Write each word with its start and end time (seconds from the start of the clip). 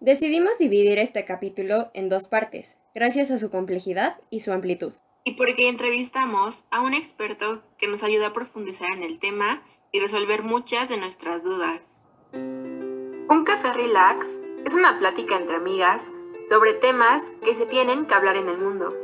Decidimos 0.00 0.58
dividir 0.58 0.96
este 1.00 1.24
capítulo 1.24 1.90
en 1.92 2.08
dos 2.08 2.28
partes, 2.28 2.78
gracias 2.94 3.32
a 3.32 3.38
su 3.38 3.50
complejidad 3.50 4.16
y 4.30 4.40
su 4.40 4.52
amplitud. 4.52 4.92
Y 5.24 5.32
porque 5.32 5.68
entrevistamos 5.68 6.62
a 6.70 6.82
un 6.82 6.94
experto 6.94 7.64
que 7.78 7.88
nos 7.88 8.04
ayuda 8.04 8.28
a 8.28 8.32
profundizar 8.32 8.90
en 8.94 9.02
el 9.02 9.18
tema 9.18 9.60
y 9.90 9.98
resolver 9.98 10.44
muchas 10.44 10.88
de 10.88 10.98
nuestras 10.98 11.42
dudas. 11.42 12.00
Un 12.32 13.42
café 13.44 13.72
relax 13.72 14.40
es 14.64 14.74
una 14.74 15.00
plática 15.00 15.36
entre 15.36 15.56
amigas 15.56 16.04
sobre 16.48 16.74
temas 16.74 17.32
que 17.44 17.56
se 17.56 17.66
tienen 17.66 18.06
que 18.06 18.14
hablar 18.14 18.36
en 18.36 18.48
el 18.48 18.58
mundo. 18.58 18.94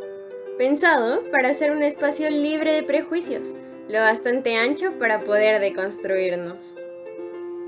Pensado 0.58 1.28
para 1.32 1.54
ser 1.54 1.72
un 1.72 1.82
espacio 1.82 2.30
libre 2.30 2.72
de 2.72 2.84
prejuicios, 2.84 3.56
lo 3.88 3.98
bastante 3.98 4.56
ancho 4.56 4.96
para 5.00 5.24
poder 5.24 5.60
deconstruirnos. 5.60 6.76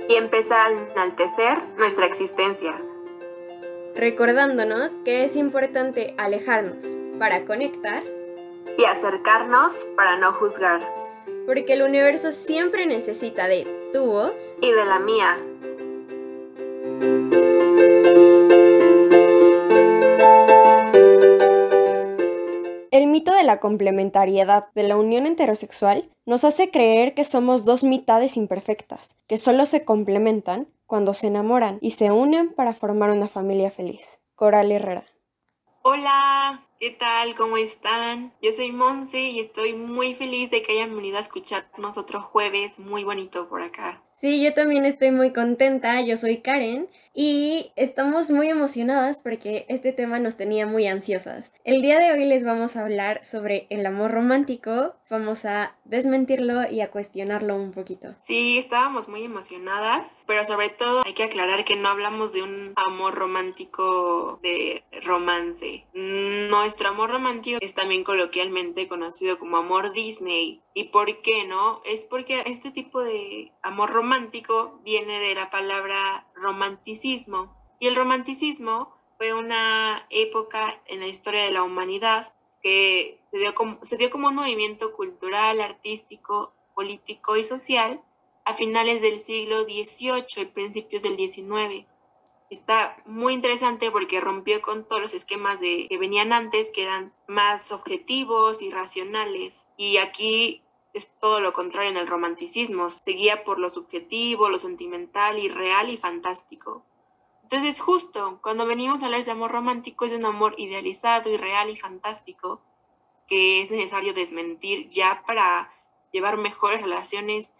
Y 0.08 0.14
empezar 0.14 0.68
a 0.68 0.92
enaltecer 0.92 1.58
nuestra 1.76 2.06
existencia. 2.06 2.80
Recordándonos 3.96 4.92
que 5.06 5.24
es 5.24 5.36
importante 5.36 6.14
alejarnos 6.18 6.84
para 7.18 7.46
conectar 7.46 8.02
y 8.76 8.84
acercarnos 8.84 9.72
para 9.96 10.18
no 10.18 10.34
juzgar. 10.34 10.82
Porque 11.46 11.72
el 11.72 11.82
universo 11.82 12.30
siempre 12.30 12.84
necesita 12.84 13.48
de 13.48 13.66
tu 13.94 14.04
voz 14.04 14.54
y 14.60 14.70
de 14.70 14.84
la 14.84 14.98
mía. 14.98 15.38
El 22.90 23.06
mito 23.06 23.32
de 23.32 23.44
la 23.44 23.60
complementariedad 23.60 24.66
de 24.74 24.82
la 24.82 24.96
unión 24.98 25.24
heterosexual 25.24 26.10
nos 26.26 26.44
hace 26.44 26.70
creer 26.70 27.14
que 27.14 27.24
somos 27.24 27.64
dos 27.64 27.84
mitades 27.84 28.36
imperfectas, 28.36 29.16
que 29.28 29.38
solo 29.38 29.64
se 29.64 29.84
complementan 29.84 30.68
cuando 30.86 31.14
se 31.14 31.28
enamoran 31.28 31.78
y 31.80 31.92
se 31.92 32.10
unen 32.10 32.52
para 32.52 32.74
formar 32.74 33.10
una 33.10 33.28
familia 33.28 33.70
feliz. 33.70 34.18
Coral 34.34 34.72
Herrera. 34.72 35.06
Hola, 35.82 36.66
¿Qué 36.78 36.90
tal? 36.90 37.34
¿Cómo 37.36 37.56
están? 37.56 38.34
Yo 38.42 38.52
soy 38.52 38.70
Monse 38.70 39.18
y 39.18 39.40
estoy 39.40 39.72
muy 39.72 40.12
feliz 40.12 40.50
de 40.50 40.62
que 40.62 40.72
hayan 40.72 40.94
venido 40.94 41.16
a 41.16 41.20
escucharnos 41.20 41.96
otro 41.96 42.20
jueves 42.20 42.78
muy 42.78 43.02
bonito 43.02 43.48
por 43.48 43.62
acá. 43.62 44.02
Sí, 44.10 44.44
yo 44.44 44.52
también 44.52 44.84
estoy 44.84 45.10
muy 45.10 45.32
contenta. 45.32 46.02
Yo 46.02 46.18
soy 46.18 46.42
Karen 46.42 46.86
y 47.18 47.72
estamos 47.76 48.30
muy 48.30 48.50
emocionadas 48.50 49.20
porque 49.22 49.64
este 49.70 49.90
tema 49.92 50.18
nos 50.18 50.36
tenía 50.36 50.66
muy 50.66 50.86
ansiosas. 50.86 51.50
El 51.64 51.80
día 51.80 51.98
de 51.98 52.12
hoy 52.12 52.26
les 52.26 52.44
vamos 52.44 52.76
a 52.76 52.82
hablar 52.82 53.24
sobre 53.24 53.66
el 53.70 53.86
amor 53.86 54.10
romántico. 54.10 54.94
Vamos 55.08 55.46
a 55.46 55.74
desmentirlo 55.84 56.70
y 56.70 56.82
a 56.82 56.90
cuestionarlo 56.90 57.56
un 57.56 57.72
poquito. 57.72 58.14
Sí, 58.20 58.58
estábamos 58.58 59.08
muy 59.08 59.24
emocionadas, 59.24 60.24
pero 60.26 60.44
sobre 60.44 60.68
todo 60.68 61.04
hay 61.06 61.14
que 61.14 61.22
aclarar 61.22 61.64
que 61.64 61.76
no 61.76 61.88
hablamos 61.88 62.34
de 62.34 62.42
un 62.42 62.74
amor 62.76 63.14
romántico 63.14 64.38
de 64.42 64.84
romance. 65.02 65.86
Nuestro 65.94 66.90
amor 66.90 67.10
romántico 67.10 67.58
es 67.62 67.72
también 67.72 68.04
coloquialmente 68.04 68.88
conocido 68.88 69.38
como 69.38 69.56
amor 69.56 69.92
Disney. 69.94 70.60
¿Y 70.74 70.90
por 70.90 71.22
qué 71.22 71.46
no? 71.46 71.80
Es 71.86 72.02
porque 72.02 72.42
este 72.44 72.70
tipo 72.70 73.00
de 73.00 73.52
amor 73.62 73.88
romántico 73.90 74.78
viene 74.84 75.18
de 75.18 75.34
la 75.34 75.48
palabra 75.48 76.25
romanticismo. 76.36 77.56
Y 77.80 77.88
el 77.88 77.96
romanticismo 77.96 78.94
fue 79.16 79.34
una 79.34 80.06
época 80.10 80.80
en 80.86 81.00
la 81.00 81.08
historia 81.08 81.42
de 81.44 81.50
la 81.50 81.62
humanidad 81.62 82.32
que 82.62 83.20
se 83.30 83.38
dio 83.38 83.54
como, 83.54 83.78
se 83.82 83.96
dio 83.96 84.10
como 84.10 84.28
un 84.28 84.34
movimiento 84.34 84.92
cultural, 84.92 85.60
artístico, 85.60 86.52
político 86.74 87.36
y 87.36 87.42
social 87.42 88.02
a 88.44 88.54
finales 88.54 89.02
del 89.02 89.18
siglo 89.18 89.62
XVIII 89.62 90.24
y 90.36 90.44
principios 90.46 91.02
del 91.02 91.16
XIX. 91.16 91.86
Está 92.48 92.96
muy 93.06 93.34
interesante 93.34 93.90
porque 93.90 94.20
rompió 94.20 94.62
con 94.62 94.86
todos 94.86 95.02
los 95.02 95.14
esquemas 95.14 95.58
de, 95.58 95.88
que 95.88 95.98
venían 95.98 96.32
antes, 96.32 96.70
que 96.70 96.84
eran 96.84 97.12
más 97.26 97.72
objetivos 97.72 98.62
y 98.62 98.70
racionales. 98.70 99.66
Y 99.76 99.96
aquí 99.96 100.62
es 100.96 101.10
todo 101.20 101.40
lo 101.40 101.52
contrario 101.52 101.90
en 101.90 101.96
el 101.98 102.06
romanticismo, 102.06 102.88
seguía 102.88 103.44
por 103.44 103.58
lo 103.58 103.68
subjetivo, 103.68 104.48
lo 104.48 104.58
sentimental, 104.58 105.38
irreal 105.38 105.90
y 105.90 105.98
fantástico. 105.98 106.82
Entonces 107.42 107.80
justo 107.80 108.40
cuando 108.42 108.66
venimos 108.66 109.02
a 109.02 109.06
hablar 109.06 109.22
de 109.22 109.30
amor 109.30 109.52
romántico 109.52 110.06
es 110.06 110.12
un 110.12 110.24
amor 110.24 110.54
idealizado, 110.58 111.30
irreal 111.30 111.70
y 111.70 111.76
fantástico 111.76 112.60
que 113.28 113.60
es 113.60 113.70
necesario 113.70 114.14
desmentir 114.14 114.88
ya 114.88 115.22
para 115.26 115.70
llevar 116.12 116.38
mejores 116.38 116.82
relaciones 116.82 117.52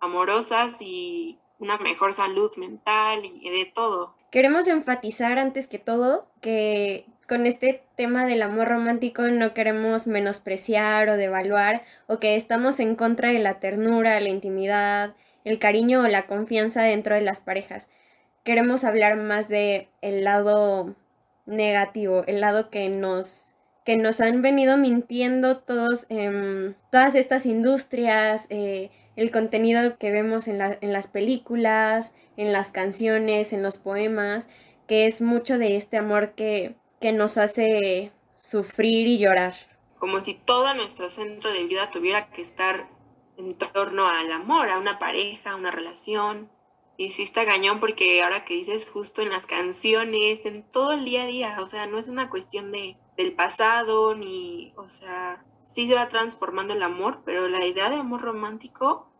amorosas 0.00 0.80
y 0.80 1.38
una 1.58 1.78
mejor 1.78 2.12
salud 2.12 2.54
mental 2.56 3.24
y 3.24 3.50
de 3.50 3.64
todo. 3.64 4.14
Queremos 4.30 4.66
enfatizar 4.68 5.38
antes 5.38 5.66
que 5.66 5.78
todo 5.78 6.26
que 6.40 7.06
con 7.28 7.46
este 7.46 7.82
tema 7.96 8.26
del 8.26 8.42
amor 8.42 8.68
romántico 8.68 9.22
no 9.22 9.54
queremos 9.54 10.06
menospreciar 10.06 11.08
o 11.08 11.16
devaluar 11.16 11.82
o 12.06 12.18
que 12.18 12.36
estamos 12.36 12.80
en 12.80 12.96
contra 12.96 13.32
de 13.32 13.38
la 13.38 13.60
ternura, 13.60 14.20
la 14.20 14.28
intimidad, 14.28 15.14
el 15.44 15.58
cariño 15.58 16.02
o 16.02 16.08
la 16.08 16.26
confianza 16.26 16.82
dentro 16.82 17.14
de 17.14 17.22
las 17.22 17.40
parejas. 17.40 17.88
Queremos 18.42 18.84
hablar 18.84 19.16
más 19.16 19.48
de 19.48 19.88
el 20.02 20.24
lado 20.24 20.96
negativo, 21.46 22.24
el 22.26 22.40
lado 22.40 22.70
que 22.70 22.88
nos 22.88 23.50
que 23.84 23.98
nos 23.98 24.22
han 24.22 24.40
venido 24.40 24.78
mintiendo 24.78 25.58
todos 25.58 26.06
em, 26.08 26.74
todas 26.90 27.14
estas 27.14 27.44
industrias, 27.44 28.46
eh, 28.48 28.90
el 29.14 29.30
contenido 29.30 29.98
que 29.98 30.10
vemos 30.10 30.48
en, 30.48 30.60
en 30.62 30.92
las 30.92 31.06
películas, 31.06 32.14
en 32.38 32.52
las 32.52 32.70
canciones, 32.70 33.52
en 33.52 33.62
los 33.62 33.76
poemas, 33.76 34.48
que 34.86 35.06
es 35.06 35.20
mucho 35.20 35.58
de 35.58 35.76
este 35.76 35.98
amor 35.98 36.32
que 36.32 36.74
que 37.04 37.12
nos 37.12 37.36
hace 37.36 38.12
sufrir 38.32 39.06
y 39.06 39.18
llorar. 39.18 39.52
Como 39.98 40.22
si 40.22 40.32
todo 40.32 40.72
nuestro 40.72 41.10
centro 41.10 41.52
de 41.52 41.64
vida 41.64 41.90
tuviera 41.90 42.30
que 42.30 42.40
estar 42.40 42.88
en 43.36 43.52
torno 43.58 44.08
al 44.08 44.32
amor, 44.32 44.70
a 44.70 44.78
una 44.78 44.98
pareja, 44.98 45.50
a 45.50 45.56
una 45.56 45.70
relación. 45.70 46.48
Y 46.96 47.10
sí 47.10 47.24
está 47.24 47.44
gañón 47.44 47.78
porque 47.78 48.22
ahora 48.22 48.46
que 48.46 48.54
dices 48.54 48.88
justo 48.88 49.20
en 49.20 49.28
las 49.28 49.46
canciones, 49.46 50.46
en 50.46 50.62
todo 50.62 50.92
el 50.92 51.04
día 51.04 51.24
a 51.24 51.26
día, 51.26 51.56
o 51.60 51.66
sea, 51.66 51.86
no 51.86 51.98
es 51.98 52.08
una 52.08 52.30
cuestión 52.30 52.72
de, 52.72 52.96
del 53.18 53.34
pasado 53.34 54.14
ni, 54.14 54.72
o 54.76 54.88
sea, 54.88 55.44
sí 55.60 55.86
se 55.86 55.94
va 55.94 56.08
transformando 56.08 56.72
el 56.72 56.82
amor, 56.82 57.20
pero 57.26 57.50
la 57.50 57.66
idea 57.66 57.90
de 57.90 57.96
amor 57.96 58.22
romántico 58.22 59.10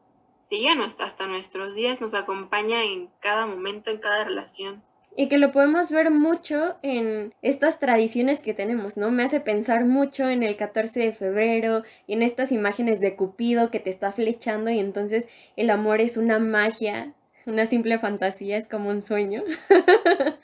sí 0.45 0.67
no 0.75 0.87
está 0.87 1.05
hasta 1.05 1.27
nuestros 1.27 1.75
días, 1.75 2.01
nos 2.01 2.15
acompaña 2.15 2.83
en 2.83 3.11
cada 3.21 3.45
momento, 3.45 3.91
en 3.91 3.99
cada 3.99 4.25
relación 4.25 4.83
y 5.17 5.29
que 5.29 5.39
lo 5.39 5.53
podemos 5.53 5.91
ver 5.91 6.11
mucho 6.11 6.77
en 6.83 7.33
estas 7.43 7.79
tradiciones 7.79 8.41
que 8.41 8.55
tenemos, 8.55 8.97
¿no? 8.97 9.11
Me 9.11 9.23
hace 9.23 9.41
pensar 9.41 9.85
mucho 9.85 10.29
en 10.29 10.43
el 10.43 10.57
14 10.57 11.01
de 11.01 11.13
febrero 11.13 11.83
y 12.07 12.15
en 12.15 12.23
estas 12.23 12.53
imágenes 12.53 13.01
de 13.01 13.15
Cupido 13.15 13.71
que 13.71 13.81
te 13.81 13.91
está 13.91 14.13
flechando 14.13 14.71
y 14.71 14.81
entonces 14.81 15.29
el 15.57 15.71
amor 15.71 16.01
es 16.01 16.17
una 16.17 16.39
magia, 16.39 17.15
una 17.47 17.67
simple 17.67 17.99
fantasía, 17.99 18.57
es 18.57 18.67
como 18.67 18.91
un 18.91 19.01
sueño. 19.01 19.45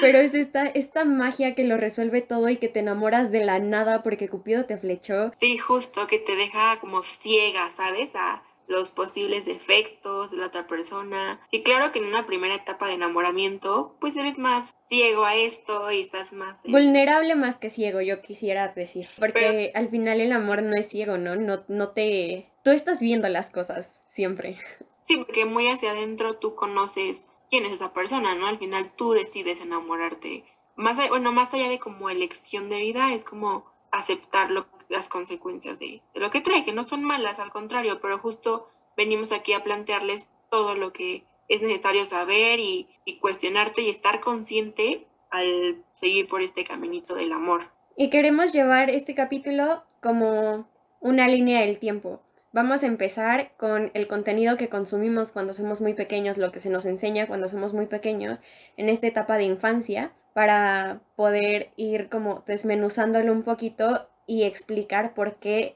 Pero 0.00 0.18
es 0.18 0.34
esta, 0.34 0.66
esta 0.66 1.04
magia 1.04 1.54
que 1.54 1.64
lo 1.64 1.76
resuelve 1.76 2.20
todo 2.20 2.48
y 2.48 2.58
que 2.58 2.68
te 2.68 2.80
enamoras 2.80 3.32
de 3.32 3.44
la 3.44 3.58
nada 3.58 4.02
porque 4.02 4.28
Cupido 4.28 4.64
te 4.64 4.76
flechó. 4.76 5.32
Sí, 5.40 5.58
justo, 5.58 6.06
que 6.06 6.18
te 6.18 6.36
deja 6.36 6.78
como 6.80 7.02
ciega, 7.02 7.70
¿sabes? 7.72 8.14
A, 8.14 8.42
los 8.68 8.90
posibles 8.90 9.46
defectos 9.46 10.30
de 10.30 10.36
la 10.36 10.46
otra 10.46 10.66
persona. 10.66 11.40
Y 11.50 11.62
claro 11.62 11.90
que 11.90 11.98
en 11.98 12.06
una 12.06 12.26
primera 12.26 12.54
etapa 12.54 12.86
de 12.86 12.94
enamoramiento, 12.94 13.96
pues 14.00 14.16
eres 14.16 14.38
más 14.38 14.74
ciego 14.88 15.24
a 15.24 15.34
esto 15.34 15.90
y 15.90 16.00
estás 16.00 16.32
más... 16.32 16.62
Vulnerable 16.64 17.34
más 17.34 17.56
que 17.58 17.70
ciego, 17.70 18.00
yo 18.00 18.20
quisiera 18.20 18.68
decir. 18.68 19.08
Porque 19.18 19.72
al 19.74 19.88
final 19.88 20.20
el 20.20 20.32
amor 20.32 20.62
no 20.62 20.76
es 20.76 20.88
ciego, 20.88 21.16
¿no? 21.16 21.34
No, 21.34 21.64
no 21.68 21.88
te... 21.88 22.50
Tú 22.62 22.70
estás 22.70 23.00
viendo 23.00 23.28
las 23.28 23.50
cosas 23.50 24.00
siempre. 24.06 24.58
Sí, 25.08 25.16
porque 25.16 25.46
muy 25.46 25.66
hacia 25.68 25.92
adentro 25.92 26.36
tú 26.36 26.54
conoces 26.54 27.24
quién 27.50 27.64
es 27.64 27.72
esa 27.72 27.94
persona, 27.94 28.34
¿no? 28.34 28.46
Al 28.46 28.58
final 28.58 28.92
tú 28.94 29.12
decides 29.12 29.62
enamorarte. 29.62 30.44
Más, 30.76 30.98
bueno, 31.08 31.32
más 31.32 31.54
allá 31.54 31.70
de 31.70 31.78
como 31.78 32.10
elección 32.10 32.68
de 32.68 32.78
vida, 32.78 33.14
es 33.14 33.24
como 33.24 33.64
aceptarlo 33.90 34.66
las 34.88 35.08
consecuencias 35.08 35.78
de, 35.78 36.02
lo 36.14 36.30
que 36.30 36.40
trae, 36.40 36.64
que 36.64 36.72
no 36.72 36.84
son 36.84 37.04
malas, 37.04 37.38
al 37.38 37.50
contrario, 37.52 38.00
pero 38.00 38.18
justo 38.18 38.68
venimos 38.96 39.32
aquí 39.32 39.52
a 39.52 39.62
plantearles 39.62 40.30
todo 40.50 40.74
lo 40.74 40.92
que 40.92 41.24
es 41.48 41.62
necesario 41.62 42.04
saber 42.04 42.58
y, 42.60 42.88
y 43.04 43.18
cuestionarte 43.18 43.82
y 43.82 43.90
estar 43.90 44.20
consciente 44.20 45.06
al 45.30 45.84
seguir 45.94 46.28
por 46.28 46.42
este 46.42 46.64
caminito 46.64 47.14
del 47.14 47.32
amor. 47.32 47.70
Y 47.96 48.10
queremos 48.10 48.52
llevar 48.52 48.90
este 48.90 49.14
capítulo 49.14 49.82
como 50.00 50.68
una 51.00 51.28
línea 51.28 51.60
del 51.60 51.78
tiempo. 51.78 52.20
Vamos 52.52 52.82
a 52.82 52.86
empezar 52.86 53.52
con 53.56 53.90
el 53.92 54.08
contenido 54.08 54.56
que 54.56 54.68
consumimos 54.68 55.32
cuando 55.32 55.52
somos 55.52 55.80
muy 55.80 55.94
pequeños, 55.94 56.38
lo 56.38 56.50
que 56.50 56.60
se 56.60 56.70
nos 56.70 56.86
enseña 56.86 57.26
cuando 57.26 57.48
somos 57.48 57.74
muy 57.74 57.86
pequeños 57.86 58.40
en 58.76 58.88
esta 58.88 59.06
etapa 59.06 59.36
de 59.36 59.44
infancia, 59.44 60.12
para 60.32 61.00
poder 61.16 61.72
ir 61.76 62.08
como 62.08 62.42
desmenuzándolo 62.46 63.32
un 63.32 63.42
poquito 63.42 64.07
y 64.28 64.44
explicar 64.44 65.14
por 65.14 65.36
qué 65.36 65.74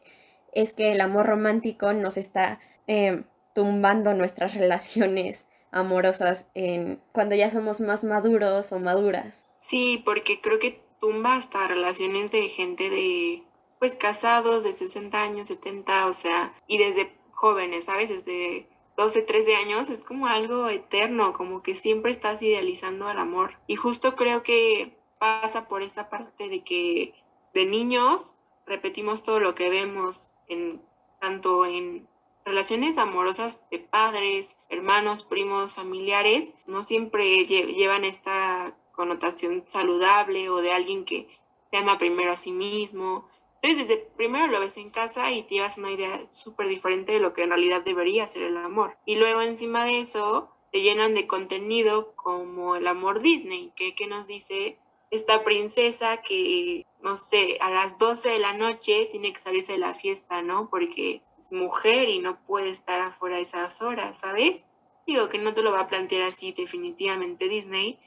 es 0.52 0.72
que 0.72 0.92
el 0.92 1.00
amor 1.00 1.26
romántico 1.26 1.92
nos 1.92 2.16
está 2.16 2.60
em, 2.86 3.24
tumbando 3.54 4.14
nuestras 4.14 4.54
relaciones 4.62 5.48
amorosas 5.72 6.46
en 6.54 7.00
cuando 7.12 7.34
ya 7.34 7.50
somos 7.50 7.80
más 7.80 8.04
maduros 8.04 8.70
o 8.72 8.78
maduras. 8.78 9.44
Sí, 9.56 10.02
porque 10.04 10.40
creo 10.40 10.58
que 10.58 10.80
tumba 11.00 11.36
hasta 11.36 11.66
relaciones 11.66 12.30
de 12.30 12.48
gente 12.48 12.90
de, 12.90 13.42
pues, 13.78 13.96
casados 13.96 14.62
de 14.64 14.74
60 14.74 15.20
años, 15.20 15.48
70, 15.48 16.06
o 16.06 16.12
sea, 16.12 16.52
y 16.66 16.78
desde 16.78 17.10
jóvenes, 17.30 17.86
¿sabes? 17.86 18.10
Desde 18.10 18.66
12, 18.96 19.22
13 19.22 19.56
años 19.56 19.88
es 19.88 20.04
como 20.04 20.26
algo 20.26 20.68
eterno, 20.68 21.32
como 21.32 21.62
que 21.62 21.74
siempre 21.74 22.10
estás 22.10 22.42
idealizando 22.42 23.08
al 23.08 23.18
amor. 23.18 23.56
Y 23.66 23.76
justo 23.76 24.14
creo 24.14 24.42
que 24.42 24.92
pasa 25.18 25.68
por 25.68 25.82
esta 25.82 26.10
parte 26.10 26.48
de 26.48 26.62
que 26.62 27.14
de 27.54 27.64
niños 27.64 28.34
repetimos 28.72 29.22
todo 29.22 29.38
lo 29.38 29.54
que 29.54 29.68
vemos 29.68 30.30
en 30.48 30.80
tanto 31.20 31.66
en 31.66 32.08
relaciones 32.44 32.96
amorosas 32.96 33.60
de 33.70 33.78
padres, 33.78 34.56
hermanos, 34.70 35.22
primos, 35.22 35.74
familiares, 35.74 36.52
no 36.66 36.82
siempre 36.82 37.44
llevan 37.46 38.04
esta 38.04 38.74
connotación 38.92 39.64
saludable 39.66 40.48
o 40.48 40.62
de 40.62 40.72
alguien 40.72 41.04
que 41.04 41.28
se 41.70 41.76
ama 41.76 41.98
primero 41.98 42.32
a 42.32 42.38
sí 42.38 42.50
mismo. 42.50 43.28
Entonces, 43.60 43.86
desde 43.88 44.02
primero 44.16 44.46
lo 44.46 44.58
ves 44.58 44.78
en 44.78 44.90
casa 44.90 45.30
y 45.30 45.42
te 45.42 45.56
llevas 45.56 45.76
una 45.76 45.92
idea 45.92 46.26
súper 46.26 46.66
diferente 46.66 47.12
de 47.12 47.20
lo 47.20 47.34
que 47.34 47.42
en 47.42 47.50
realidad 47.50 47.82
debería 47.82 48.26
ser 48.26 48.42
el 48.42 48.56
amor. 48.56 48.96
Y 49.04 49.16
luego 49.16 49.42
encima 49.42 49.84
de 49.84 50.00
eso, 50.00 50.50
te 50.72 50.80
llenan 50.80 51.14
de 51.14 51.26
contenido 51.26 52.16
como 52.16 52.74
el 52.74 52.86
amor 52.86 53.20
Disney, 53.20 53.70
que, 53.76 53.94
que 53.94 54.06
nos 54.06 54.26
dice 54.26 54.78
esta 55.12 55.44
princesa 55.44 56.22
que, 56.22 56.86
no 57.02 57.18
sé, 57.18 57.58
a 57.60 57.68
las 57.68 57.98
12 57.98 58.30
de 58.30 58.38
la 58.38 58.54
noche 58.54 59.06
tiene 59.10 59.30
que 59.30 59.38
salirse 59.38 59.72
de 59.72 59.78
la 59.78 59.94
fiesta, 59.94 60.40
¿no? 60.40 60.70
Porque 60.70 61.22
es 61.38 61.52
mujer 61.52 62.08
y 62.08 62.18
no 62.18 62.40
puede 62.46 62.70
estar 62.70 62.98
afuera 62.98 63.38
esas 63.38 63.82
horas, 63.82 64.20
¿sabes? 64.20 64.64
Digo 65.06 65.28
que 65.28 65.36
no 65.36 65.52
te 65.52 65.62
lo 65.62 65.70
va 65.70 65.80
a 65.80 65.88
plantear 65.88 66.22
así 66.22 66.52
definitivamente 66.52 67.48
Disney, 67.48 67.98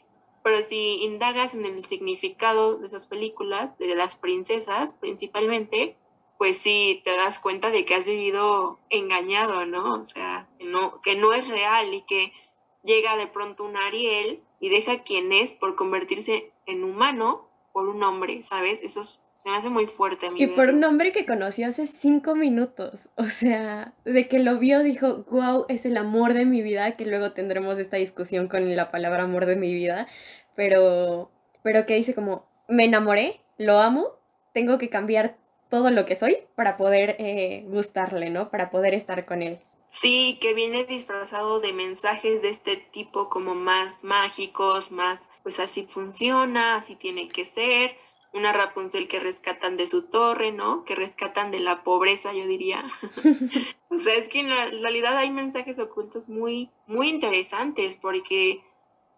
pero 0.44 0.64
si 0.64 1.04
indagas 1.04 1.54
en 1.54 1.66
el 1.66 1.86
significado 1.86 2.78
de 2.78 2.88
esas 2.88 3.06
películas, 3.06 3.78
de 3.78 3.94
las 3.94 4.16
princesas 4.16 4.96
principalmente, 5.00 5.98
pues 6.40 6.58
sí 6.58 7.04
te 7.06 7.16
das 7.16 7.38
cuenta 7.38 7.70
de 7.70 7.86
que 7.86 7.94
has 7.94 8.08
vivido 8.08 8.80
engañado, 8.90 9.68
¿no? 9.68 10.02
O 10.02 10.06
sea, 10.08 10.50
que 10.58 10.66
no, 10.66 11.02
que 11.04 11.14
no 11.14 11.34
es 11.34 11.50
real 11.50 11.94
y 11.94 12.02
que 12.02 12.34
llega 12.84 13.16
de 13.16 13.28
pronto 13.28 13.64
un 13.64 13.78
Ariel 13.78 14.42
y 14.60 14.70
deja 14.70 15.04
quien 15.04 15.32
es 15.32 15.52
por 15.52 15.76
convertirse 15.76 16.52
en 16.66 16.84
humano 16.84 17.48
por 17.74 17.88
un 17.88 18.02
hombre, 18.04 18.42
¿sabes? 18.42 18.82
Eso 18.82 19.02
es 19.02 19.20
se 19.46 19.52
me 19.52 19.58
hace 19.58 19.70
muy 19.70 19.86
fuerte 19.86 20.26
a 20.26 20.32
mí. 20.32 20.42
Y 20.42 20.48
por 20.48 20.70
un 20.70 20.84
hombre 20.84 21.12
que 21.12 21.28
conoció 21.28 21.68
hace 21.68 21.86
cinco 21.86 22.34
minutos. 22.34 23.10
O 23.18 23.26
sea, 23.26 23.94
de 24.04 24.28
que 24.28 24.40
lo 24.40 24.58
vio, 24.58 24.80
dijo, 24.80 25.24
wow, 25.30 25.66
es 25.70 25.86
el 25.86 25.98
amor 25.98 26.34
de 26.34 26.46
mi 26.46 26.62
vida, 26.64 26.96
que 26.96 27.06
luego 27.06 27.32
tendremos 27.34 27.78
esta 27.78 27.98
discusión 27.98 28.48
con 28.48 28.76
la 28.76 28.90
palabra 28.90 29.24
amor 29.24 29.46
de 29.46 29.56
mi 29.56 29.74
vida. 29.74 30.08
Pero, 30.56 31.30
pero 31.62 31.86
que 31.86 31.96
dice 31.96 32.16
como, 32.16 32.48
me 32.68 32.86
enamoré, 32.86 33.42
lo 33.58 33.80
amo, 33.80 34.14
tengo 34.54 34.80
que 34.80 34.90
cambiar 34.90 35.38
todo 35.70 35.92
lo 35.92 36.06
que 36.06 36.16
soy 36.16 36.38
para 36.56 36.78
poder 36.78 37.16
eh, 37.20 37.66
gustarle, 37.68 38.32
¿no? 38.32 38.50
Para 38.50 38.70
poder 38.72 38.94
estar 38.94 39.26
con 39.26 39.44
él. 39.44 39.60
Sí, 40.02 40.38
que 40.42 40.54
viene 40.54 40.84
disfrazado 40.84 41.62
de 41.62 41.72
mensajes 41.72 42.42
de 42.42 42.50
este 42.50 42.76
tipo 42.76 43.30
como 43.30 43.56
más 43.56 44.04
mágicos, 44.04 44.92
más, 44.92 45.30
pues 45.42 45.60
así 45.60 45.84
funciona, 45.84 46.76
así 46.76 46.96
tiene 46.96 47.30
que 47.30 47.46
ser 47.46 47.96
una 48.34 48.52
Rapunzel 48.52 49.08
que 49.08 49.22
rescatan 49.22 49.78
de 49.78 49.88
su 49.88 50.04
torre, 50.04 50.52
¿no? 50.52 50.84
Que 50.84 50.96
rescatan 50.96 51.50
de 51.52 51.62
la 51.62 51.84
pobreza, 51.86 52.34
yo 52.34 52.46
diría. 52.46 52.84
o 53.90 53.98
sea, 53.98 54.16
es 54.16 54.28
que 54.28 54.42
en, 54.42 54.50
la, 54.50 54.66
realidad 54.66 55.18
hay 55.18 55.32
mensajes 55.32 55.80
ocultos 55.80 56.28
muy, 56.28 56.70
muy 56.88 57.08
interesantes 57.08 57.96
porque 57.96 58.62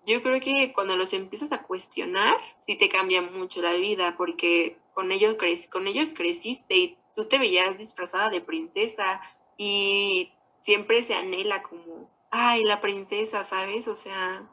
yo 0.06 0.22
creo 0.22 0.40
que 0.40 0.74
cuando 0.74 0.96
los 0.96 1.12
empiezas 1.14 1.52
a 1.54 1.64
cuestionar, 1.64 2.38
sí 2.58 2.76
te 2.76 2.88
cambia 2.88 3.24
mucho 3.24 3.64
la 3.64 3.74
vida 3.74 4.16
porque 4.16 4.78
con 4.94 5.12
ellos, 5.12 5.36
con 5.72 5.88
ellos 5.88 6.14
creciste 6.14 6.76
y 6.76 6.98
tú 7.16 7.26
te 7.26 7.40
veías 7.40 7.80
disfrazada 7.80 8.30
de 8.30 8.42
princesa 8.42 9.20
y 9.58 10.32
siempre 10.60 11.04
se 11.04 11.16
anhela 11.16 11.64
como, 11.64 12.10
ay, 12.30 12.64
la 12.64 12.82
princesa, 12.82 13.44
¿sabes? 13.44 13.88
O 13.88 13.96
sea, 13.96 14.48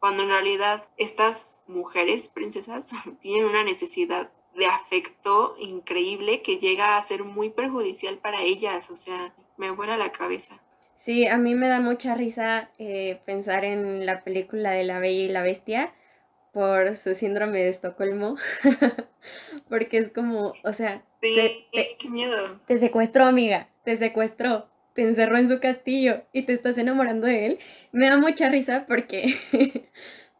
cuando 0.00 0.22
en 0.22 0.30
realidad 0.30 0.88
estas 0.96 1.62
mujeres 1.66 2.28
princesas 2.28 2.90
tienen 3.20 3.44
una 3.44 3.62
necesidad 3.64 4.30
de 4.56 4.66
afecto 4.66 5.54
increíble 5.58 6.42
que 6.42 6.58
llega 6.58 6.96
a 6.96 7.00
ser 7.00 7.22
muy 7.22 7.50
perjudicial 7.50 8.18
para 8.18 8.42
ellas, 8.42 8.90
o 8.90 8.96
sea, 8.96 9.32
me 9.56 9.70
vuela 9.70 9.96
la 9.96 10.10
cabeza. 10.10 10.60
Sí, 10.96 11.26
a 11.26 11.38
mí 11.38 11.54
me 11.54 11.68
da 11.68 11.80
mucha 11.80 12.14
risa 12.14 12.70
eh, 12.78 13.20
pensar 13.24 13.64
en 13.64 14.04
la 14.04 14.22
película 14.22 14.72
de 14.72 14.84
La 14.84 14.98
Bella 14.98 15.24
y 15.24 15.28
la 15.28 15.42
Bestia 15.42 15.94
por 16.52 16.96
su 16.98 17.14
síndrome 17.14 17.58
de 17.58 17.68
Estocolmo, 17.68 18.36
porque 19.68 19.98
es 19.98 20.10
como, 20.10 20.52
o 20.64 20.72
sea, 20.72 21.02
sí, 21.22 21.66
qué 21.72 22.08
miedo. 22.10 22.60
Te 22.66 22.76
secuestró, 22.76 23.24
amiga, 23.24 23.68
te 23.84 23.96
secuestró 23.96 24.68
te 25.00 25.06
encerró 25.06 25.38
en 25.38 25.48
su 25.48 25.60
castillo 25.60 26.24
y 26.30 26.42
te 26.42 26.52
estás 26.52 26.76
enamorando 26.76 27.26
de 27.26 27.46
él, 27.46 27.58
me 27.90 28.10
da 28.10 28.18
mucha 28.18 28.50
risa 28.50 28.84
porque, 28.86 29.32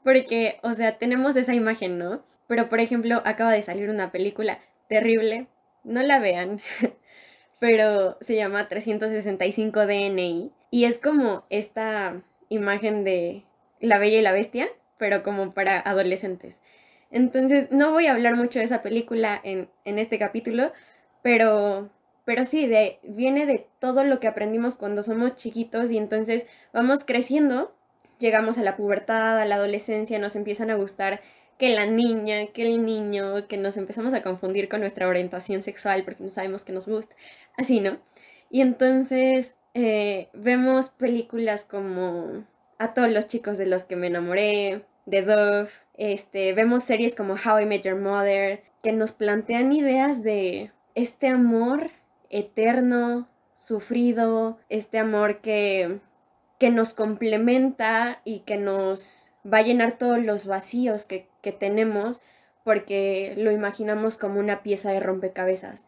porque, 0.05 0.59
o 0.62 0.75
sea, 0.75 0.99
tenemos 0.99 1.35
esa 1.37 1.55
imagen, 1.55 1.97
¿no? 1.97 2.23
Pero, 2.47 2.69
por 2.69 2.79
ejemplo, 2.79 3.23
acaba 3.25 3.53
de 3.53 3.62
salir 3.62 3.89
una 3.89 4.12
película 4.12 4.59
terrible, 4.87 5.47
no 5.83 6.03
la 6.03 6.19
vean, 6.19 6.61
pero 7.59 8.19
se 8.21 8.37
llama 8.37 8.69
365 8.69 9.87
DNI 9.87 10.53
y 10.71 10.85
es 10.85 10.99
como 10.99 11.47
esta 11.49 12.21
imagen 12.51 13.03
de 13.03 13.45
la 13.81 13.97
bella 13.97 14.19
y 14.19 14.23
la 14.23 14.33
bestia, 14.33 14.69
pero 14.99 15.23
como 15.23 15.55
para 15.55 15.81
adolescentes. 15.81 16.61
Entonces, 17.11 17.69
no 17.71 17.93
voy 17.93 18.09
a 18.09 18.13
hablar 18.13 18.37
mucho 18.37 18.59
de 18.59 18.67
esa 18.67 18.83
película 18.83 19.41
en, 19.43 19.71
en 19.87 19.99
este 19.99 20.19
capítulo, 20.19 20.71
pero 21.23 21.89
pero 22.31 22.44
sí, 22.44 22.69
de, 22.69 23.00
viene 23.03 23.44
de 23.44 23.67
todo 23.81 24.05
lo 24.05 24.21
que 24.21 24.29
aprendimos 24.29 24.77
cuando 24.77 25.03
somos 25.03 25.35
chiquitos 25.35 25.91
y 25.91 25.99
entonces 25.99 26.47
vamos 26.73 27.00
creciendo, 27.05 27.75
llegamos 28.21 28.56
a 28.56 28.62
la 28.62 28.77
pubertad, 28.77 29.41
a 29.41 29.44
la 29.47 29.56
adolescencia, 29.56 30.17
nos 30.21 30.37
empiezan 30.37 30.71
a 30.71 30.77
gustar 30.77 31.23
que 31.59 31.71
la 31.71 31.87
niña, 31.87 32.47
que 32.55 32.62
el 32.62 32.87
niño, 32.87 33.49
que 33.49 33.56
nos 33.56 33.77
empezamos 33.77 34.15
a 34.15 34.23
confundir 34.23 34.69
con 34.69 34.79
nuestra 34.79 35.09
orientación 35.09 35.61
sexual 35.61 36.05
porque 36.05 36.23
no 36.23 36.29
sabemos 36.29 36.62
que 36.62 36.73
nos 36.73 36.87
gusta, 36.87 37.17
así, 37.56 37.81
¿no? 37.81 37.99
Y 38.49 38.61
entonces 38.61 39.56
eh, 39.75 40.29
vemos 40.32 40.91
películas 40.91 41.65
como 41.65 42.44
A 42.79 42.94
todos 42.94 43.11
los 43.11 43.27
chicos 43.27 43.59
de 43.59 43.67
los 43.67 43.82
que 43.82 43.97
me 43.97 44.06
enamoré, 44.06 44.85
de 45.05 45.23
Dove, 45.23 45.71
este, 45.94 46.53
vemos 46.53 46.85
series 46.85 47.17
como 47.17 47.35
How 47.35 47.59
I 47.62 47.67
Met 47.67 47.82
Your 47.82 47.96
Mother, 47.96 48.63
que 48.84 48.93
nos 48.93 49.10
plantean 49.10 49.72
ideas 49.72 50.22
de 50.22 50.70
este 50.94 51.27
amor 51.27 51.91
eterno, 52.31 53.29
sufrido, 53.55 54.58
este 54.69 54.99
amor 54.99 55.41
que, 55.41 55.99
que 56.58 56.70
nos 56.70 56.94
complementa 56.94 58.20
y 58.25 58.41
que 58.41 58.56
nos 58.56 59.31
va 59.51 59.58
a 59.58 59.63
llenar 59.63 59.99
todos 59.99 60.25
los 60.25 60.46
vacíos 60.46 61.05
que, 61.05 61.29
tenemos 61.58 62.20
porque 62.65 63.34
lo 63.39 63.51
imaginamos 63.51 64.19
como 64.19 64.39
una 64.39 64.63
pieza 64.63 64.93
de 64.93 65.01
rompecabezas. 65.01 65.87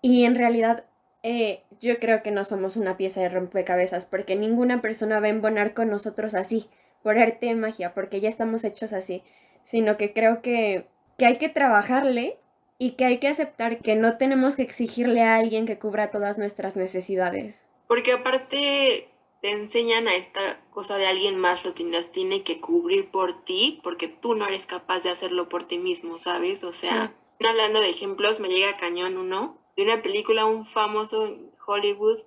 Y 0.00 0.24
en 0.24 0.34
realidad 0.34 0.84
eh, 1.22 1.62
yo 1.80 1.98
creo 2.00 2.22
que 2.22 2.32
no 2.32 2.44
somos 2.44 2.76
una 2.76 2.96
pieza 2.96 3.20
de 3.20 3.28
rompecabezas 3.28 4.06
porque 4.06 4.34
ninguna 4.34 4.82
persona 4.82 5.20
va 5.20 5.26
a 5.26 5.30
embonar 5.30 5.72
con 5.72 5.88
nosotros 5.88 6.34
así, 6.34 6.68
por 7.02 7.18
arte 7.18 7.46
de 7.46 7.54
magia, 7.54 7.94
porque 7.94 8.20
ya 8.20 8.28
estamos 8.28 8.64
hechos 8.64 8.92
así, 8.92 9.22
sino 9.62 9.96
que 9.96 10.12
creo 10.12 10.42
que, 10.42 10.88
que 11.16 11.26
hay 11.26 11.36
que 11.36 11.48
trabajarle 11.48 12.38
y 12.82 12.96
que 12.96 13.04
hay 13.04 13.18
que 13.18 13.28
aceptar 13.28 13.78
que 13.78 13.94
no 13.94 14.16
tenemos 14.16 14.56
que 14.56 14.62
exigirle 14.62 15.22
a 15.22 15.36
alguien 15.36 15.66
que 15.66 15.78
cubra 15.78 16.10
todas 16.10 16.36
nuestras 16.36 16.74
necesidades. 16.74 17.64
Porque 17.86 18.10
aparte 18.10 19.08
te 19.40 19.50
enseñan 19.52 20.08
a 20.08 20.16
esta 20.16 20.58
cosa 20.70 20.96
de 20.96 21.06
alguien 21.06 21.38
más 21.38 21.64
lo 21.64 21.74
tienes, 21.74 22.10
tiene 22.10 22.42
que 22.42 22.60
cubrir 22.60 23.08
por 23.08 23.44
ti 23.44 23.78
porque 23.84 24.08
tú 24.08 24.34
no 24.34 24.48
eres 24.48 24.66
capaz 24.66 25.04
de 25.04 25.10
hacerlo 25.10 25.48
por 25.48 25.62
ti 25.62 25.78
mismo, 25.78 26.18
¿sabes? 26.18 26.64
O 26.64 26.72
sea, 26.72 27.14
hablando 27.48 27.80
de 27.80 27.90
ejemplos, 27.90 28.40
me 28.40 28.48
llega 28.48 28.76
cañón 28.76 29.16
uno 29.16 29.56
de 29.76 29.84
una 29.84 30.02
película, 30.02 30.44
un 30.44 30.66
famoso 30.66 31.38
Hollywood, 31.64 32.18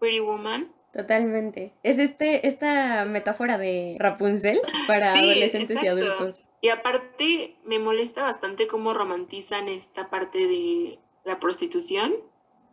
Pretty 0.00 0.18
Woman. 0.18 0.72
Totalmente. 0.92 1.72
Es 1.84 2.00
este, 2.00 2.48
esta 2.48 3.04
metáfora 3.04 3.58
de 3.58 3.94
Rapunzel 4.00 4.60
para 4.88 5.12
adolescentes 5.12 5.80
y 5.80 5.86
adultos. 5.86 6.42
Y 6.60 6.68
aparte 6.68 7.56
me 7.64 7.78
molesta 7.78 8.22
bastante 8.22 8.66
cómo 8.66 8.92
romantizan 8.92 9.68
esta 9.68 10.10
parte 10.10 10.46
de 10.46 10.98
la 11.24 11.40
prostitución 11.40 12.14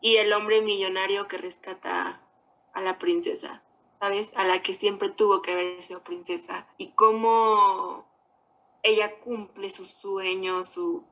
y 0.01 0.17
el 0.17 0.33
hombre 0.33 0.61
millonario 0.61 1.27
que 1.27 1.37
rescata 1.37 2.21
a 2.73 2.81
la 2.81 2.99
princesa, 2.99 3.63
¿sabes? 3.99 4.33
A 4.35 4.43
la 4.43 4.61
que 4.61 4.73
siempre 4.73 5.09
tuvo 5.09 5.41
que 5.41 5.53
haber 5.53 5.81
sido 5.81 6.03
princesa. 6.03 6.67
Y 6.77 6.91
cómo 6.91 8.05
ella 8.83 9.19
cumple 9.19 9.69
sus 9.69 9.89
sueños 9.89 10.69
su, 10.69 11.03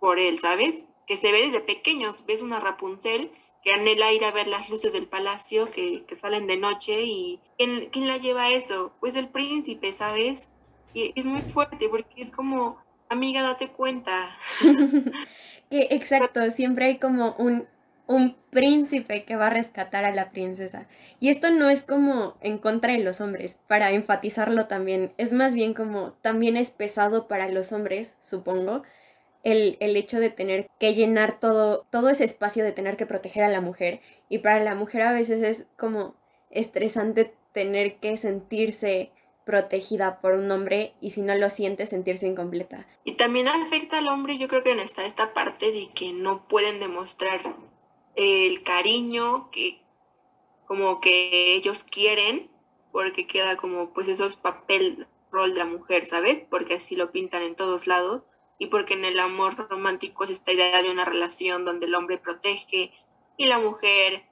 por 0.00 0.18
él, 0.18 0.38
¿sabes? 0.38 0.86
Que 1.06 1.16
se 1.16 1.30
ve 1.30 1.42
desde 1.42 1.60
pequeños. 1.60 2.24
Ves 2.26 2.42
una 2.42 2.58
Rapunzel 2.58 3.30
que 3.62 3.70
anhela 3.72 4.12
ir 4.12 4.24
a 4.24 4.30
ver 4.30 4.46
las 4.46 4.68
luces 4.68 4.92
del 4.92 5.08
palacio 5.08 5.70
que, 5.70 6.04
salen 6.20 6.46
de 6.46 6.56
noche 6.56 7.02
y 7.02 7.40
¿quién, 7.56 7.88
¿quién, 7.90 8.08
la 8.08 8.18
lleva 8.18 8.44
a 8.44 8.50
eso? 8.50 8.92
Pues 9.00 9.14
el 9.16 9.28
príncipe, 9.28 9.92
¿sabes? 9.92 10.48
Es 10.94 11.24
muy 11.24 11.40
fuerte 11.42 11.88
porque 11.88 12.20
es 12.20 12.30
como, 12.30 12.78
amiga, 13.08 13.42
date 13.42 13.68
cuenta. 13.68 14.36
que 15.70 15.88
exacto, 15.90 16.50
siempre 16.50 16.86
hay 16.86 16.98
como 16.98 17.34
un, 17.38 17.66
un 18.06 18.36
príncipe 18.50 19.24
que 19.24 19.36
va 19.36 19.48
a 19.48 19.50
rescatar 19.50 20.04
a 20.04 20.14
la 20.14 20.30
princesa. 20.30 20.86
Y 21.20 21.30
esto 21.30 21.50
no 21.50 21.68
es 21.70 21.82
como 21.82 22.36
en 22.40 22.58
contra 22.58 22.92
de 22.92 23.00
los 23.00 23.20
hombres, 23.20 23.60
para 23.66 23.90
enfatizarlo 23.90 24.66
también, 24.66 25.12
es 25.18 25.32
más 25.32 25.54
bien 25.54 25.74
como 25.74 26.12
también 26.22 26.56
es 26.56 26.70
pesado 26.70 27.26
para 27.28 27.48
los 27.48 27.72
hombres, 27.72 28.16
supongo, 28.20 28.82
el, 29.42 29.76
el, 29.80 29.96
hecho 29.96 30.20
de 30.20 30.30
tener 30.30 30.70
que 30.78 30.94
llenar 30.94 31.38
todo, 31.38 31.86
todo 31.90 32.08
ese 32.08 32.24
espacio 32.24 32.64
de 32.64 32.72
tener 32.72 32.96
que 32.96 33.04
proteger 33.04 33.44
a 33.44 33.50
la 33.50 33.60
mujer. 33.60 34.00
Y 34.30 34.38
para 34.38 34.60
la 34.64 34.74
mujer 34.74 35.02
a 35.02 35.12
veces 35.12 35.42
es 35.42 35.68
como 35.76 36.14
estresante 36.50 37.34
tener 37.52 37.96
que 37.96 38.16
sentirse 38.16 39.10
protegida 39.44 40.20
por 40.20 40.32
un 40.32 40.50
hombre 40.50 40.94
y 41.00 41.10
si 41.10 41.20
no 41.20 41.34
lo 41.34 41.50
siente 41.50 41.86
sentirse 41.86 42.26
incompleta. 42.26 42.86
Y 43.04 43.12
también 43.12 43.48
afecta 43.48 43.98
al 43.98 44.08
hombre, 44.08 44.38
yo 44.38 44.48
creo 44.48 44.62
que 44.62 44.72
está 44.82 45.04
esta 45.04 45.34
parte 45.34 45.70
de 45.72 45.90
que 45.94 46.12
no 46.12 46.48
pueden 46.48 46.80
demostrar 46.80 47.40
el 48.16 48.62
cariño 48.62 49.50
que 49.50 49.80
como 50.66 51.00
que 51.00 51.54
ellos 51.54 51.84
quieren 51.84 52.50
porque 52.92 53.26
queda 53.26 53.56
como 53.56 53.90
pues 53.90 54.08
esos 54.08 54.36
papel 54.36 55.06
rol 55.30 55.52
de 55.52 55.58
la 55.58 55.64
mujer, 55.66 56.06
¿sabes? 56.06 56.40
Porque 56.48 56.74
así 56.74 56.96
lo 56.96 57.10
pintan 57.10 57.42
en 57.42 57.56
todos 57.56 57.86
lados 57.86 58.24
y 58.58 58.68
porque 58.68 58.94
en 58.94 59.04
el 59.04 59.18
amor 59.18 59.56
romántico 59.68 60.24
es 60.24 60.30
esta 60.30 60.52
idea 60.52 60.80
de 60.82 60.90
una 60.90 61.04
relación 61.04 61.64
donde 61.64 61.86
el 61.86 61.94
hombre 61.94 62.18
protege 62.18 62.92
y 63.36 63.46
la 63.46 63.58
mujer 63.58 64.22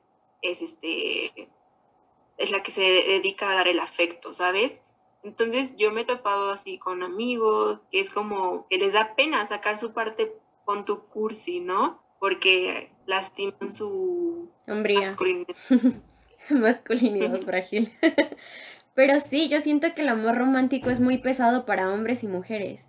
es 0.42 0.62
este 0.62 1.49
es 2.38 2.50
la 2.50 2.62
que 2.62 2.71
se 2.71 2.83
dedica 2.83 3.50
a 3.50 3.54
dar 3.54 3.69
el 3.69 3.81
afecto, 3.81 4.33
¿sabes? 4.33 4.81
Entonces 5.23 5.76
yo 5.76 5.93
me 5.93 6.02
he 6.02 6.05
topado 6.05 6.50
así 6.50 6.79
con 6.79 7.02
amigos, 7.02 7.87
que 7.91 8.00
es 8.00 8.11
como 8.11 8.67
que 8.69 8.79
les 8.79 8.93
da 8.93 9.14
pena 9.14 9.45
sacar 9.45 9.79
su 9.79 9.93
parte 9.93 10.37
con 10.64 10.85
tu 10.85 11.07
cursi, 11.07 11.61
¿no? 11.61 12.02
Porque 12.19 12.91
lastiman 13.07 13.73
su 13.73 14.49
masculinidad. 14.67 15.57
masculinidad 16.50 17.41
frágil. 17.45 17.93
Pero 18.95 19.21
sí, 19.21 19.49
yo 19.49 19.61
siento 19.61 19.95
que 19.95 20.02
el 20.02 20.09
amor 20.09 20.37
romántico 20.37 20.91
es 20.91 21.00
muy 21.00 21.19
pesado 21.19 21.64
para 21.64 21.91
hombres 21.93 22.23
y 22.25 22.29
mujeres. 22.29 22.87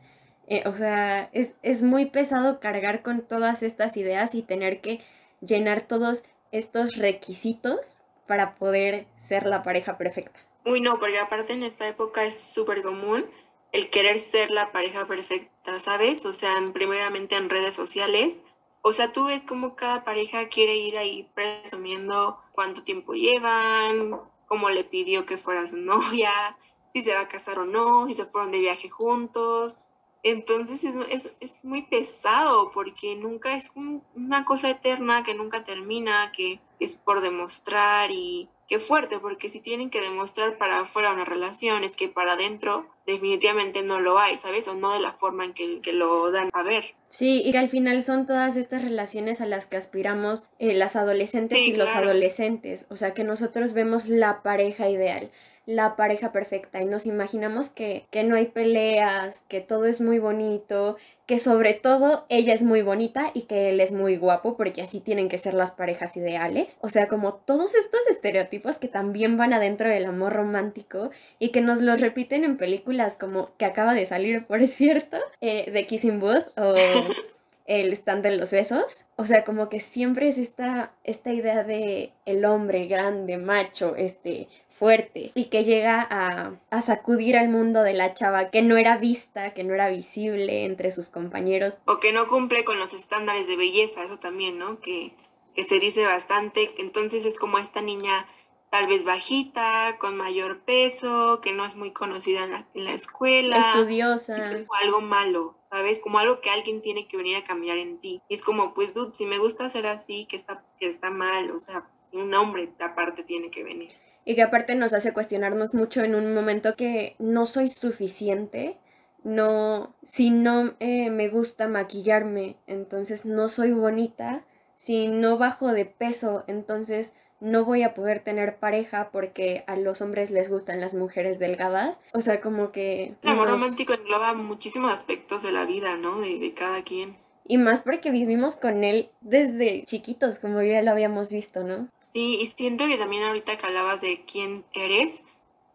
Eh, 0.47 0.63
o 0.65 0.75
sea, 0.75 1.29
es, 1.31 1.55
es 1.61 1.81
muy 1.81 2.07
pesado 2.07 2.59
cargar 2.59 3.01
con 3.01 3.21
todas 3.21 3.63
estas 3.63 3.95
ideas 3.95 4.35
y 4.35 4.41
tener 4.41 4.81
que 4.81 4.99
llenar 5.39 5.81
todos 5.81 6.25
estos 6.51 6.97
requisitos 6.97 7.97
para 8.27 8.55
poder 8.55 9.07
ser 9.15 9.45
la 9.45 9.63
pareja 9.63 9.97
perfecta. 9.97 10.39
Uy, 10.65 10.79
no, 10.82 11.00
porque 11.00 11.20
aparte 11.20 11.53
en 11.53 11.63
esta 11.63 11.88
época 11.88 12.24
es 12.24 12.39
súper 12.39 12.82
común 12.82 13.25
el 13.74 13.89
querer 13.89 14.20
ser 14.20 14.51
la 14.51 14.72
pareja 14.72 15.05
perfecta, 15.08 15.79
¿sabes? 15.79 16.25
O 16.25 16.32
sea, 16.32 16.53
primeramente 16.74 17.36
en 17.36 17.50
redes 17.50 17.74
sociales. 17.74 18.41
O 18.82 18.93
sea, 18.93 19.12
tú 19.12 19.25
ves 19.25 19.46
cómo 19.46 19.75
cada 19.75 20.03
pareja 20.03 20.48
quiere 20.48 20.75
ir 20.75 20.98
ahí 20.98 21.29
presumiendo 21.34 22.39
cuánto 22.53 22.84
tiempo 22.84 23.13
llevan, 23.13 24.20
cómo 24.46 24.70
le 24.70 24.84
pidió 24.84 25.25
que 25.25 25.38
fuera 25.38 25.65
su 25.67 25.77
novia, 25.91 26.58
si 26.93 27.01
se 27.01 27.13
va 27.13 27.22
a 27.22 27.27
casar 27.27 27.60
o 27.60 27.65
no, 27.65 28.08
si 28.08 28.13
se 28.13 28.25
fueron 28.25 28.51
de 28.51 28.60
viaje 28.60 28.89
juntos. 28.89 29.89
Entonces 30.23 30.85
es, 30.85 31.29
es, 31.41 31.57
muy 31.63 31.81
pesado 31.81 32.71
porque 32.71 33.15
nunca 33.15 33.57
es 33.57 33.71
una 34.15 34.45
cosa 34.45 34.69
eterna 34.69 35.23
que 35.25 35.33
nunca 35.33 35.65
termina, 35.65 36.31
que 36.31 36.61
es 36.79 36.95
por 36.95 37.19
demostrar 37.21 38.09
y 38.09 38.47
qué 38.69 38.79
fuerte, 38.79 39.19
porque 39.19 39.49
si 39.49 39.59
tienen 39.59 39.89
que 39.89 39.99
demostrar 39.99 40.57
para 40.57 40.79
afuera 40.79 41.11
una 41.11 41.25
relación, 41.25 41.83
es 41.83 41.91
que 41.91 42.07
para 42.07 42.33
adentro 42.33 42.87
definitivamente 43.05 43.83
no 43.83 43.99
lo 43.99 44.17
hay, 44.17 44.37
¿sabes? 44.37 44.67
O 44.69 44.75
no 44.75 44.93
de 44.93 45.01
la 45.01 45.11
forma 45.11 45.43
en 45.43 45.53
que, 45.53 45.81
que 45.81 45.91
lo 45.91 46.31
dan 46.31 46.49
a 46.53 46.63
ver. 46.63 46.95
Sí, 47.09 47.41
y 47.43 47.51
que 47.51 47.57
al 47.57 47.67
final 47.67 48.01
son 48.01 48.25
todas 48.25 48.55
estas 48.55 48.81
relaciones 48.81 49.41
a 49.41 49.45
las 49.45 49.65
que 49.65 49.75
aspiramos 49.75 50.47
eh, 50.57 50.73
las 50.73 50.95
adolescentes 50.95 51.59
y 51.59 51.75
los 51.75 51.91
adolescentes, 51.91 52.87
o 52.89 52.95
sea 52.95 53.13
que 53.13 53.25
nosotros 53.25 53.73
vemos 53.73 54.07
la 54.07 54.41
pareja 54.41 54.89
ideal 54.89 55.31
la 55.65 55.96
pareja 55.96 56.32
perfecta 56.32 56.82
y 56.82 56.86
nos 56.86 57.05
imaginamos 57.05 57.70
que, 57.70 58.05
que 58.12 58.24
no 58.24 58.36
hay 58.36 58.48
peleas, 58.48 59.46
que 59.48 59.62
todo 59.62 59.86
es 59.86 60.01
muy 60.01 60.20
bonito, 60.20 60.98
que 61.25 61.39
sobre 61.39 61.74
todo 61.74 62.25
ella 62.27 62.53
es 62.53 62.63
muy 62.63 62.82
bonita 62.82 63.32
y 63.34 63.43
que 63.43 63.70
él 63.70 63.79
es 63.79 63.93
muy 63.93 64.17
guapo 64.17 64.58
porque 64.58 64.82
así 64.82 65.00
tienen 65.00 65.29
que 65.29 65.38
ser 65.38 65.53
las 65.53 65.72
parejas 65.72 66.17
ideales. 66.17 66.77
O 66.82 66.89
sea, 66.89 67.08
como 67.08 67.36
todos 67.36 67.75
estos 67.75 68.08
estereotipos 68.08 68.77
que 68.77 68.89
también 68.89 69.38
van 69.38 69.53
adentro 69.53 69.89
del 69.89 70.05
amor 70.05 70.34
romántico 70.34 71.12
y 71.39 71.50
que 71.50 71.62
nos 71.62 71.82
los 71.82 72.01
repiten 72.01 72.43
en 72.43 72.58
películas 72.58 73.15
como 73.15 73.51
que 73.58 73.65
acaba 73.65 73.93
de 73.93 74.05
salir, 74.05 74.46
por 74.46 74.65
cierto, 74.67 75.17
eh, 75.39 75.72
de 75.72 75.86
Kissing 75.86 76.20
Booth 76.20 76.48
o 76.58 76.75
el 77.65 77.93
stand 77.93 78.24
de 78.24 78.36
los 78.36 78.51
besos. 78.51 79.05
O 79.15 79.25
sea, 79.25 79.43
como 79.46 79.70
que 79.70 79.79
siempre 79.79 80.27
es 80.27 80.38
esta, 80.38 80.91
esta 81.03 81.32
idea 81.32 81.63
de 81.63 82.12
el 82.25 82.43
hombre 82.46 82.88
grande, 82.88 83.38
macho, 83.38 83.96
este, 83.96 84.48
fuerte 84.73 85.31
y 85.35 85.45
que 85.45 85.63
llega 85.63 86.07
a, 86.09 86.81
sacudir 86.81 87.37
al 87.37 87.49
mundo 87.49 87.83
de 87.83 87.93
la 87.93 88.13
chava 88.13 88.49
que 88.49 88.61
no 88.61 88.75
era 88.75 88.97
vista, 88.97 89.53
que 89.53 89.63
no 89.63 89.73
era 89.73 89.89
visible 89.89 90.65
entre 90.65 90.91
sus 90.91 91.09
compañeros. 91.09 91.77
O 91.85 91.99
que 91.99 92.11
no 92.11 92.27
cumple 92.27 92.65
con 92.65 92.79
los 92.79 92.93
estándares 92.93 93.47
de 93.47 93.55
belleza, 93.55 94.03
eso 94.03 94.19
también, 94.19 94.57
¿no? 94.57 94.79
Que, 94.81 95.15
que 95.55 95.63
se 95.63 95.79
dice 95.79 96.05
bastante. 96.05 96.73
Entonces 96.79 97.25
es 97.25 97.39
como 97.39 97.59
esta 97.59 97.81
niña 97.81 98.27
tal 98.69 98.87
vez 98.87 99.03
bajita, 99.03 99.97
con 99.99 100.17
mayor 100.17 100.61
peso, 100.61 101.39
que 101.41 101.53
no 101.53 101.63
es 101.63 101.75
muy 101.75 101.91
conocida 101.91 102.43
en 102.73 102.85
la, 102.85 102.93
escuela. 102.93 103.59
Estudiosa. 103.59 104.35
Como 104.35 104.73
algo 104.81 104.99
malo, 104.99 105.55
¿sabes? 105.69 105.99
Como 105.99 106.17
algo 106.17 106.41
que 106.41 106.49
alguien 106.49 106.81
tiene 106.81 107.07
que 107.07 107.15
venir 107.15 107.37
a 107.37 107.43
cambiar 107.43 107.77
en 107.77 107.99
ti. 107.99 108.21
Y 108.27 108.33
es 108.33 108.41
como, 108.41 108.73
pues, 108.73 108.95
dude, 108.95 109.15
si 109.15 109.27
me 109.27 109.37
gusta 109.37 109.69
ser 109.69 109.85
así, 109.85 110.25
que 110.25 110.35
está, 110.35 110.65
que 110.79 110.87
está 110.87 111.11
mal, 111.11 111.51
o 111.51 111.59
sea, 111.59 111.87
un 112.11 112.33
hombre 112.33 112.73
aparte 112.79 113.23
tiene 113.23 113.51
que 113.51 113.63
venir 113.63 114.02
y 114.25 114.35
que 114.35 114.43
aparte 114.43 114.75
nos 114.75 114.93
hace 114.93 115.13
cuestionarnos 115.13 115.73
mucho 115.73 116.03
en 116.03 116.15
un 116.15 116.33
momento 116.33 116.75
que 116.75 117.15
no 117.19 117.45
soy 117.45 117.69
suficiente, 117.69 118.77
no, 119.23 119.95
si 120.03 120.29
no 120.29 120.73
eh, 120.79 121.09
me 121.09 121.29
gusta 121.29 121.67
maquillarme, 121.67 122.57
entonces 122.67 123.25
no 123.25 123.49
soy 123.49 123.71
bonita, 123.71 124.45
si 124.75 125.07
no 125.07 125.37
bajo 125.37 125.71
de 125.71 125.85
peso, 125.85 126.43
entonces 126.47 127.15
no 127.39 127.65
voy 127.65 127.83
a 127.83 127.93
poder 127.93 128.21
tener 128.21 128.57
pareja 128.57 129.09
porque 129.11 129.65
a 129.67 129.75
los 129.75 130.01
hombres 130.01 130.31
les 130.31 130.49
gustan 130.49 130.79
las 130.79 130.93
mujeres 130.93 131.39
delgadas. 131.39 131.99
O 132.13 132.21
sea, 132.21 132.39
como 132.39 132.71
que... 132.71 133.15
El 133.21 133.29
amor 133.31 133.49
romántico 133.49 133.93
engloba 133.93 134.33
muchísimos 134.33 134.91
aspectos 134.91 135.43
de 135.43 135.51
la 135.51 135.65
vida, 135.65 135.97
¿no? 135.97 136.21
De, 136.21 136.39
de, 136.39 136.53
cada 136.53 136.83
quien. 136.83 137.17
Y 137.45 137.57
más 137.57 137.81
porque 137.81 138.11
vivimos 138.11 138.55
con 138.55 138.85
él 138.85 139.09
desde 139.19 139.83
chiquitos, 139.85 140.39
como 140.39 140.61
ya 140.61 140.81
lo 140.81 140.91
habíamos 140.91 141.31
visto, 141.31 141.63
¿no? 141.63 141.89
Sí, 142.13 142.38
y 142.39 142.46
siento 142.46 142.88
que 142.88 142.98
también 142.98 143.24
ahorita 143.24 143.58
que 143.58 143.65
hablabas 143.65 144.01
de 144.01 144.24
quién 144.25 144.63
eres, 144.74 145.24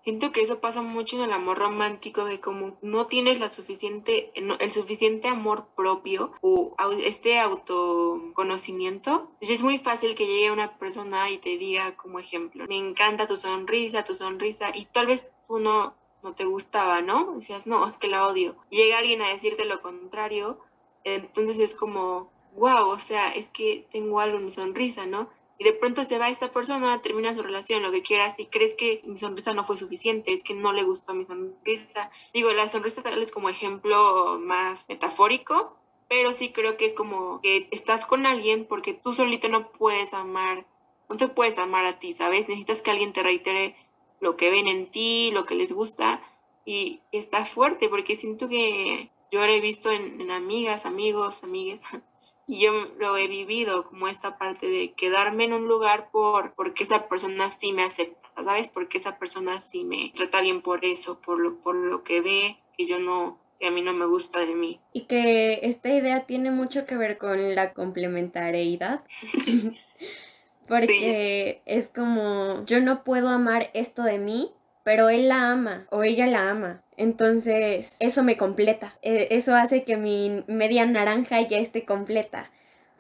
siento 0.08 0.30
que 0.32 0.40
eso 0.40 0.60
pasa 0.60 0.82
mucho 0.82 1.16
en 1.16 1.24
el 1.24 1.32
amor 1.32 1.58
romántico, 1.58 2.24
de 2.24 2.40
como 2.40 2.78
no 2.80 3.08
tienes 3.08 3.40
la 3.40 3.48
suficiente, 3.48 4.32
el 4.34 4.70
suficiente 4.70 5.28
amor 5.28 5.66
propio 5.76 6.32
o 6.40 6.76
este 7.04 7.38
autoconocimiento. 7.40 9.30
Es 9.40 9.62
muy 9.62 9.78
fácil 9.78 10.14
que 10.14 10.26
llegue 10.26 10.52
una 10.52 10.78
persona 10.78 11.28
y 11.28 11.38
te 11.38 11.58
diga 11.58 11.96
como 11.96 12.20
ejemplo, 12.20 12.66
me 12.68 12.76
encanta 12.76 13.26
tu 13.26 13.36
sonrisa, 13.36 14.04
tu 14.04 14.14
sonrisa, 14.14 14.70
y 14.74 14.84
tal 14.86 15.08
vez 15.08 15.30
tú 15.48 15.58
no, 15.58 15.94
no 16.22 16.34
te 16.34 16.44
gustaba, 16.44 17.02
¿no? 17.02 17.34
Decías, 17.34 17.66
no, 17.66 17.86
es 17.86 17.98
que 17.98 18.08
la 18.08 18.26
odio. 18.26 18.56
llega 18.70 18.98
alguien 18.98 19.22
a 19.22 19.28
decirte 19.28 19.64
lo 19.64 19.82
contrario, 19.82 20.60
entonces 21.04 21.58
es 21.58 21.74
como, 21.74 22.30
wow, 22.56 22.88
o 22.88 22.98
sea, 22.98 23.30
es 23.32 23.50
que 23.50 23.86
tengo 23.90 24.20
algo 24.20 24.38
en 24.38 24.44
mi 24.44 24.50
sonrisa, 24.50 25.04
¿no? 25.04 25.28
Y 25.58 25.64
de 25.64 25.72
pronto 25.72 26.04
se 26.04 26.18
va 26.18 26.28
esta 26.28 26.52
persona, 26.52 27.02
termina 27.02 27.34
su 27.34 27.42
relación, 27.42 27.82
lo 27.82 27.90
que 27.90 28.02
quieras, 28.02 28.38
y 28.38 28.46
crees 28.46 28.76
que 28.76 29.02
mi 29.04 29.16
sonrisa 29.16 29.54
no 29.54 29.64
fue 29.64 29.76
suficiente, 29.76 30.32
es 30.32 30.44
que 30.44 30.54
no 30.54 30.72
le 30.72 30.84
gustó 30.84 31.14
mi 31.14 31.24
sonrisa. 31.24 32.12
Digo, 32.32 32.52
la 32.52 32.68
sonrisa 32.68 33.02
tal 33.02 33.20
es 33.20 33.32
como 33.32 33.48
ejemplo 33.48 34.38
más 34.40 34.88
metafórico, 34.88 35.76
pero 36.08 36.32
sí 36.32 36.52
creo 36.52 36.76
que 36.76 36.84
es 36.84 36.94
como 36.94 37.40
que 37.40 37.68
estás 37.72 38.06
con 38.06 38.24
alguien 38.24 38.66
porque 38.66 38.94
tú 38.94 39.12
solito 39.12 39.48
no 39.48 39.72
puedes 39.72 40.14
amar, 40.14 40.64
no 41.08 41.16
te 41.16 41.26
puedes 41.26 41.58
amar 41.58 41.86
a 41.86 41.98
ti, 41.98 42.12
¿sabes? 42.12 42.48
Necesitas 42.48 42.80
que 42.80 42.92
alguien 42.92 43.12
te 43.12 43.24
reitere 43.24 43.74
lo 44.20 44.36
que 44.36 44.50
ven 44.50 44.68
en 44.68 44.90
ti, 44.90 45.32
lo 45.32 45.44
que 45.44 45.56
les 45.56 45.72
gusta, 45.72 46.22
y 46.64 47.00
está 47.10 47.44
fuerte 47.44 47.88
porque 47.88 48.14
siento 48.14 48.48
que 48.48 49.10
yo 49.32 49.40
lo 49.40 49.46
he 49.46 49.60
visto 49.60 49.90
en, 49.90 50.20
en 50.20 50.30
amigas, 50.30 50.86
amigos, 50.86 51.42
amigues, 51.42 51.82
y 52.48 52.60
yo 52.60 52.72
lo 52.98 53.16
he 53.18 53.28
vivido 53.28 53.84
como 53.84 54.08
esta 54.08 54.38
parte 54.38 54.68
de 54.68 54.92
quedarme 54.94 55.44
en 55.44 55.52
un 55.52 55.68
lugar 55.68 56.10
por 56.10 56.54
porque 56.54 56.82
esa 56.82 57.06
persona 57.06 57.50
sí 57.50 57.72
me 57.72 57.82
acepta, 57.82 58.26
¿sabes? 58.42 58.68
Porque 58.68 58.96
esa 58.96 59.18
persona 59.18 59.60
sí 59.60 59.84
me 59.84 60.12
trata 60.14 60.40
bien 60.40 60.62
por 60.62 60.82
eso, 60.86 61.20
por 61.20 61.38
lo, 61.38 61.58
por 61.60 61.74
lo 61.74 62.02
que 62.04 62.22
ve, 62.22 62.56
que 62.76 62.86
yo 62.86 62.98
no, 62.98 63.38
que 63.60 63.66
a 63.66 63.70
mí 63.70 63.82
no 63.82 63.92
me 63.92 64.06
gusta 64.06 64.40
de 64.46 64.54
mí. 64.54 64.80
Y 64.94 65.02
que 65.02 65.60
esta 65.62 65.90
idea 65.90 66.24
tiene 66.24 66.50
mucho 66.50 66.86
que 66.86 66.96
ver 66.96 67.18
con 67.18 67.54
la 67.54 67.74
complementariedad. 67.74 69.04
Porque 70.66 71.60
es 71.66 71.90
como, 71.90 72.64
yo 72.64 72.80
no 72.80 73.04
puedo 73.04 73.28
amar 73.28 73.70
esto 73.74 74.02
de 74.02 74.18
mí, 74.18 74.52
pero 74.84 75.08
él 75.08 75.28
la 75.28 75.50
ama 75.50 75.86
o 75.90 76.02
ella 76.02 76.26
la 76.26 76.50
ama. 76.50 76.82
Entonces, 76.96 77.96
eso 78.00 78.22
me 78.24 78.36
completa. 78.36 78.94
E, 79.02 79.28
eso 79.30 79.54
hace 79.54 79.84
que 79.84 79.96
mi 79.96 80.44
media 80.46 80.86
naranja 80.86 81.40
ya 81.42 81.58
esté 81.58 81.84
completa. 81.84 82.50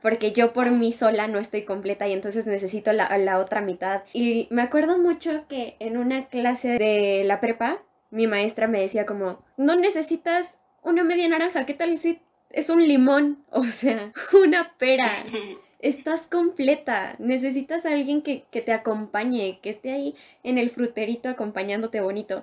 Porque 0.02 0.32
yo 0.32 0.52
por 0.52 0.70
mí 0.70 0.92
sola 0.92 1.26
no 1.26 1.38
estoy 1.38 1.62
completa 1.62 2.06
y 2.06 2.12
entonces 2.12 2.46
necesito 2.46 2.92
la, 2.92 3.16
la 3.18 3.38
otra 3.38 3.60
mitad. 3.60 4.02
Y 4.12 4.46
me 4.50 4.62
acuerdo 4.62 4.98
mucho 4.98 5.46
que 5.48 5.76
en 5.80 5.96
una 5.96 6.28
clase 6.28 6.78
de 6.78 7.24
la 7.24 7.40
prepa, 7.40 7.78
mi 8.10 8.26
maestra 8.26 8.68
me 8.68 8.80
decía 8.80 9.06
como, 9.06 9.38
no 9.56 9.74
necesitas 9.74 10.58
una 10.82 11.02
media 11.02 11.28
naranja, 11.28 11.66
¿qué 11.66 11.74
tal 11.74 11.98
si 11.98 12.20
es 12.50 12.70
un 12.70 12.86
limón? 12.86 13.44
O 13.50 13.64
sea, 13.64 14.12
una 14.40 14.72
pera. 14.78 15.10
Estás 15.78 16.26
completa. 16.26 17.16
Necesitas 17.18 17.86
a 17.86 17.92
alguien 17.92 18.22
que, 18.22 18.44
que 18.50 18.62
te 18.62 18.72
acompañe, 18.72 19.60
que 19.62 19.70
esté 19.70 19.92
ahí 19.92 20.14
en 20.42 20.58
el 20.58 20.70
fruterito 20.70 21.28
acompañándote 21.28 22.00
bonito 22.00 22.42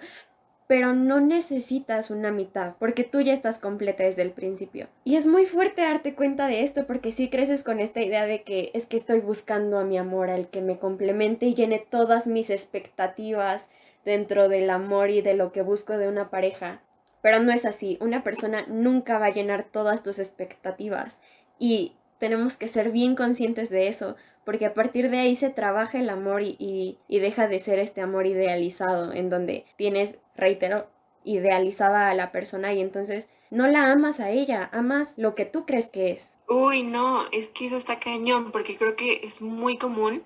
pero 0.68 0.94
no 0.94 1.20
necesitas 1.20 2.10
una 2.10 2.32
mitad, 2.32 2.74
porque 2.80 3.04
tú 3.04 3.22
ya 3.22 3.34
estás 3.34 3.60
completa 3.60 4.04
desde 4.04 4.24
el 4.24 4.32
principio. 4.32 4.88
Y 5.04 5.16
es 5.16 5.28
muy 5.28 5.46
fuerte 5.46 5.84
darte 5.84 6.16
cuenta 6.16 6.48
de 6.48 6.64
esto, 6.64 6.88
porque 6.88 7.12
si 7.12 7.30
creces 7.30 7.64
con 7.64 7.80
esta 7.80 8.02
idea 8.02 8.26
de 8.26 8.42
que 8.44 8.72
es 8.74 8.88
que 8.88 8.98
estoy 8.98 9.20
buscando 9.20 9.78
a 9.78 9.84
mi 9.84 9.98
amor, 9.98 10.30
al 10.30 10.50
que 10.50 10.62
me 10.62 10.80
complemente 10.80 11.46
y 11.46 11.54
llene 11.54 11.80
todas 11.80 12.26
mis 12.26 12.50
expectativas 12.50 13.70
dentro 14.06 14.50
del 14.50 14.70
amor 14.70 15.12
y 15.12 15.22
de 15.22 15.36
lo 15.36 15.52
que 15.52 15.62
busco 15.62 15.98
de 15.98 16.08
una 16.08 16.30
pareja. 16.30 16.82
Pero 17.22 17.40
no 17.40 17.52
es 17.52 17.66
así, 17.66 17.98
una 18.02 18.24
persona 18.24 18.66
nunca 18.68 19.20
va 19.20 19.28
a 19.28 19.34
llenar 19.34 19.66
todas 19.72 20.04
tus 20.04 20.20
expectativas 20.20 21.22
y 21.60 21.94
tenemos 22.26 22.58
que 22.58 22.68
ser 22.68 22.90
bien 22.90 23.16
conscientes 23.16 23.70
de 23.70 23.88
eso, 23.88 24.16
porque 24.46 24.66
a 24.66 24.74
partir 24.74 25.12
de 25.12 25.20
ahí 25.20 25.36
se 25.36 25.52
trabaja 25.52 26.00
el 26.00 26.10
amor 26.10 26.42
y, 26.42 26.98
y, 27.08 27.20
deja 27.20 27.48
de 27.48 27.60
ser 27.60 27.78
este 27.78 28.02
amor 28.02 28.26
idealizado, 28.26 29.14
en 29.14 29.30
donde 29.30 29.68
tienes, 29.76 30.18
reitero, 30.36 30.88
idealizada 31.24 32.10
a 32.10 32.16
la 32.16 32.32
persona 32.32 32.74
y 32.74 32.82
entonces 32.82 33.30
no 33.52 33.68
la 33.68 33.92
amas 33.92 34.20
a 34.20 34.32
ella, 34.32 34.72
amas 34.74 35.20
lo 35.20 35.36
que 35.36 35.46
tú 35.46 35.68
crees 35.68 35.88
que 35.88 36.10
es. 36.10 36.34
Uy, 36.50 36.82
no, 36.82 37.26
es 37.32 37.46
que 37.46 37.68
eso 37.68 37.78
está 37.78 38.00
cañón, 38.00 38.52
porque 38.52 38.76
creo 38.76 38.96
que 38.96 39.22
es 39.24 39.44
muy 39.44 39.78
común, 39.78 40.24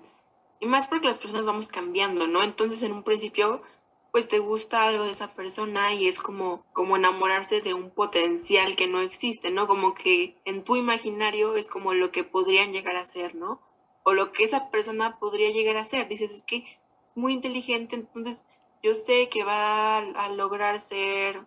y 0.58 0.64
más 0.64 0.86
porque 0.86 1.08
las 1.08 1.18
personas 1.18 1.44
vamos 1.44 1.68
cambiando, 1.68 2.26
¿no? 2.26 2.42
Entonces 2.42 2.82
en 2.82 2.92
un 2.92 3.02
principio 3.02 3.60
pues 4.12 4.28
te 4.28 4.38
gusta 4.38 4.84
algo 4.84 5.04
de 5.04 5.12
esa 5.12 5.34
persona 5.34 5.94
y 5.94 6.08
es 6.08 6.18
como, 6.18 6.64
como 6.72 6.96
enamorarse 6.96 7.60
de 7.60 7.74
un 7.74 7.90
potencial 7.90 8.76
que 8.76 8.86
no 8.86 9.00
existe, 9.00 9.50
¿no? 9.50 9.66
Como 9.66 9.94
que 9.94 10.36
en 10.44 10.64
tu 10.64 10.76
imaginario 10.76 11.56
es 11.56 11.68
como 11.68 11.94
lo 11.94 12.10
que 12.10 12.24
podrían 12.24 12.72
llegar 12.72 12.96
a 12.96 13.06
ser, 13.06 13.34
¿no? 13.34 13.60
O 14.02 14.12
lo 14.12 14.32
que 14.32 14.44
esa 14.44 14.70
persona 14.70 15.18
podría 15.18 15.50
llegar 15.50 15.76
a 15.76 15.84
ser. 15.84 16.08
Dices, 16.08 16.32
es 16.32 16.42
que 16.42 16.64
muy 17.14 17.32
inteligente, 17.32 17.96
entonces 17.96 18.48
yo 18.82 18.94
sé 18.94 19.28
que 19.28 19.44
va 19.44 19.98
a, 19.98 20.28
lograr 20.30 20.80
ser 20.80 21.40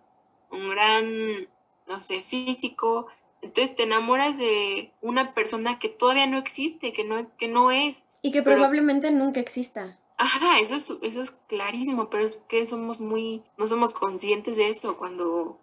un 0.52 0.70
gran, 0.70 1.48
no 1.88 2.00
sé, 2.00 2.22
físico. 2.22 3.08
Entonces 3.42 3.76
te 3.76 3.84
enamoras 3.84 4.38
de 4.38 4.92
una 5.02 5.34
persona 5.34 5.80
que 5.80 5.90
todavía 5.90 6.28
no 6.28 6.38
existe, 6.38 6.94
que 6.94 7.04
no, 7.04 7.36
que 7.38 7.48
no 7.48 7.72
es. 7.72 8.04
Y 8.22 8.32
que 8.32 8.42
probablemente 8.42 9.12
nunca 9.12 9.40
exista. 9.40 9.98
Ajá, 10.18 10.60
eso 10.60 10.76
es, 10.76 10.88
eso 11.02 11.22
es 11.22 11.32
clarísimo, 11.48 12.10
pero 12.10 12.24
es 12.24 12.38
que 12.48 12.66
somos 12.66 13.00
muy, 13.00 13.44
no 13.58 13.68
somos 13.68 13.94
conscientes 13.94 14.58
de 14.58 14.70
eso 14.70 14.98
cuando 14.98 15.60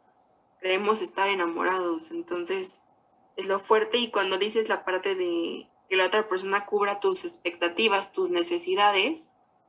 creemos 0.60 1.02
estar 1.02 1.28
enamorados. 1.28 2.10
Entonces, 2.10 2.80
es 3.36 3.46
lo 3.46 3.60
fuerte 3.60 3.98
y 3.98 4.10
cuando 4.10 4.38
dices 4.38 4.68
la 4.68 4.84
parte 4.84 5.14
de 5.14 5.68
que 5.88 5.96
la 5.96 6.06
otra 6.06 6.28
persona 6.28 6.66
cubra 6.66 7.00
tus 7.00 7.24
expectativas, 7.24 8.12
tus 8.12 8.30
necesidades, 8.30 9.28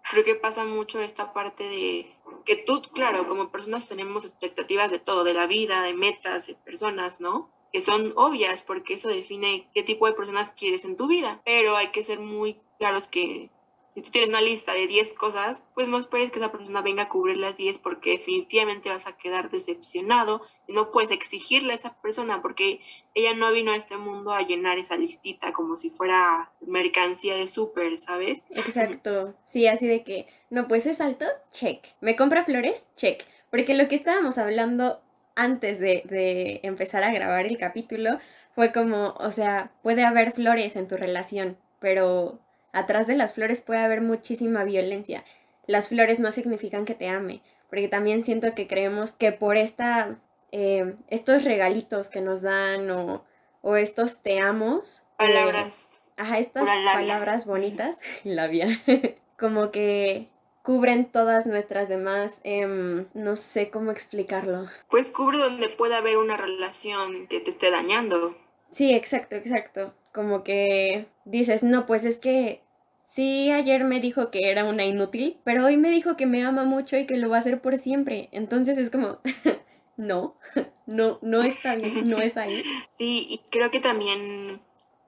creo 0.10 0.24
que 0.24 0.36
pasa 0.36 0.66
mucho 0.66 1.02
esta 1.02 1.34
parte 1.34 1.64
de 1.64 2.14
que 2.46 2.56
tú, 2.56 2.82
claro, 2.94 3.28
como 3.28 3.50
personas 3.50 3.88
tenemos 3.88 4.24
expectativas 4.24 4.92
de 4.92 5.00
todo, 5.00 5.24
de 5.24 5.34
la 5.34 5.48
vida, 5.48 5.84
de 5.84 5.94
metas, 5.94 6.48
de 6.48 6.56
personas, 6.56 7.20
¿no? 7.20 7.50
Que 7.72 7.82
son 7.82 8.14
obvias 8.16 8.62
porque 8.62 8.96
eso 8.96 9.08
define 9.08 9.70
qué 9.74 9.84
tipo 9.84 10.06
de 10.08 10.14
personas 10.14 10.52
quieres 10.52 10.86
en 10.86 10.98
tu 10.98 11.08
vida, 11.08 11.42
pero 11.46 11.76
hay 11.78 11.88
que 11.88 12.04
ser 12.04 12.20
muy 12.20 12.60
claros 12.78 13.08
que 13.08 13.50
si 13.94 14.02
tú 14.02 14.10
tienes 14.10 14.30
una 14.30 14.42
lista 14.42 14.74
de 14.74 14.88
10 14.88 15.14
cosas, 15.14 15.64
pues 15.74 15.88
no 15.90 15.98
esperes 15.98 16.32
que 16.32 16.40
esa 16.40 16.52
persona 16.52 16.82
venga 16.82 17.04
a 17.04 17.10
cubrir 17.10 17.38
las 17.38 17.58
10 17.58 17.80
porque 17.80 18.12
definitivamente 18.12 18.90
vas 18.90 19.06
a 19.06 19.18
quedar 19.18 19.50
decepcionado. 19.50 20.42
No 20.70 20.92
puedes 20.92 21.12
exigirle 21.12 21.74
a 21.74 21.76
esa 21.76 21.94
persona 22.02 22.42
porque 22.42 22.80
ella 23.16 23.34
no 23.34 23.52
vino 23.52 23.72
a 23.72 23.76
este 23.76 23.98
mundo 23.98 24.32
a 24.32 24.42
llenar 24.42 24.78
esa 24.78 24.96
listita 24.96 25.52
como 25.52 25.76
si 25.76 25.90
fuera 25.90 26.52
mercancía 26.62 27.36
de 27.36 27.48
súper, 27.48 27.98
¿sabes? 27.98 28.44
Exacto. 28.52 29.36
Sí, 29.44 29.68
así 29.68 29.88
de 29.88 30.04
que, 30.04 30.28
no, 30.50 30.70
pues 30.70 30.86
es 30.86 31.02
alto, 31.02 31.26
check. 31.52 31.84
¿Me 32.00 32.16
compra 32.16 32.46
flores? 32.46 32.88
Check. 32.96 33.26
Porque 33.50 33.74
lo 33.74 33.90
que 33.90 33.96
estábamos 33.96 34.38
hablando 34.38 35.02
antes 35.36 35.80
de, 35.80 36.04
de 36.06 36.62
empezar 36.64 37.04
a 37.04 37.12
grabar 37.12 37.46
el 37.46 37.58
capítulo 37.58 38.20
fue 38.56 38.72
como, 38.72 39.16
o 39.18 39.32
sea, 39.32 39.72
puede 39.84 40.06
haber 40.06 40.32
flores 40.32 40.78
en 40.78 40.88
tu 40.88 40.96
relación, 40.96 41.58
pero 41.80 42.40
atrás 42.72 43.08
de 43.08 43.16
las 43.16 43.34
flores 43.34 43.62
puede 43.62 43.82
haber 43.82 44.02
muchísima 44.02 44.64
violencia. 44.64 45.24
Las 45.68 45.90
flores 45.90 46.20
no 46.20 46.32
significan 46.32 46.86
que 46.86 46.96
te 46.96 47.10
ame, 47.10 47.42
porque 47.70 47.88
también 47.88 48.24
siento 48.24 48.54
que 48.56 48.68
creemos 48.68 49.14
que 49.14 49.32
por 49.32 49.58
esta, 49.58 50.18
eh, 50.52 50.96
estos 51.08 51.44
regalitos 51.44 52.10
que 52.10 52.22
nos 52.22 52.42
dan 52.42 52.90
o, 52.92 53.24
o 53.62 53.76
estos 53.76 54.22
te 54.22 54.40
amos. 54.40 55.00
Eh, 55.00 55.04
palabras. 55.18 55.92
ajá, 56.18 56.40
estas 56.40 56.66
palabras 56.66 57.46
bonitas, 57.46 58.00
labia, 58.24 58.68
como 59.40 59.72
que 59.72 60.28
cubren 60.64 61.06
todas 61.06 61.48
nuestras 61.48 61.90
demás, 61.90 62.42
em, 62.44 63.08
no 63.14 63.36
sé 63.36 63.70
cómo 63.70 63.92
explicarlo. 63.92 64.68
Pues 64.90 65.10
cubre 65.10 65.38
donde 65.38 65.70
pueda 65.70 65.98
haber 65.98 66.18
una 66.18 66.38
relación 66.38 67.28
que 67.28 67.40
te 67.40 67.50
esté 67.50 67.72
dañando. 67.72 68.36
Sí, 68.70 68.94
exacto, 68.94 69.36
exacto. 69.36 69.94
Como 70.14 70.44
que 70.44 71.06
dices, 71.26 71.64
no, 71.64 71.86
pues 71.86 72.04
es 72.06 72.20
que 72.20 72.64
sí, 73.00 73.52
ayer 73.52 73.84
me 73.84 74.00
dijo 74.00 74.32
que 74.32 74.50
era 74.50 74.66
una 74.66 74.86
inútil, 74.86 75.40
pero 75.44 75.66
hoy 75.66 75.78
me 75.78 75.90
dijo 75.90 76.18
que 76.18 76.26
me 76.26 76.44
ama 76.46 76.64
mucho 76.64 76.98
y 76.98 77.06
que 77.06 77.18
lo 77.18 77.30
va 77.30 77.38
a 77.38 77.40
hacer 77.40 77.62
por 77.62 77.78
siempre. 77.78 78.30
Entonces 78.32 78.78
es 78.78 78.90
como, 78.90 79.20
no, 79.98 80.38
no, 80.86 81.20
no 81.22 81.44
está 81.44 81.76
bien, 81.76 82.10
no 82.10 82.22
es 82.22 82.38
ahí. 82.38 82.64
Sí, 82.98 83.26
y 83.30 83.40
creo 83.50 83.72
que 83.72 83.80
también 83.80 84.62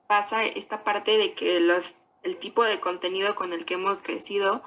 pasa 0.08 0.44
esta 0.44 0.84
parte 0.84 1.18
de 1.18 1.34
que 1.34 1.60
los, 1.60 1.96
el 2.24 2.38
tipo 2.38 2.63
de 2.63 2.80
contenido 2.80 3.36
con 3.36 3.54
el 3.54 3.66
que 3.66 3.76
hemos 3.76 4.02
crecido 4.02 4.63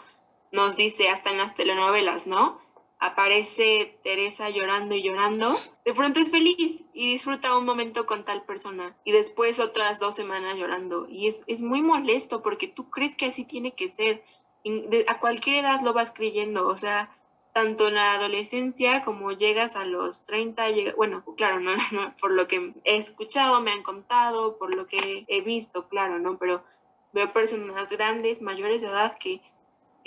nos 0.53 0.77
dice 0.77 1.09
hasta 1.09 1.31
en 1.31 1.39
las 1.39 1.55
telenovelas, 1.55 2.27
¿no? 2.27 2.61
Aparece 2.99 3.99
Teresa 4.03 4.49
llorando 4.51 4.95
y 4.95 5.03
llorando, 5.03 5.55
de 5.85 5.93
pronto 5.93 6.21
es 6.21 6.31
feliz 6.31 6.85
y 6.93 7.11
disfruta 7.11 7.57
un 7.57 7.67
momento 7.67 8.07
con 8.07 8.25
tal 8.25 8.43
persona 8.45 8.97
y 9.05 9.13
después 9.13 9.61
otras 9.61 9.99
dos 9.99 10.15
semanas 10.15 10.57
llorando. 10.57 11.07
Y 11.09 11.29
es, 11.29 11.45
es 11.47 11.61
muy 11.61 11.83
molesto 11.83 12.43
porque 12.43 12.69
tú 12.69 12.91
crees 12.91 13.15
que 13.17 13.27
así 13.27 13.45
tiene 13.45 13.73
que 13.75 13.89
ser. 13.89 14.25
a 15.09 15.21
cualquier 15.21 15.57
edad 15.65 15.81
lo 15.83 15.93
vas 15.93 16.11
creyendo, 16.11 16.67
o 16.67 16.77
sea, 16.77 17.11
tanto 17.57 17.89
en 17.89 17.95
la 17.95 18.15
adolescencia 18.15 19.03
como 19.03 19.33
llegas 19.33 19.77
a 19.77 19.87
los 19.87 20.27
30, 20.27 20.65
bueno, 20.97 21.25
claro, 21.39 21.61
no, 21.61 21.73
por 22.21 22.31
lo 22.31 22.49
que 22.49 22.75
he 22.85 22.97
escuchado, 22.97 23.63
me 23.63 23.73
han 23.73 23.83
contado, 23.83 24.59
por 24.59 24.75
lo 24.75 24.87
que 24.87 25.25
he 25.29 25.41
visto, 25.41 25.89
claro, 25.89 26.19
¿no? 26.19 26.37
Pero 26.39 26.65
veo 27.13 27.31
personas 27.33 27.91
grandes, 27.91 28.43
mayores 28.43 28.83
de 28.83 28.89
edad 28.89 29.17
que 29.19 29.41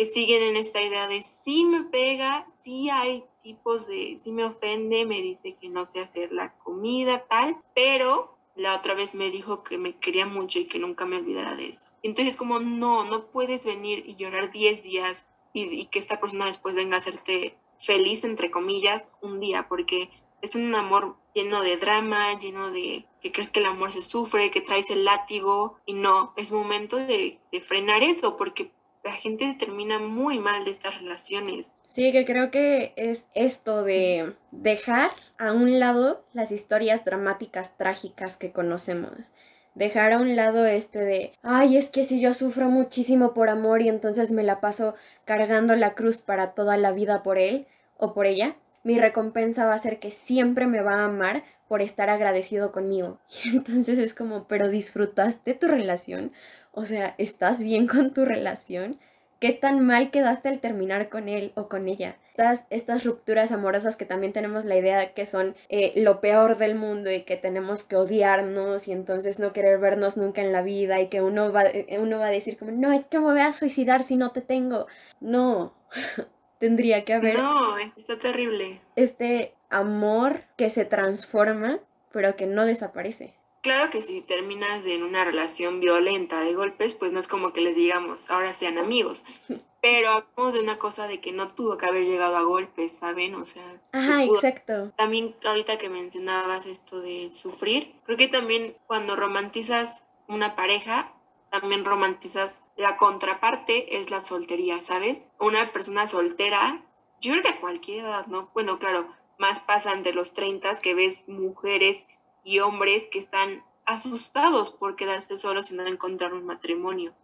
siguen 0.06 0.44
en 0.44 0.56
esta 0.56 0.82
idea 0.82 1.08
de 1.08 1.22
si 1.22 1.66
me 1.66 1.84
pega, 1.84 2.46
si 2.50 2.90
hay 2.90 3.24
tipos 3.44 3.88
de, 3.88 4.18
si 4.18 4.32
me 4.32 4.44
ofende, 4.44 5.06
me 5.06 5.22
dice 5.22 5.56
que 5.60 5.70
no 5.70 5.86
sé 5.86 6.00
hacer 6.00 6.32
la 6.32 6.54
comida, 6.60 7.26
tal, 7.28 7.58
pero 7.74 8.36
la 8.56 8.76
otra 8.76 8.94
vez 8.94 9.16
me 9.16 9.30
dijo 9.30 9.64
que 9.64 9.78
me 9.78 9.98
quería 9.98 10.26
mucho 10.26 10.60
y 10.60 10.66
que 10.66 10.80
nunca 10.80 11.06
me 11.06 11.18
olvidara 11.18 11.56
de 11.56 11.70
eso. 11.70 11.88
Entonces 12.04 12.36
como 12.36 12.60
no, 12.60 13.06
no 13.06 13.28
puedes 13.28 13.66
venir 13.66 14.04
y 14.08 14.16
llorar 14.16 14.52
10 14.52 14.84
días 14.84 15.26
y, 15.54 15.64
y 15.64 15.86
que 15.86 16.00
esta 16.00 16.20
persona 16.20 16.46
después 16.46 16.76
venga 16.76 16.96
a 16.96 17.00
hacerte 17.00 17.58
feliz, 17.80 18.24
entre 18.24 18.52
comillas, 18.52 19.12
un 19.22 19.40
día, 19.40 19.68
porque 19.68 20.10
es 20.42 20.56
un 20.56 20.74
amor 20.76 21.16
lleno 21.34 21.62
de 21.62 21.78
drama, 21.78 22.38
lleno 22.40 22.72
de 22.72 23.06
que 23.22 23.32
crees 23.32 23.50
que 23.50 23.60
el 23.60 23.66
amor 23.66 23.92
se 23.92 24.02
sufre, 24.02 24.52
que 24.52 24.62
traes 24.62 24.90
el 24.90 25.06
látigo 25.06 25.78
y 25.86 25.94
no, 25.94 26.34
es 26.38 26.52
momento 26.52 26.96
de, 26.96 27.40
de 27.52 27.62
frenar 27.62 28.04
eso 28.04 28.38
porque 28.38 28.72
la 29.04 29.14
gente 29.14 29.56
termina 29.58 30.00
muy 30.00 30.40
mal 30.40 30.66
de 30.66 30.72
estas 30.72 31.00
relaciones. 31.00 31.76
Sí, 31.88 32.12
que 32.12 32.26
creo 32.26 32.52
que 32.52 32.94
es 32.96 33.30
esto 33.34 33.84
de 33.84 34.34
dejar 34.52 35.12
a 35.38 35.54
un 35.54 35.80
lado 35.80 36.24
las 36.34 36.52
historias 36.52 37.06
dramáticas, 37.06 37.78
trágicas 37.78 38.38
que 38.38 38.52
conocemos. 38.52 39.32
Dejar 39.76 40.14
a 40.14 40.18
un 40.18 40.36
lado 40.36 40.66
este 40.66 41.00
de, 41.00 41.34
ay, 41.42 41.78
es 41.78 41.90
que 41.90 42.04
si 42.04 42.20
yo 42.20 42.34
sufro 42.34 42.70
muchísimo 42.70 43.34
por 43.34 43.50
amor 43.50 43.82
y 43.82 43.88
entonces 43.88 44.32
me 44.32 44.44
la 44.44 44.60
paso 44.60 44.96
cargando 45.26 45.76
la 45.76 45.94
cruz 45.94 46.18
para 46.18 46.54
toda 46.54 46.76
la 46.76 46.92
vida 46.92 47.24
por 47.24 47.38
él 47.38 47.68
o 47.98 48.14
por 48.14 48.26
ella, 48.26 48.56
mi 48.84 49.00
recompensa 49.00 49.66
va 49.66 49.76
a 49.76 49.80
ser 49.80 50.00
que 50.00 50.12
siempre 50.12 50.68
me 50.68 50.82
va 50.82 50.96
a 50.96 51.06
amar 51.06 51.44
por 51.70 51.82
estar 51.82 52.10
agradecido 52.10 52.74
conmigo. 52.74 53.20
Y 53.46 53.56
entonces 53.56 53.98
es 53.98 54.14
como, 54.14 54.46
pero 54.50 54.68
disfrutaste 54.68 55.54
tu 55.54 55.68
relación, 55.68 56.34
o 56.72 56.84
sea, 56.84 57.16
¿estás 57.18 57.64
bien 57.64 57.88
con 57.88 58.14
tu 58.14 58.26
relación? 58.26 59.00
¿Qué 59.40 59.54
tan 59.54 59.86
mal 59.86 60.12
quedaste 60.12 60.50
al 60.50 60.60
terminar 60.60 61.08
con 61.08 61.30
él 61.30 61.54
o 61.56 61.70
con 61.70 61.88
ella? 61.88 62.18
Estas, 62.32 62.66
estas 62.70 63.06
rupturas 63.06 63.54
amorosas 63.54 63.96
que 63.96 64.04
también 64.04 64.34
tenemos 64.34 64.66
la 64.66 64.78
idea 64.78 65.14
que 65.14 65.26
son 65.26 65.56
eh, 65.70 65.94
lo 65.96 66.20
peor 66.20 66.58
del 66.58 66.76
mundo 66.76 67.10
y 67.10 67.24
que 67.24 67.38
tenemos 67.38 67.84
que 67.84 67.96
odiarnos 67.96 68.90
y 68.90 68.92
entonces 68.92 69.40
no 69.40 69.54
querer 69.54 69.80
vernos 69.80 70.18
nunca 70.18 70.42
en 70.42 70.52
la 70.52 70.62
vida 70.62 71.00
y 71.00 71.08
que 71.08 71.22
uno 71.22 71.54
va, 71.54 71.66
eh, 71.66 72.00
uno 72.02 72.20
va 72.20 72.28
a 72.28 72.32
decir 72.32 72.58
como, 72.58 72.72
no, 72.72 72.92
es 72.92 73.06
que 73.06 73.20
me 73.20 73.26
voy 73.26 73.40
a 73.40 73.54
suicidar 73.54 74.04
si 74.04 74.18
no 74.18 74.32
te 74.32 74.42
tengo. 74.42 74.88
No, 75.22 75.74
tendría 76.60 77.06
que 77.06 77.14
haber... 77.14 77.38
No, 77.38 77.78
está 77.78 78.20
terrible. 78.20 78.82
Este 78.98 79.54
amor 79.70 80.44
que 80.58 80.70
se 80.70 80.86
transforma, 80.86 81.80
pero 82.12 82.36
que 82.36 82.46
no 82.46 82.66
desaparece. 82.66 83.36
Claro 83.62 83.92
que 83.92 84.02
si 84.02 84.22
terminas 84.22 84.86
en 84.86 85.04
una 85.04 85.26
relación 85.26 85.82
violenta 85.82 86.42
de 86.42 86.54
golpes, 86.54 86.94
pues 86.94 87.12
no 87.12 87.20
es 87.20 87.28
como 87.28 87.52
que 87.52 87.62
les 87.62 87.76
digamos, 87.76 88.30
ahora 88.30 88.54
sean 88.54 88.78
amigos. 88.78 89.26
Pero 89.82 90.10
hablamos 90.10 90.54
de 90.54 90.60
una 90.60 90.78
cosa 90.78 91.08
de 91.08 91.22
que 91.22 91.32
no 91.32 91.48
tuvo 91.48 91.78
que 91.78 91.86
haber 91.86 92.04
llegado 92.04 92.36
a 92.36 92.42
golpes, 92.42 92.92
¿saben? 93.00 93.36
O 93.36 93.46
sea. 93.46 93.64
Ajá, 93.94 94.26
exacto. 94.26 94.92
También 94.98 95.34
ahorita 95.46 95.78
que 95.78 95.88
mencionabas 95.88 96.66
esto 96.66 97.00
de 97.00 97.32
sufrir, 97.32 97.96
creo 98.06 98.18
que 98.18 98.28
también 98.28 98.76
cuando 98.88 99.16
romantizas 99.16 100.04
una 100.28 100.58
pareja, 100.58 101.14
también 101.50 101.86
romantizas 101.86 102.64
la 102.76 102.98
contraparte, 102.98 103.98
es 103.98 104.12
la 104.12 104.24
soltería, 104.24 104.84
¿sabes? 104.84 105.26
Una 105.40 105.72
persona 105.72 106.08
soltera, 106.08 106.84
yo 107.22 107.32
creo 107.32 107.44
que 107.44 107.50
a 107.50 107.62
cualquier 107.62 108.00
edad, 108.00 108.28
¿no? 108.28 108.50
Bueno, 108.54 108.80
claro, 108.80 109.08
más 109.40 109.62
pasan 109.62 110.04
de 110.04 110.14
los 110.14 110.34
30 110.34 110.80
que 110.82 110.94
ves 110.94 111.28
mujeres 111.28 112.06
y 112.44 112.60
hombres 112.60 113.08
que 113.08 113.18
están 113.18 113.64
asustados 113.86 114.70
por 114.70 114.96
quedarse 114.96 115.38
solos 115.38 115.72
y 115.72 115.76
no 115.76 115.88
encontrar 115.88 116.34
un 116.34 116.46
matrimonio. 116.46 117.16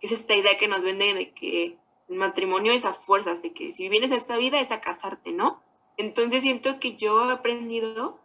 Es 0.00 0.10
esta 0.10 0.34
idea 0.34 0.58
que 0.58 0.66
nos 0.66 0.82
venden 0.82 1.16
de 1.16 1.32
que 1.32 1.78
el 2.08 2.16
matrimonio 2.16 2.72
es 2.72 2.84
a 2.84 2.94
fuerzas, 2.94 3.42
de 3.42 3.52
que 3.52 3.70
si 3.70 3.88
vienes 3.88 4.12
a 4.12 4.16
esta 4.16 4.38
vida 4.38 4.58
es 4.58 4.70
a 4.72 4.80
casarte, 4.80 5.30
¿no? 5.32 5.62
Entonces 5.98 6.42
siento 6.42 6.80
que 6.80 6.96
yo 6.96 7.28
he 7.28 7.32
aprendido 7.32 8.18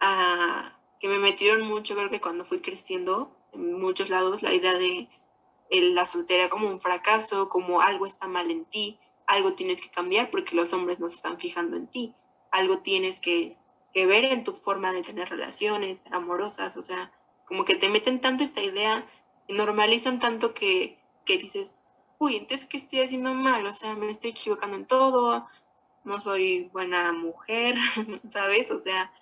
a 0.00 0.78
que 1.00 1.08
me 1.08 1.18
metieron 1.18 1.66
mucho, 1.66 1.94
creo 1.94 2.08
que 2.08 2.20
cuando 2.20 2.44
fui 2.44 2.60
creciendo 2.60 3.36
en 3.52 3.80
muchos 3.80 4.10
lados, 4.10 4.42
la 4.42 4.54
idea 4.54 4.74
de 4.74 5.08
la 5.70 6.04
soltera 6.04 6.48
como 6.48 6.68
un 6.68 6.80
fracaso, 6.80 7.48
como 7.48 7.80
algo 7.80 8.06
está 8.06 8.28
mal 8.28 8.50
en 8.50 8.64
ti, 8.64 9.00
algo 9.26 9.54
tienes 9.54 9.80
que 9.80 9.90
cambiar 9.90 10.30
porque 10.30 10.54
los 10.54 10.72
hombres 10.72 11.00
no 11.00 11.08
se 11.08 11.16
están 11.16 11.38
fijando 11.38 11.76
en 11.76 11.88
ti, 11.88 12.14
algo 12.56 12.78
tienes 12.78 13.20
que 13.20 13.56
ver 13.94 14.26
en 14.26 14.44
tu 14.44 14.52
forma 14.52 14.92
de 14.92 15.02
tener 15.02 15.30
relaciones 15.30 16.04
amorosas, 16.12 16.76
o 16.76 16.82
sea, 16.82 17.10
como 17.46 17.64
que 17.64 17.76
te 17.76 17.88
meten 17.88 18.20
tanto 18.20 18.44
esta 18.44 18.60
idea 18.60 19.06
y 19.46 19.54
normalizan 19.54 20.20
tanto 20.20 20.52
que, 20.52 20.98
que 21.24 21.38
dices, 21.38 21.78
uy, 22.18 22.36
entonces, 22.36 22.66
¿qué 22.66 22.76
estoy 22.76 23.00
haciendo 23.00 23.32
mal? 23.32 23.64
O 23.66 23.72
sea, 23.72 23.94
me 23.94 24.08
estoy 24.08 24.30
equivocando 24.30 24.76
en 24.76 24.86
todo, 24.86 25.46
no 26.04 26.20
soy 26.20 26.68
buena 26.72 27.12
mujer, 27.12 27.76
¿sabes? 28.28 28.70
O 28.70 28.80
sea, 28.80 29.12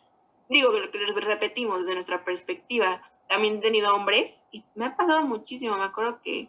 digo 0.49 0.73
que 0.73 0.81
lo 0.81 0.91
que 0.91 1.21
repetimos 1.21 1.81
desde 1.81 1.95
nuestra 1.95 2.25
perspectiva, 2.25 3.03
también 3.29 3.59
he 3.59 3.61
tenido 3.61 3.95
hombres 3.95 4.49
y 4.51 4.65
me 4.75 4.87
ha 4.87 4.97
pasado 4.97 5.23
muchísimo, 5.23 5.77
me 5.77 5.85
acuerdo 5.85 6.21
que 6.23 6.49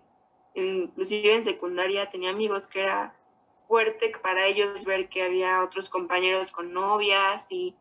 inclusive 0.55 1.35
en 1.35 1.43
secundaria 1.43 2.09
tenía 2.09 2.29
amigos 2.29 2.67
que 2.67 2.81
era 2.81 3.15
fuerte 3.67 4.11
para 4.21 4.47
ellos 4.47 4.85
ver 4.85 5.09
que 5.09 5.23
había 5.23 5.63
otros 5.63 5.89
compañeros 5.89 6.51
con 6.51 6.73
novias 6.73 7.47
y 7.49 7.75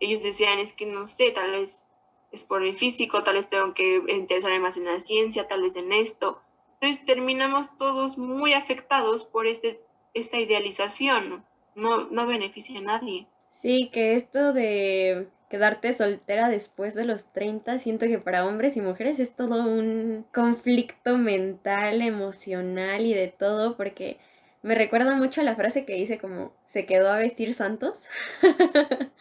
ellos 0.00 0.22
decían, 0.22 0.58
es 0.58 0.72
que 0.72 0.86
no 0.86 1.06
sé, 1.06 1.30
tal 1.30 1.52
vez 1.52 1.88
es 2.30 2.44
por 2.44 2.60
mi 2.60 2.74
físico, 2.74 3.22
tal 3.22 3.36
vez 3.36 3.48
tengo 3.48 3.74
que 3.74 4.02
interesarme 4.08 4.60
más 4.60 4.76
en 4.76 4.84
la 4.84 5.00
ciencia, 5.00 5.48
tal 5.48 5.62
vez 5.62 5.76
en 5.76 5.92
esto. 5.92 6.40
Entonces 6.80 7.04
terminamos 7.04 7.76
todos 7.76 8.18
muy 8.18 8.52
afectados 8.52 9.24
por 9.24 9.46
este, 9.46 9.80
esta 10.14 10.38
idealización, 10.38 11.44
no, 11.74 12.04
no 12.10 12.26
beneficia 12.26 12.78
a 12.78 12.82
nadie. 12.82 13.26
Sí, 13.50 13.90
que 13.92 14.14
esto 14.14 14.52
de 14.52 15.28
quedarte 15.48 15.92
soltera 15.92 16.48
después 16.48 16.94
de 16.94 17.06
los 17.06 17.32
30, 17.32 17.78
siento 17.78 18.06
que 18.06 18.18
para 18.18 18.46
hombres 18.46 18.76
y 18.76 18.80
mujeres 18.80 19.18
es 19.18 19.34
todo 19.34 19.64
un 19.64 20.26
conflicto 20.32 21.16
mental, 21.16 22.02
emocional 22.02 23.06
y 23.06 23.14
de 23.14 23.28
todo, 23.28 23.76
porque 23.76 24.18
me 24.62 24.74
recuerda 24.74 25.14
mucho 25.14 25.40
a 25.40 25.44
la 25.44 25.54
frase 25.54 25.84
que 25.84 25.94
dice 25.94 26.18
como 26.18 26.52
se 26.66 26.86
quedó 26.86 27.10
a 27.10 27.18
vestir 27.18 27.54
santos. 27.54 28.04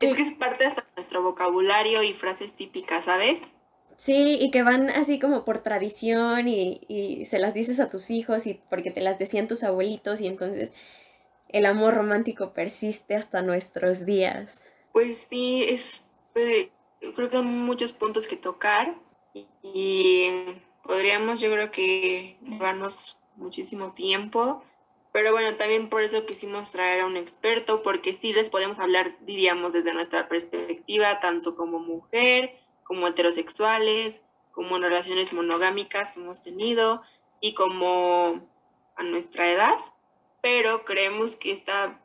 Es 0.00 0.14
que 0.14 0.22
es 0.22 0.32
parte 0.32 0.64
hasta 0.64 0.80
de 0.80 0.88
nuestro 0.96 1.22
vocabulario 1.22 2.02
y 2.02 2.14
frases 2.14 2.54
típicas, 2.54 3.04
¿sabes? 3.04 3.52
Sí, 3.98 4.38
y 4.40 4.50
que 4.50 4.62
van 4.62 4.88
así 4.88 5.18
como 5.18 5.44
por 5.44 5.62
tradición 5.62 6.48
y, 6.48 6.80
y, 6.88 7.26
se 7.26 7.38
las 7.38 7.52
dices 7.52 7.80
a 7.80 7.90
tus 7.90 8.08
hijos 8.08 8.46
y 8.46 8.62
porque 8.70 8.90
te 8.90 9.02
las 9.02 9.18
decían 9.18 9.46
tus 9.46 9.62
abuelitos 9.62 10.22
y 10.22 10.26
entonces 10.26 10.72
el 11.48 11.66
amor 11.66 11.94
romántico 11.94 12.54
persiste 12.54 13.14
hasta 13.14 13.42
nuestros 13.42 14.06
días. 14.06 14.64
Pues 14.92 15.26
sí, 15.28 15.64
es, 15.68 16.08
eh, 16.34 16.70
creo 17.14 17.28
que 17.28 17.36
hay 17.36 17.42
muchos 17.42 17.92
puntos 17.92 18.26
que 18.26 18.36
tocar 18.36 18.96
y 19.34 20.30
podríamos 20.82 21.40
yo 21.40 21.52
creo 21.52 21.70
que 21.70 22.38
llevarnos 22.42 23.19
muchísimo 23.40 23.92
tiempo 23.92 24.62
pero 25.12 25.32
bueno, 25.32 25.56
también 25.56 25.88
por 25.88 26.02
eso 26.02 26.24
quisimos 26.24 26.70
traer 26.70 27.00
a 27.00 27.06
un 27.06 27.16
experto, 27.16 27.82
porque 27.82 28.12
sí 28.12 28.32
les 28.32 28.48
podemos 28.48 28.78
hablar, 28.78 29.16
diríamos, 29.22 29.72
desde 29.72 29.92
nuestra 29.92 30.28
perspectiva, 30.28 31.18
tanto 31.18 31.56
como 31.56 31.80
mujer, 31.80 32.56
como 32.84 33.08
heterosexuales, 33.08 34.24
como 34.52 34.76
en 34.76 34.82
relaciones 34.82 35.32
monogámicas 35.32 36.12
que 36.12 36.20
hemos 36.20 36.42
tenido 36.42 37.02
y 37.40 37.54
como 37.54 38.48
a 38.94 39.02
nuestra 39.02 39.50
edad. 39.50 39.76
Pero 40.42 40.84
creemos 40.84 41.34
que 41.34 41.50
esta, 41.50 42.00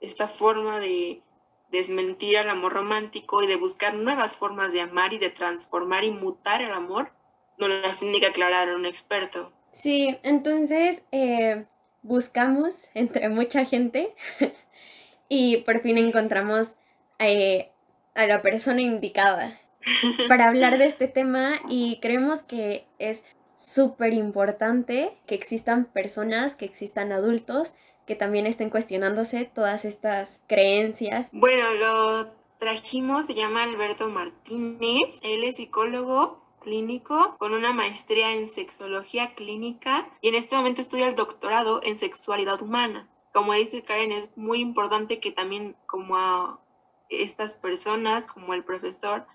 esta 0.00 0.26
forma 0.26 0.80
de 0.80 1.22
desmentir 1.70 2.36
al 2.36 2.50
amor 2.50 2.72
romántico 2.72 3.44
y 3.44 3.46
de 3.46 3.56
buscar 3.56 3.94
nuevas 3.94 4.34
formas 4.34 4.72
de 4.72 4.80
amar 4.80 5.12
y 5.12 5.18
de 5.18 5.30
transformar 5.30 6.02
y 6.02 6.10
mutar 6.10 6.62
el 6.62 6.72
amor, 6.72 7.12
nos 7.58 7.68
las 7.68 8.00
que 8.00 8.26
aclarar 8.26 8.74
un 8.74 8.86
experto. 8.86 9.52
Sí, 9.72 10.18
entonces... 10.22 11.04
Eh 11.12 11.64
buscamos 12.02 12.84
entre 12.94 13.28
mucha 13.28 13.64
gente 13.64 14.14
y 15.28 15.58
por 15.58 15.80
fin 15.80 15.98
encontramos 15.98 16.74
eh, 17.18 17.70
a 18.14 18.26
la 18.26 18.42
persona 18.42 18.82
indicada 18.82 19.60
para 20.28 20.48
hablar 20.48 20.78
de 20.78 20.86
este 20.86 21.08
tema 21.08 21.60
y 21.68 21.98
creemos 22.00 22.42
que 22.42 22.86
es 22.98 23.24
súper 23.54 24.14
importante 24.14 25.18
que 25.26 25.34
existan 25.34 25.84
personas, 25.84 26.54
que 26.56 26.64
existan 26.64 27.12
adultos 27.12 27.74
que 28.06 28.16
también 28.16 28.46
estén 28.46 28.70
cuestionándose 28.70 29.44
todas 29.44 29.84
estas 29.84 30.42
creencias. 30.48 31.30
Bueno, 31.32 31.72
lo 31.74 32.32
trajimos, 32.58 33.26
se 33.26 33.34
llama 33.34 33.62
Alberto 33.62 34.08
Martínez, 34.08 35.20
él 35.22 35.44
es 35.44 35.56
psicólogo 35.56 36.42
clínico 36.60 37.36
con 37.38 37.54
una 37.54 37.72
maestría 37.72 38.32
en 38.32 38.46
sexología 38.46 39.34
clínica 39.34 40.08
y 40.20 40.28
en 40.28 40.36
este 40.36 40.56
momento 40.56 40.80
estudia 40.80 41.08
el 41.08 41.16
doctorado 41.16 41.80
en 41.82 41.96
sexualidad 41.96 42.62
humana. 42.62 43.08
Como 43.32 43.52
dice 43.54 43.82
Karen, 43.82 44.12
es 44.12 44.36
muy 44.36 44.60
importante 44.60 45.20
que 45.20 45.32
también 45.32 45.76
como 45.86 46.16
a 46.16 46.60
estas 47.08 47.54
personas, 47.54 48.26
como 48.26 48.54
el 48.54 48.64
profesor, 48.64 49.26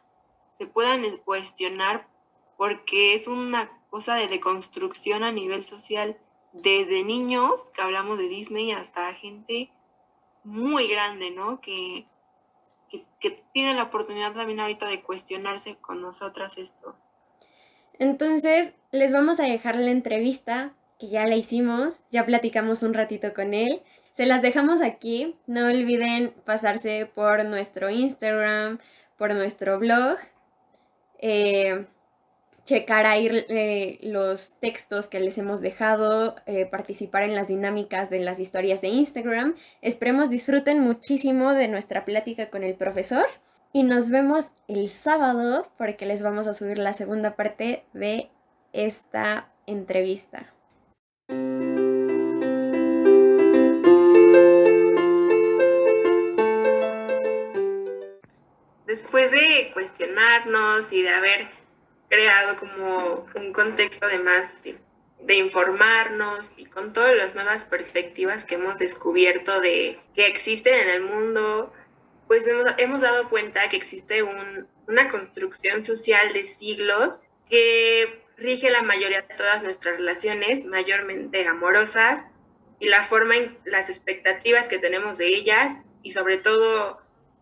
se 0.54 0.66
puedan 0.66 1.04
cuestionar 1.26 2.08
porque 2.58 3.14
es 3.14 3.28
una 3.28 3.70
cosa 3.90 4.16
de 4.16 4.28
deconstrucción 4.28 5.24
a 5.24 5.32
nivel 5.32 5.66
social, 5.66 6.18
desde 6.54 7.04
niños, 7.04 7.70
que 7.72 7.82
hablamos 7.82 8.18
de 8.18 8.30
Disney, 8.30 8.72
hasta 8.72 9.14
gente 9.14 9.70
muy 10.44 10.88
grande, 10.88 11.32
¿no? 11.32 11.60
Que, 11.60 12.08
que, 13.20 13.44
tiene 13.52 13.74
la 13.74 13.84
oportunidad 13.84 14.34
también 14.34 14.60
ahorita 14.60 14.86
de 14.86 15.02
cuestionarse 15.02 15.76
con 15.78 16.02
nosotras 16.02 16.58
esto. 16.58 16.96
Entonces, 18.00 18.74
les 18.92 19.12
vamos 19.12 19.40
a 19.40 19.44
dejar 19.44 19.76
la 19.78 19.92
entrevista, 19.92 20.74
que 21.00 21.10
ya 21.10 21.26
la 21.26 21.36
hicimos, 21.36 22.02
ya 22.12 22.26
platicamos 22.26 22.84
un 22.84 22.94
ratito 22.94 23.34
con 23.34 23.54
él. 23.54 23.82
Se 24.12 24.26
las 24.26 24.42
dejamos 24.42 24.82
aquí. 24.82 25.36
No 25.48 25.68
olviden 25.68 26.34
pasarse 26.46 27.10
por 27.14 27.44
nuestro 27.46 27.90
Instagram, 27.90 28.80
por 29.18 29.34
nuestro 29.34 29.78
blog. 29.80 30.18
Eh, 31.20 31.86
checar 32.66 33.06
ahí 33.06 33.30
eh, 33.50 34.00
los 34.02 34.54
textos 34.60 35.08
que 35.08 35.20
les 35.20 35.38
hemos 35.38 35.62
dejado, 35.62 36.36
eh, 36.48 36.66
participar 36.66 37.24
en 37.24 37.36
las 37.36 37.48
dinámicas 37.48 38.10
de 38.10 38.20
las 38.20 38.40
historias 38.40 38.82
de 38.82 38.88
Instagram. 38.88 39.56
Esperemos 39.82 40.30
disfruten 40.30 40.80
muchísimo 40.80 41.54
de 41.54 41.68
nuestra 41.68 42.06
plática 42.06 42.50
con 42.50 42.64
el 42.64 42.74
profesor. 42.74 43.28
Y 43.76 43.84
nos 43.84 44.10
vemos 44.10 44.52
el 44.70 44.88
sábado 44.88 45.70
porque 45.78 46.06
les 46.06 46.22
vamos 46.22 46.48
a 46.48 46.54
subir 46.54 46.78
la 46.78 46.94
segunda 46.94 47.36
parte 47.36 47.84
de 47.92 48.30
esta 48.72 49.50
entrevista. 49.68 50.54
después 58.86 59.30
de 59.32 59.72
cuestionarnos 59.74 60.94
y 60.94 61.02
de 61.02 61.10
haber 61.10 61.48
creado 62.08 62.56
como 62.56 63.28
un 63.36 63.52
contexto 63.52 64.08
de 64.08 64.20
más 64.20 64.64
de 64.64 65.36
informarnos 65.36 66.54
y 66.56 66.64
con 66.66 66.94
todas 66.94 67.14
las 67.14 67.36
nuevas 67.36 67.66
perspectivas 67.66 68.46
que 68.46 68.56
hemos 68.56 68.78
descubierto 68.78 69.60
de 69.60 70.00
que 70.14 70.28
existen 70.28 70.76
en 70.76 70.90
el 70.90 71.02
mundo, 71.02 71.74
pues 72.28 72.44
hemos, 72.78 73.02
dado 73.02 73.30
cuenta 73.30 73.70
que 73.70 73.78
existe 73.78 74.24
una 74.24 75.10
construcción 75.10 75.84
social 75.84 76.34
de 76.34 76.44
siglos 76.44 77.22
que 77.50 78.24
rige 78.38 78.70
la 78.72 78.82
mayoría 78.82 79.22
de 79.22 79.36
todas 79.36 79.64
nuestras 79.64 79.98
relaciones, 79.98 80.66
mayormente 80.66 81.48
amorosas, 81.48 82.26
y 82.80 82.90
la 82.90 83.04
forma 83.04 83.36
las 83.64 83.90
expectativas 83.90 84.68
que 84.68 84.80
tenemos 84.80 85.18
de 85.18 85.28
ellas 85.28 85.86
y 86.04 86.12
sobre 86.12 86.38
todo 86.38 87.00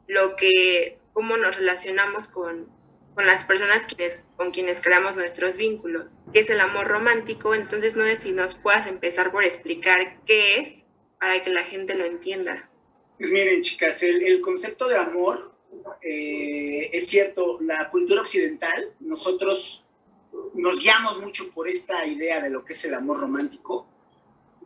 lo 0.07 0.35
que, 0.35 0.99
cómo 1.13 1.37
nos 1.37 1.55
relacionamos 1.55 2.27
con, 2.27 2.69
con 3.15 3.25
las 3.25 3.43
personas 3.43 3.87
con 4.35 4.51
quienes 4.51 4.81
creamos 4.81 5.15
nuestros 5.15 5.57
vínculos, 5.57 6.19
que 6.33 6.39
es 6.39 6.49
el 6.49 6.59
amor 6.59 6.87
romántico. 6.87 7.55
Entonces, 7.55 7.95
no 7.95 8.03
sé 8.03 8.15
si 8.15 8.31
nos 8.31 8.55
puedas 8.55 8.87
empezar 8.87 9.31
por 9.31 9.43
explicar 9.43 10.19
qué 10.25 10.59
es 10.59 10.85
para 11.19 11.41
que 11.41 11.49
la 11.49 11.63
gente 11.63 11.95
lo 11.95 12.05
entienda. 12.05 12.69
Pues 13.17 13.31
miren, 13.31 13.61
chicas, 13.61 14.03
el, 14.03 14.41
concepto 14.41 14.87
de 14.87 14.97
amor 14.97 15.53
eh, 16.01 16.89
es 16.91 17.07
cierto, 17.07 17.59
la 17.61 17.89
cultura 17.89 18.21
occidental, 18.21 18.93
nosotros 18.99 19.85
nos 20.53 20.79
guiamos 20.79 21.19
mucho 21.19 21.51
por 21.51 21.67
esta 21.67 22.05
idea 22.05 22.41
de 22.41 22.49
lo 22.49 22.65
que 22.65 22.73
es 22.73 22.85
el 22.85 22.93
amor 22.93 23.19
romántico 23.19 23.87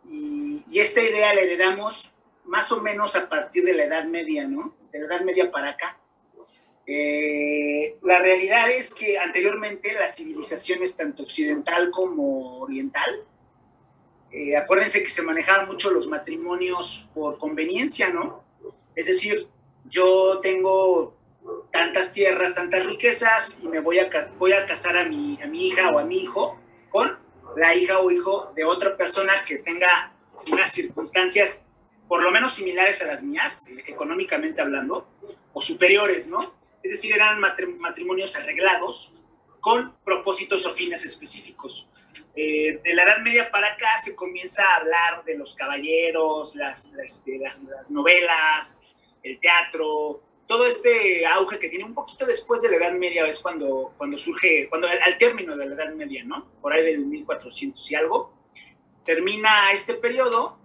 y, 0.05 0.63
y 0.69 0.79
esta 0.79 1.01
idea 1.01 1.33
la 1.33 1.41
heredamos 1.41 2.13
más 2.45 2.71
o 2.71 2.81
menos 2.81 3.15
a 3.15 3.27
partir 3.27 3.65
de 3.65 3.73
la 3.73 3.85
Edad 3.85 4.05
Media, 4.05 4.47
¿no? 4.47 4.75
De 4.91 4.99
la 4.99 5.05
Edad 5.07 5.21
Media 5.21 5.51
para 5.51 5.71
acá 5.71 5.99
eh, 6.89 7.97
la 8.01 8.19
realidad 8.19 8.71
es 8.71 8.93
que 8.93 9.19
anteriormente 9.19 9.93
las 9.93 10.15
civilizaciones, 10.15 10.95
tanto 10.95 11.23
occidental 11.23 11.91
como 11.91 12.59
oriental, 12.59 13.25
eh, 14.31 14.55
acuérdense 14.55 15.03
que 15.03 15.09
se 15.09 15.21
manejaban 15.23 15.67
mucho 15.67 15.91
los 15.91 16.07
matrimonios 16.07 17.09
por 17.13 17.37
conveniencia, 17.37 18.09
¿no? 18.09 18.43
Es 18.95 19.07
decir, 19.07 19.47
yo 19.85 20.39
tengo 20.41 21.15
tantas 21.71 22.13
tierras, 22.13 22.55
tantas 22.55 22.85
riquezas 22.85 23.61
y 23.63 23.67
me 23.67 23.79
voy 23.79 23.99
a, 23.99 24.09
casar 24.09 24.97
a 24.97 25.05
mi, 25.05 25.39
a 25.41 25.47
mi 25.47 25.67
hija 25.67 25.89
o 25.91 25.99
a 25.99 26.03
mi 26.03 26.19
hijo 26.19 26.59
con 26.89 27.17
la 27.55 27.73
hija 27.75 27.99
o 27.99 28.11
hijo 28.11 28.51
de 28.55 28.65
otra 28.65 28.97
persona 28.97 29.43
que 29.45 29.57
tenga 29.57 30.13
unas 30.51 30.71
circunstancias 30.71 31.63
por 32.07 32.23
lo 32.23 32.31
menos 32.31 32.53
similares 32.53 33.01
a 33.01 33.07
las 33.07 33.21
mías, 33.21 33.69
económicamente 33.85 34.61
hablando, 34.61 35.07
o 35.51 35.61
superiores, 35.61 36.27
¿no? 36.27 36.57
es 36.87 36.91
decir, 36.91 37.13
eran 37.13 37.39
matrimonios 37.41 38.37
arreglados 38.37 39.13
con 39.59 39.93
propósitos 40.05 40.65
o 40.65 40.71
fines 40.71 41.05
específicos. 41.05 41.89
Eh, 42.39 42.79
de 42.83 42.93
la 42.93 43.01
Edad 43.01 43.17
Media 43.23 43.49
para 43.49 43.69
acá 43.69 43.97
se 43.99 44.15
comienza 44.15 44.63
a 44.63 44.75
hablar 44.75 45.23
de 45.25 45.35
los 45.35 45.55
caballeros, 45.55 46.55
las, 46.55 46.93
este, 47.03 47.39
las, 47.39 47.89
novelas, 47.89 48.85
el 49.23 49.39
teatro, 49.39 50.21
todo 50.45 50.67
este 50.67 51.25
auge 51.25 51.57
que 51.57 51.67
tiene 51.67 51.83
un 51.83 51.95
poquito 51.95 52.27
después 52.27 52.61
de 52.61 52.69
la 52.69 52.75
Edad 52.77 52.91
Media, 52.91 53.25
es 53.25 53.39
cuando, 53.39 53.91
cuando 53.97 54.19
surge, 54.19 54.69
cuando 54.69 54.87
al, 54.87 55.17
término 55.17 55.57
de 55.57 55.65
la 55.65 55.73
Edad 55.73 55.93
Media, 55.95 56.23
¿no? 56.25 56.47
Por 56.61 56.73
ahí 56.73 56.85
del 56.85 57.07
1400 57.07 57.91
y 57.91 57.95
algo, 57.95 58.31
termina 59.03 59.71
este 59.71 59.95
periodo 59.95 60.59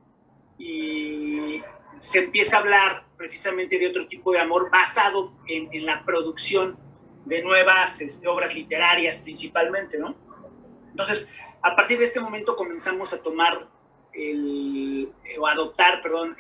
y 0.59 1.63
se 1.97 2.25
empieza 2.25 2.59
a 2.59 2.61
hablar 2.61 3.07
precisamente 3.17 3.79
de 3.79 3.87
otro 3.87 4.07
tipo 4.09 4.31
de 4.31 4.41
amor 4.41 4.71
basado 4.71 5.33
en, 5.49 5.87
la 5.87 6.05
producción 6.05 6.79
de 7.25 7.43
nuevas 7.43 8.03
este, 8.03 8.29
obras 8.29 8.55
literarias 8.55 9.21
principalmente, 9.21 9.97
¿no? 9.97 10.15
Entonces, 10.91 11.33
a 11.63 11.77
partir 11.77 11.99
de 11.99 12.05
este 12.05 12.21
momento 12.21 12.57
comenzamos 12.57 13.13
a 13.13 13.23
tomar 13.23 13.69
el, 14.13 15.11
o 15.39 15.47
adoptar, 15.47 16.03
perdón, 16.03 16.37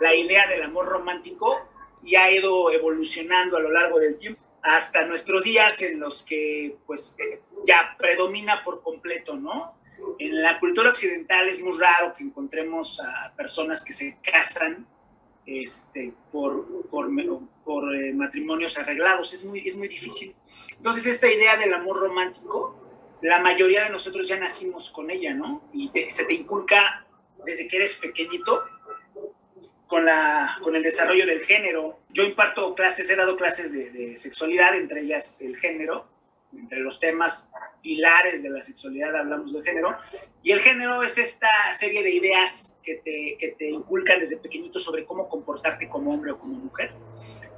la 0.00 0.14
idea 0.14 0.46
del 0.48 0.62
amor 0.62 0.86
romántico 0.86 1.68
y 2.02 2.16
ha 2.16 2.30
ido 2.30 2.70
evolucionando 2.70 3.56
a 3.56 3.60
lo 3.60 3.70
largo 3.70 3.98
del 3.98 4.16
tiempo 4.16 4.42
hasta 4.62 5.06
nuestros 5.06 5.42
días 5.42 5.82
en 5.82 6.00
los 6.00 6.22
que 6.22 6.76
pues 6.86 7.18
eh, 7.20 7.40
ya 7.66 7.94
predomina 7.98 8.62
por 8.64 8.82
completo, 8.82 9.36
¿no? 9.36 9.74
En 10.18 10.42
la 10.42 10.58
cultura 10.58 10.90
occidental 10.90 11.48
es 11.48 11.62
muy 11.62 11.78
raro 11.78 12.12
que 12.14 12.24
encontremos 12.24 13.00
a 13.00 13.34
personas 13.36 13.84
que 13.84 13.92
se 13.92 14.18
casan 14.22 14.86
este, 15.46 16.14
por, 16.32 16.88
por, 16.88 17.10
por 17.64 17.94
eh, 17.94 18.12
matrimonios 18.14 18.78
arreglados. 18.78 19.32
Es 19.34 19.44
muy, 19.44 19.66
es 19.66 19.76
muy 19.76 19.88
difícil. 19.88 20.34
Entonces, 20.76 21.06
esta 21.06 21.30
idea 21.30 21.56
del 21.56 21.74
amor 21.74 22.00
romántico, 22.00 22.79
la 23.22 23.38
mayoría 23.40 23.84
de 23.84 23.90
nosotros 23.90 24.26
ya 24.28 24.38
nacimos 24.38 24.90
con 24.90 25.10
ella, 25.10 25.34
¿no? 25.34 25.68
Y 25.72 25.90
se 26.08 26.24
te 26.24 26.34
inculca 26.34 27.06
desde 27.44 27.68
que 27.68 27.76
eres 27.76 27.96
pequeñito 27.96 28.64
con, 29.86 30.04
la, 30.04 30.58
con 30.62 30.76
el 30.76 30.82
desarrollo 30.82 31.26
del 31.26 31.40
género. 31.40 32.00
Yo 32.10 32.22
imparto 32.22 32.74
clases, 32.74 33.10
he 33.10 33.16
dado 33.16 33.36
clases 33.36 33.72
de, 33.72 34.16
sexualidad, 34.16 34.74
entre 34.74 35.00
ellas 35.02 35.42
el 35.42 35.56
género, 35.56 36.06
entre 36.56 36.80
los 36.80 36.98
temas 37.00 37.50
pilares 37.82 38.42
de 38.42 38.50
la 38.50 38.60
sexualidad 38.60 39.16
hablamos 39.16 39.52
del 39.52 39.64
género, 39.64 39.96
y 40.42 40.52
el 40.52 40.60
género 40.60 41.02
es 41.02 41.18
esta 41.18 41.48
serie 41.72 42.02
de 42.02 42.10
ideas 42.10 42.76
que 42.82 42.96
te, 42.96 43.36
que 43.38 43.54
te 43.58 43.68
inculcan 43.68 44.20
desde 44.20 44.36
pequeñito 44.36 44.78
sobre 44.78 45.04
cómo 45.04 45.28
comportarte 45.28 45.88
como 45.88 46.12
hombre 46.12 46.32
o 46.32 46.38
como 46.38 46.54
mujer. 46.54 46.92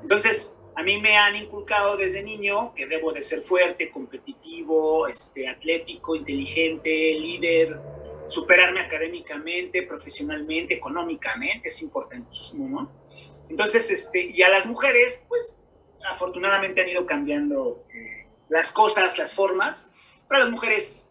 Entonces, 0.01 0.59
a 0.74 0.82
mí 0.82 1.00
me 1.00 1.16
han 1.16 1.37
inculcado 1.37 1.96
desde 1.96 2.22
niño 2.22 2.74
que 2.74 2.87
debo 2.87 3.12
de 3.12 3.22
ser 3.22 3.42
fuerte, 3.42 3.90
competitivo, 3.90 5.06
este, 5.06 5.48
atlético, 5.48 6.16
inteligente, 6.16 6.90
líder, 6.90 7.78
superarme 8.26 8.80
académicamente, 8.80 9.82
profesionalmente, 9.82 10.74
económicamente, 10.74 11.68
es 11.68 11.82
importantísimo, 11.82 12.68
¿no? 12.68 12.92
Entonces, 13.50 13.90
este, 13.90 14.22
y 14.22 14.42
a 14.42 14.48
las 14.48 14.66
mujeres, 14.66 15.26
pues, 15.28 15.58
afortunadamente 16.08 16.80
han 16.80 16.88
ido 16.88 17.04
cambiando 17.04 17.85
eh, 17.92 18.26
las 18.48 18.72
cosas, 18.72 19.18
las 19.18 19.35
formas, 19.35 19.92
para 20.26 20.40
las 20.40 20.50
mujeres, 20.50 21.11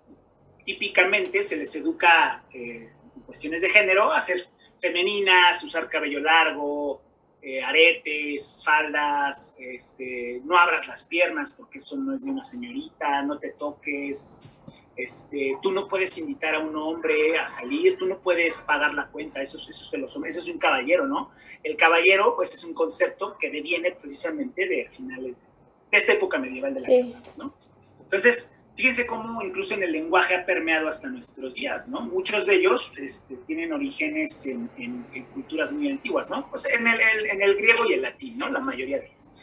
típicamente 0.66 1.42
se 1.44 1.58
les 1.58 1.76
educa 1.76 2.44
eh, 2.52 2.90
en 3.16 3.22
cuestiones 3.24 3.62
de 3.62 3.70
género 3.70 4.12
a 4.12 4.20
ser 4.20 4.42
femeninas, 4.80 5.64
usar 5.64 5.88
cabello 5.90 6.20
largo, 6.20 7.02
eh, 7.42 7.64
aretes, 7.64 8.62
faldas, 8.64 9.56
este, 9.60 10.42
no 10.44 10.58
abras 10.58 10.88
las 10.88 11.04
piernas 11.04 11.54
porque 11.58 11.80
eso 11.80 11.98
no 11.98 12.14
es 12.14 12.26
de 12.26 12.32
una 12.32 12.44
señorita, 12.44 13.24
no 13.24 13.40
te 13.40 13.52
toques, 13.52 14.58
este, 14.96 15.58
tú 15.64 15.72
no 15.72 15.88
puedes 15.88 16.18
invitar 16.18 16.56
a 16.56 16.60
un 16.60 16.76
hombre 16.76 17.40
a 17.40 17.48
salir, 17.48 17.98
tú 17.98 18.06
no 18.06 18.20
puedes 18.22 18.62
pagar 18.62 18.94
la 18.94 19.08
cuenta, 19.08 19.42
eso, 19.42 19.58
eso 19.58 19.70
es 19.70 19.92
de 19.92 19.98
los 19.98 20.16
hombres, 20.16 20.36
eso 20.36 20.48
es 20.48 20.54
un 20.54 20.60
caballero, 20.60 21.08
¿no? 21.08 21.32
El 21.64 21.78
caballero, 21.78 22.36
pues 22.36 22.54
es 22.54 22.64
un 22.64 22.74
concepto 22.74 23.38
que 23.40 23.50
deviene 23.50 23.92
precisamente 23.92 24.68
de 24.68 24.90
finales 24.90 25.42
de 25.90 25.98
esta 25.98 26.14
época 26.14 26.40
medieval 26.40 26.74
de 26.74 26.82
la 26.82 26.88
sí. 26.88 27.16
¿no? 27.38 27.54
Entonces, 28.02 28.56
Fíjense 28.82 29.06
cómo 29.06 29.44
incluso 29.44 29.76
en 29.76 29.84
el 29.84 29.92
lenguaje 29.92 30.34
ha 30.34 30.44
permeado 30.44 30.88
hasta 30.88 31.08
nuestros 31.08 31.54
días, 31.54 31.88
¿no? 31.88 32.02
Muchos 32.02 32.48
de 32.48 32.56
ellos 32.56 32.92
este, 32.98 33.36
tienen 33.46 33.72
orígenes 33.74 34.48
en, 34.48 35.06
culturas 35.32 35.72
muy 35.72 35.92
antiguas, 35.92 36.32
¿no? 36.32 36.50
Pues 36.50 36.68
en 36.74 36.88
el, 36.88 37.00
en 37.28 37.44
el 37.44 37.58
griego 37.58 37.84
y 37.88 37.94
el 37.94 38.02
latín, 38.02 38.40
¿no? 38.40 38.50
La 38.50 38.60
mayoría 38.60 38.98
de 38.98 39.06
ellos. 39.06 39.34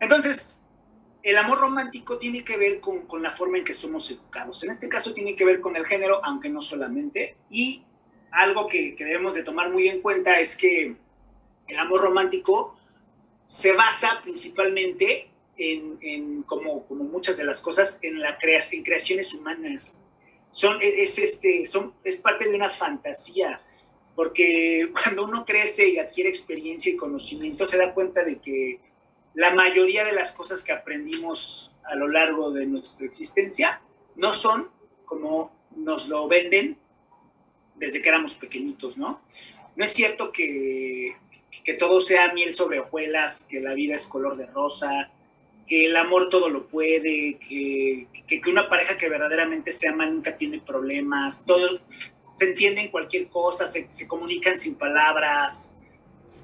Entonces, 0.00 0.58
el 1.22 1.38
amor 1.38 1.60
romántico 1.60 2.18
tiene 2.18 2.44
que 2.44 2.58
ver 2.58 2.80
con, 2.80 3.06
con, 3.06 3.22
la 3.22 3.30
forma 3.30 3.56
en 3.56 3.64
que 3.64 3.72
somos 3.72 4.10
educados. 4.10 4.62
En 4.64 4.68
este 4.68 4.90
caso 4.90 5.14
tiene 5.14 5.34
que 5.34 5.46
ver 5.46 5.62
con 5.62 5.76
el 5.76 5.86
género, 5.86 6.22
aunque 6.22 6.50
no 6.50 6.60
solamente. 6.60 7.38
Y 7.48 7.86
algo 8.32 8.66
que, 8.66 8.94
que 8.94 9.06
debemos 9.06 9.34
de 9.34 9.44
tomar 9.44 9.70
muy 9.70 9.88
en 9.88 10.02
cuenta 10.02 10.38
es 10.40 10.58
que 10.58 10.94
el 11.68 11.78
amor 11.78 12.02
romántico 12.02 12.76
se 13.46 13.72
basa 13.72 14.20
principalmente 14.22 15.30
en, 15.58 16.42
como, 16.42 16.84
como, 16.86 17.04
muchas 17.04 17.36
de 17.36 17.44
las 17.44 17.60
cosas, 17.60 17.98
en, 18.02 18.20
la 18.20 18.38
creación, 18.38 18.80
en 18.80 18.84
creaciones 18.84 19.34
humanas. 19.34 20.00
Son, 20.50 20.80
e, 20.80 21.02
es, 21.02 21.18
este, 21.18 21.66
son, 21.66 21.94
es 22.04 22.20
parte 22.20 22.48
de 22.48 22.54
una 22.54 22.68
fantasía, 22.68 23.60
porque 24.14 24.90
cuando 25.02 25.24
uno 25.24 25.44
crece 25.44 25.88
y 25.88 25.98
adquiere 25.98 26.28
experiencia 26.28 26.92
y 26.92 26.96
conocimiento, 26.96 27.66
se 27.66 27.78
da 27.78 27.92
cuenta 27.92 28.24
de 28.24 28.38
que 28.38 28.78
la 29.34 29.54
mayoría 29.54 30.04
de 30.04 30.12
las 30.12 30.32
cosas 30.32 30.62
que 30.62 30.72
aprendimos 30.72 31.74
a 31.84 31.96
lo 31.96 32.08
largo 32.08 32.52
de 32.52 32.66
nuestra 32.66 33.06
existencia 33.06 33.80
no 34.16 34.32
son 34.32 34.70
como 35.04 35.52
nos 35.76 36.08
lo 36.08 36.28
venden 36.28 36.78
desde 37.74 38.00
que 38.00 38.08
éramos 38.08 38.34
pequeñitos, 38.34 38.96
¿no? 38.96 39.20
No 39.74 39.84
es 39.84 39.92
cierto 39.92 40.30
que, 40.30 41.16
que 41.64 41.74
todo 41.74 42.00
sea 42.00 42.32
miel 42.32 42.52
sobre 42.52 42.80
hojuelas, 42.80 43.46
que 43.50 43.60
la 43.60 43.74
vida 43.74 43.96
es 43.96 44.06
color 44.06 44.36
de 44.36 44.46
rosa, 44.46 45.10
que 45.66 45.86
el 45.86 45.96
amor 45.96 46.28
todo 46.28 46.48
lo 46.48 46.66
puede, 46.66 47.38
que, 47.38 48.06
que, 48.26 48.40
una 48.50 48.68
pareja 48.68 48.96
que 48.96 49.08
verdaderamente 49.08 49.72
se 49.72 49.88
ama 49.88 50.06
nunca 50.06 50.36
tiene 50.36 50.60
problemas, 50.60 51.44
todo 51.46 51.80
se 52.32 52.46
entiende 52.46 52.82
en 52.82 52.88
cualquier 52.88 53.28
cosa, 53.28 53.66
se, 53.66 53.90
se 53.90 54.08
comunican 54.08 54.58
sin 54.58 54.74
palabras. 54.74 55.78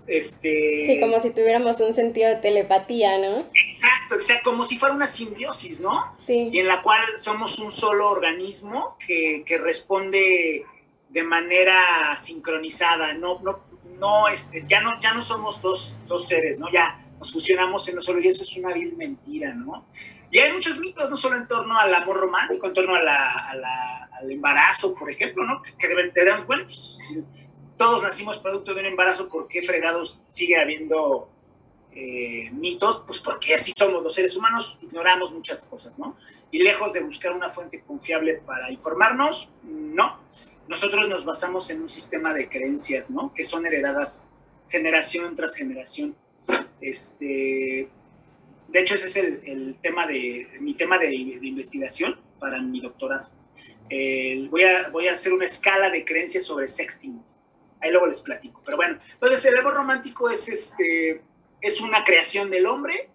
Este... 0.07 0.87
Sí, 0.87 1.01
como 1.01 1.21
si 1.21 1.31
tuviéramos 1.31 1.81
un 1.81 1.95
sentido 1.95 2.29
de 2.29 2.37
telepatía, 2.37 3.19
¿no? 3.19 3.39
Exacto, 3.55 4.15
exacto, 4.15 4.51
como 4.51 4.63
si 4.63 4.79
fuera 4.79 4.95
una 4.95 5.07
simbiosis, 5.07 5.81
¿no? 5.81 6.15
Sí. 6.25 6.51
Y 6.53 6.59
en 6.59 6.69
la 6.69 6.83
cual 6.83 7.03
somos 7.17 7.59
un 7.59 7.71
solo 7.71 8.09
organismo 8.09 8.97
que, 9.05 9.43
que 9.45 9.59
responde 9.59 10.65
de 11.09 11.23
manera 11.25 12.15
sincronizada, 12.17 13.15
no, 13.15 13.41
no, 13.41 13.61
no, 13.99 14.29
este, 14.29 14.65
ya 14.67 14.81
no, 14.81 15.01
ya 15.01 15.13
no 15.13 15.23
somos 15.23 15.61
dos, 15.61 15.97
dos 16.07 16.29
seres, 16.29 16.61
¿no? 16.61 16.71
Ya 16.71 17.05
nos 17.21 17.33
fusionamos 17.33 17.87
en 17.87 17.95
uno 17.95 18.01
solo 18.01 18.21
y 18.21 18.29
eso 18.29 18.43
es 18.43 18.57
una 18.57 18.73
vil 18.73 18.97
mentira, 18.97 19.53
¿no? 19.55 19.85
Y 20.31 20.39
hay 20.39 20.53
muchos 20.53 20.79
mitos, 20.79 21.11
no 21.11 21.17
solo 21.17 21.37
en 21.37 21.47
torno 21.47 21.79
al 21.79 21.95
amor 21.95 22.17
romántico, 22.17 22.67
en 22.67 22.73
torno 22.73 22.95
al 22.95 24.31
embarazo, 24.31 24.95
por 24.95 25.11
ejemplo, 25.11 25.45
¿no? 25.45 25.63
Que 25.63 25.89
te 26.15 26.25
damos, 26.25 26.47
bueno, 26.47 26.65
pues, 26.65 26.97
si 26.97 27.23
todos 27.77 28.03
nacimos 28.03 28.39
producto 28.39 28.73
de 28.73 28.81
un 28.81 28.87
embarazo, 28.87 29.29
¿por 29.29 29.49
qué 29.49 29.63
fregados 29.63 30.23
sigue 30.29 30.59
habiendo 30.59 31.29
eh, 31.93 32.51
mitos? 32.53 33.03
Pues 33.07 33.19
porque 33.19 33.55
así 33.55 33.73
somos 33.73 34.03
los 34.03 34.15
seres 34.15 34.35
humanos, 34.35 34.79
ignoramos 34.81 35.33
muchas 35.35 35.65
cosas, 35.69 35.99
¿no? 35.99 36.17
Y 36.51 36.63
lejos 36.63 36.95
de 36.95 37.01
buscar 37.01 37.33
una 37.33 37.51
fuente 37.51 37.83
confiable 37.83 38.41
para 38.47 38.71
informarnos, 38.71 39.51
no. 39.63 40.21
Nosotros 40.69 41.07
nos 41.07 41.27
basamos 41.27 41.69
en 41.69 41.83
un 41.83 41.89
sistema 41.91 42.33
de 42.33 42.49
creencias, 42.49 43.11
¿no? 43.11 43.35
Que 43.35 43.45
son 43.45 43.67
heredadas 43.67 44.31
generación 44.71 45.35
tras 45.35 45.55
generación. 45.55 46.17
Este, 46.81 47.89
de 48.69 48.81
hecho, 48.81 48.95
ese 48.95 49.07
es 49.07 49.17
el, 49.17 49.77
tema 49.83 50.07
de 50.07 50.47
mi 50.61 50.75
tema 50.75 50.99
de, 50.99 51.15
investigación 51.15 52.21
para 52.39 52.61
mi 52.61 52.81
doctorado. 52.81 53.29
voy, 54.51 54.63
a, 54.63 54.89
voy 54.91 55.09
a 55.09 55.13
hacer 55.13 55.33
una 55.33 55.45
escala 55.45 55.91
de 55.91 56.05
creencias 56.05 56.45
sobre 56.45 56.69
sexting. 56.69 57.23
Ahí 57.81 57.91
luego 57.91 58.07
les 58.07 58.21
platico. 58.21 58.63
Pero 58.65 58.77
bueno, 58.77 58.99
entonces 59.13 59.45
el 59.47 59.59
amor 59.59 59.75
romántico 59.75 60.31
es, 60.31 60.49
este, 60.49 61.23
es 61.61 61.81
una 61.81 62.05
creación 62.05 62.51
del 62.51 62.67
hombre 62.67 63.11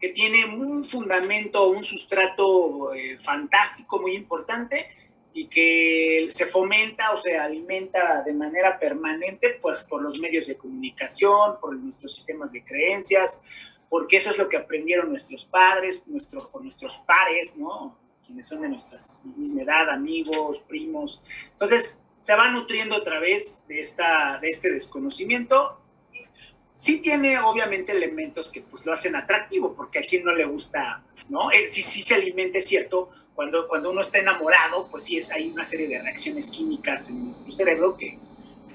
que 0.00 0.08
tiene 0.08 0.46
un 0.46 0.82
fundamento, 0.82 1.68
un 1.68 1.84
sustrato 1.84 2.94
eh, 2.94 3.18
fantástico, 3.18 4.00
muy 4.00 4.16
importante, 4.16 4.88
y 5.32 5.46
que 5.46 6.26
se 6.30 6.46
fomenta 6.46 7.12
o 7.12 7.16
se 7.16 7.38
alimenta 7.38 8.22
de 8.22 8.34
manera 8.34 8.78
permanente 8.78 9.58
pues 9.60 9.86
por 9.88 10.02
los 10.02 10.18
medios 10.18 10.46
de 10.46 10.56
comunicación, 10.56 11.60
por 11.60 11.76
nuestros 11.76 12.14
sistemas 12.14 12.52
de 12.52 12.64
creencias, 12.64 13.42
porque 13.88 14.16
eso 14.16 14.30
es 14.30 14.38
lo 14.38 14.48
que 14.48 14.56
aprendieron 14.56 15.08
nuestros 15.08 15.44
padres, 15.44 16.06
nuestros, 16.08 16.48
o 16.52 16.60
nuestros 16.60 16.98
pares, 16.98 17.56
¿no? 17.56 17.98
Quienes 18.24 18.46
son 18.46 18.62
de 18.62 18.68
nuestra 18.68 18.98
misma 19.36 19.62
edad, 19.62 19.90
amigos, 19.90 20.60
primos. 20.68 21.20
Entonces, 21.52 22.02
se 22.20 22.34
va 22.36 22.50
nutriendo 22.50 22.96
otra 22.96 23.18
vez 23.18 23.64
de, 23.66 23.80
esta, 23.80 24.38
de 24.40 24.48
este 24.48 24.70
desconocimiento. 24.70 25.79
Sí 26.80 27.02
tiene 27.02 27.38
obviamente 27.38 27.92
elementos 27.92 28.50
que 28.50 28.62
pues 28.62 28.86
lo 28.86 28.92
hacen 28.94 29.14
atractivo, 29.14 29.74
porque 29.74 29.98
a 29.98 30.02
quien 30.02 30.24
no 30.24 30.34
le 30.34 30.46
gusta, 30.46 31.04
¿no? 31.28 31.50
Eh, 31.50 31.68
sí, 31.68 31.82
sí 31.82 32.00
se 32.00 32.14
alimenta, 32.14 32.56
es 32.56 32.68
cierto, 32.68 33.10
cuando, 33.34 33.68
cuando 33.68 33.90
uno 33.90 34.00
está 34.00 34.16
enamorado, 34.16 34.88
pues 34.90 35.04
sí 35.04 35.18
es, 35.18 35.30
hay 35.30 35.50
una 35.50 35.62
serie 35.62 35.88
de 35.88 36.00
reacciones 36.00 36.48
químicas 36.48 37.10
en 37.10 37.26
nuestro 37.26 37.52
cerebro 37.52 37.98
que 37.98 38.18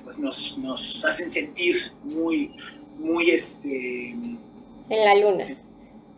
pues 0.04 0.20
nos, 0.20 0.56
nos 0.60 1.04
hacen 1.04 1.32
sentir 1.32 1.78
muy, 2.04 2.56
muy, 3.00 3.32
este, 3.32 4.10
en 4.12 4.40
la 4.90 5.16
luna. 5.16 5.58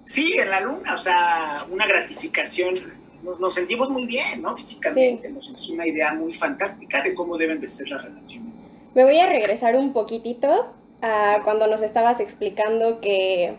Sí, 0.02 0.34
en 0.38 0.50
la 0.50 0.60
luna, 0.60 0.94
o 0.94 0.98
sea, 0.98 1.64
una 1.72 1.88
gratificación. 1.88 2.76
Nos, 3.24 3.56
sentimos 3.56 3.90
muy 3.90 4.06
bien, 4.06 4.42
¿no? 4.42 4.54
Físicamente. 4.54 5.30
Nos, 5.30 5.50
es 5.50 5.70
una 5.70 5.88
idea 5.88 6.14
muy 6.14 6.34
fantástica 6.34 7.02
de 7.02 7.14
cómo 7.14 7.38
deben 7.38 7.62
de 7.62 7.68
ser 7.70 7.88
las 7.92 8.04
relaciones. 8.04 8.76
Me 8.94 9.06
voy 9.06 9.20
a 9.20 9.28
regresar 9.28 9.78
un 9.78 9.94
poquitito 9.94 10.74
a 11.02 11.42
cuando 11.44 11.68
nos 11.68 11.82
estabas 11.82 12.20
explicando 12.20 13.00
que, 13.02 13.56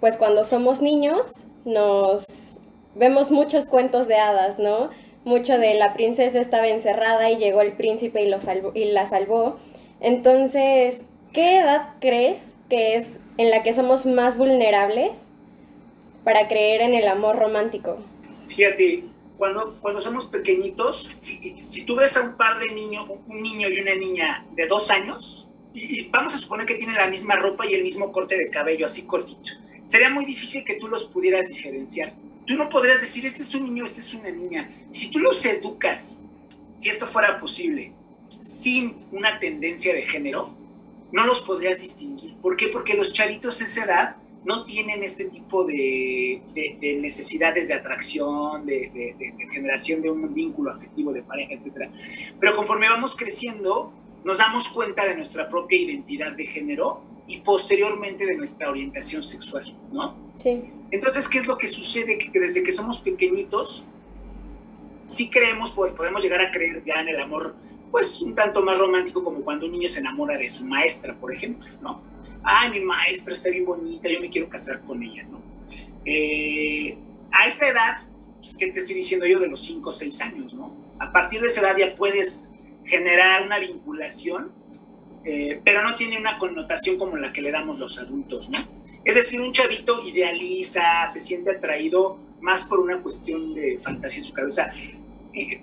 pues 0.00 0.16
cuando 0.16 0.44
somos 0.44 0.80
niños, 0.80 1.44
nos 1.64 2.56
vemos 2.94 3.30
muchos 3.30 3.66
cuentos 3.66 4.08
de 4.08 4.16
hadas, 4.16 4.58
¿no? 4.58 4.90
Mucho 5.24 5.58
de 5.58 5.74
la 5.74 5.94
princesa 5.94 6.40
estaba 6.40 6.68
encerrada 6.68 7.30
y 7.30 7.36
llegó 7.36 7.60
el 7.60 7.72
príncipe 7.72 8.22
y, 8.22 8.28
lo 8.28 8.40
salvó, 8.40 8.72
y 8.74 8.86
la 8.86 9.06
salvó. 9.06 9.56
Entonces, 10.00 11.02
¿qué 11.32 11.58
edad 11.58 11.94
crees 12.00 12.54
que 12.68 12.96
es 12.96 13.18
en 13.36 13.50
la 13.50 13.62
que 13.62 13.72
somos 13.72 14.06
más 14.06 14.36
vulnerables 14.36 15.28
para 16.24 16.46
creer 16.48 16.82
en 16.82 16.94
el 16.94 17.08
amor 17.08 17.36
romántico. 17.36 17.98
Fíjate, 18.48 19.04
cuando, 19.38 19.78
cuando 19.80 20.00
somos 20.00 20.26
pequeñitos, 20.26 21.16
si 21.22 21.86
tú 21.86 21.96
ves 21.96 22.16
a 22.16 22.28
un 22.28 22.36
par 22.36 22.58
de 22.58 22.70
niños, 22.74 23.06
un 23.08 23.42
niño 23.42 23.68
y 23.68 23.80
una 23.80 23.94
niña 23.94 24.46
de 24.54 24.66
dos 24.66 24.90
años, 24.90 25.50
y 25.78 26.08
vamos 26.10 26.34
a 26.34 26.38
suponer 26.38 26.66
que 26.66 26.74
tienen 26.74 26.96
la 26.96 27.06
misma 27.06 27.36
ropa 27.36 27.66
y 27.66 27.74
el 27.74 27.82
mismo 27.82 28.12
corte 28.12 28.36
de 28.36 28.50
cabello, 28.50 28.86
así 28.86 29.02
cortito, 29.02 29.50
sería 29.82 30.10
muy 30.10 30.24
difícil 30.24 30.64
que 30.64 30.74
tú 30.74 30.88
los 30.88 31.06
pudieras 31.06 31.48
diferenciar. 31.48 32.14
Tú 32.46 32.56
no 32.56 32.68
podrías 32.68 33.00
decir, 33.00 33.26
este 33.26 33.42
es 33.42 33.54
un 33.54 33.64
niño, 33.64 33.84
este 33.84 34.00
es 34.00 34.14
una 34.14 34.30
niña. 34.30 34.70
Si 34.90 35.10
tú 35.10 35.18
los 35.18 35.44
educas, 35.44 36.18
si 36.72 36.88
esto 36.88 37.06
fuera 37.06 37.36
posible, 37.36 37.92
sin 38.28 38.96
una 39.12 39.38
tendencia 39.38 39.94
de 39.94 40.02
género, 40.02 40.54
no 41.12 41.26
los 41.26 41.40
podrías 41.42 41.80
distinguir. 41.80 42.36
¿Por 42.36 42.56
qué? 42.56 42.68
Porque 42.68 42.94
los 42.94 43.12
chavitos 43.12 43.58
de 43.58 43.64
esa 43.64 43.84
edad 43.84 44.16
no 44.44 44.64
tienen 44.64 45.02
este 45.02 45.26
tipo 45.26 45.64
de, 45.64 46.40
necesidades 47.00 47.68
de 47.68 47.74
atracción, 47.74 48.64
de, 48.64 49.14
generación 49.52 50.00
de 50.00 50.10
un 50.10 50.32
vínculo 50.32 50.70
afectivo 50.70 51.12
de 51.12 51.22
pareja, 51.22 51.54
etc. 51.54 51.90
Pero 52.40 52.56
conforme 52.56 52.88
vamos 52.88 53.16
creciendo, 53.16 53.92
nos 54.24 54.38
damos 54.38 54.68
cuenta 54.68 55.06
de 55.06 55.14
nuestra 55.14 55.48
propia 55.48 55.78
identidad 55.78 56.32
de 56.32 56.46
género 56.46 57.02
y 57.26 57.38
posteriormente 57.38 58.26
de 58.26 58.36
nuestra 58.36 58.70
orientación 58.70 59.22
sexual, 59.22 59.76
¿no? 59.92 60.16
Sí. 60.36 60.70
Entonces, 60.90 61.28
¿qué 61.28 61.38
es 61.38 61.46
lo 61.46 61.58
que 61.58 61.68
sucede? 61.68 62.16
Que 62.16 62.38
desde 62.38 62.62
que 62.62 62.72
somos 62.72 63.00
pequeñitos, 63.00 63.86
sí 65.04 65.30
creemos, 65.30 65.72
podemos 65.72 66.22
llegar 66.22 66.40
a 66.40 66.50
creer 66.50 66.82
ya 66.84 67.00
en 67.00 67.08
el 67.08 67.20
amor 67.20 67.54
pues 67.90 68.20
un 68.20 68.34
tanto 68.34 68.62
más 68.62 68.78
romántico 68.78 69.24
como 69.24 69.40
cuando 69.40 69.66
un 69.66 69.72
niño 69.72 69.88
se 69.88 70.00
enamora 70.00 70.36
de 70.36 70.48
su 70.48 70.66
maestra, 70.66 71.18
por 71.18 71.32
ejemplo, 71.32 71.68
¿no? 71.80 72.02
Ay, 72.42 72.70
mi 72.70 72.80
maestra 72.80 73.34
está 73.34 73.50
bien 73.50 73.64
bonita, 73.64 74.08
yo 74.08 74.20
me 74.20 74.28
quiero 74.28 74.48
casar 74.48 74.82
con 74.82 75.02
ella, 75.02 75.24
¿no? 75.24 75.40
Eh, 76.04 76.96
a 77.32 77.46
esta 77.46 77.68
edad, 77.68 77.98
pues, 78.38 78.56
¿qué 78.56 78.68
te 78.68 78.80
estoy 78.80 78.94
diciendo 78.94 79.26
yo 79.26 79.38
de 79.38 79.48
los 79.48 79.60
5 79.60 79.88
o 79.88 79.92
6 79.92 80.20
años, 80.22 80.54
¿no? 80.54 80.76
A 80.98 81.12
partir 81.12 81.40
de 81.40 81.46
esa 81.48 81.62
edad 81.62 81.76
ya 81.76 81.96
puedes 81.96 82.52
generar 82.84 83.42
una 83.42 83.58
vinculación, 83.58 84.52
eh, 85.24 85.60
pero 85.64 85.82
no 85.82 85.96
tiene 85.96 86.18
una 86.18 86.38
connotación 86.38 86.96
como 86.98 87.16
la 87.16 87.32
que 87.32 87.42
le 87.42 87.50
damos 87.50 87.78
los 87.78 87.98
adultos, 87.98 88.48
¿no? 88.50 88.58
Es 89.04 89.14
decir, 89.14 89.40
un 89.40 89.52
chavito 89.52 90.02
idealiza, 90.06 91.06
se 91.10 91.20
siente 91.20 91.50
atraído 91.50 92.18
más 92.40 92.64
por 92.64 92.80
una 92.80 93.00
cuestión 93.02 93.54
de 93.54 93.78
fantasía 93.78 94.20
en 94.20 94.24
su 94.24 94.32
cabeza 94.32 94.72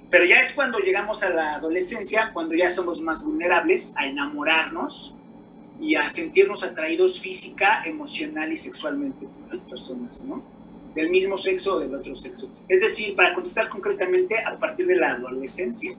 pero 0.09 0.25
ya 0.25 0.39
es 0.39 0.53
cuando 0.53 0.79
llegamos 0.79 1.23
a 1.23 1.29
la 1.29 1.55
adolescencia, 1.55 2.31
cuando 2.33 2.55
ya 2.55 2.69
somos 2.69 3.01
más 3.01 3.23
vulnerables 3.23 3.93
a 3.97 4.07
enamorarnos 4.07 5.15
y 5.79 5.95
a 5.95 6.07
sentirnos 6.07 6.63
atraídos 6.63 7.19
física, 7.19 7.81
emocional 7.83 8.51
y 8.51 8.57
sexualmente 8.57 9.25
por 9.25 9.49
las 9.49 9.63
personas, 9.63 10.23
¿no? 10.25 10.43
Del 10.93 11.09
mismo 11.09 11.37
sexo 11.37 11.75
o 11.75 11.79
del 11.79 11.93
otro 11.93 12.15
sexo. 12.15 12.49
Es 12.69 12.81
decir, 12.81 13.15
para 13.15 13.33
contestar 13.33 13.67
concretamente, 13.67 14.39
a 14.39 14.57
partir 14.57 14.87
de 14.87 14.95
la 14.95 15.13
adolescencia, 15.13 15.97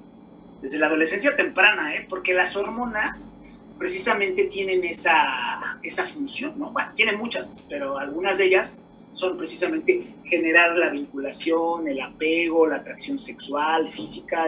desde 0.66 0.80
la 0.80 0.86
adolescencia 0.86 1.36
temprana, 1.36 1.94
¿eh? 1.94 2.06
Porque 2.08 2.34
las 2.34 2.56
hormonas 2.56 3.36
precisamente 3.78 4.46
tienen 4.46 4.82
esa, 4.82 5.78
esa 5.80 6.04
función, 6.04 6.58
¿no? 6.58 6.72
Bueno, 6.72 6.90
tienen 6.92 7.18
muchas, 7.18 7.60
pero 7.68 7.96
algunas 7.96 8.38
de 8.38 8.46
ellas 8.46 8.84
son 9.12 9.38
precisamente 9.38 10.02
generar 10.24 10.76
la 10.76 10.90
vinculación, 10.90 11.86
el 11.86 12.00
apego, 12.00 12.66
la 12.66 12.78
atracción 12.78 13.16
sexual, 13.16 13.86
física, 13.86 14.44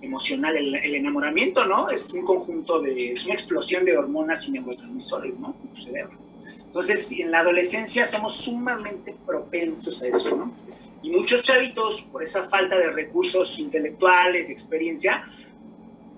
emocional, 0.00 0.56
el, 0.56 0.94
enamoramiento, 0.94 1.66
¿no? 1.66 1.90
Es 1.90 2.12
un 2.12 2.22
conjunto 2.22 2.80
de, 2.80 3.14
es 3.14 3.24
una 3.24 3.34
explosión 3.34 3.84
de 3.84 3.98
hormonas 3.98 4.46
y 4.46 4.52
neurotransmisores, 4.52 5.40
¿no? 5.40 5.56
En 5.64 5.68
tu 5.70 5.82
cerebro. 5.82 6.16
Entonces, 6.64 7.10
en 7.18 7.32
la 7.32 7.40
adolescencia 7.40 8.06
somos 8.06 8.36
sumamente 8.36 9.16
propensos 9.26 10.00
a 10.00 10.06
eso, 10.06 10.36
¿no? 10.36 10.54
Y 11.02 11.10
muchos 11.10 11.42
chavitos, 11.42 12.02
por 12.12 12.22
esa 12.22 12.44
falta 12.44 12.78
de 12.78 12.92
recursos 12.92 13.58
intelectuales, 13.58 14.46
de 14.46 14.52
experiencia, 14.52 15.24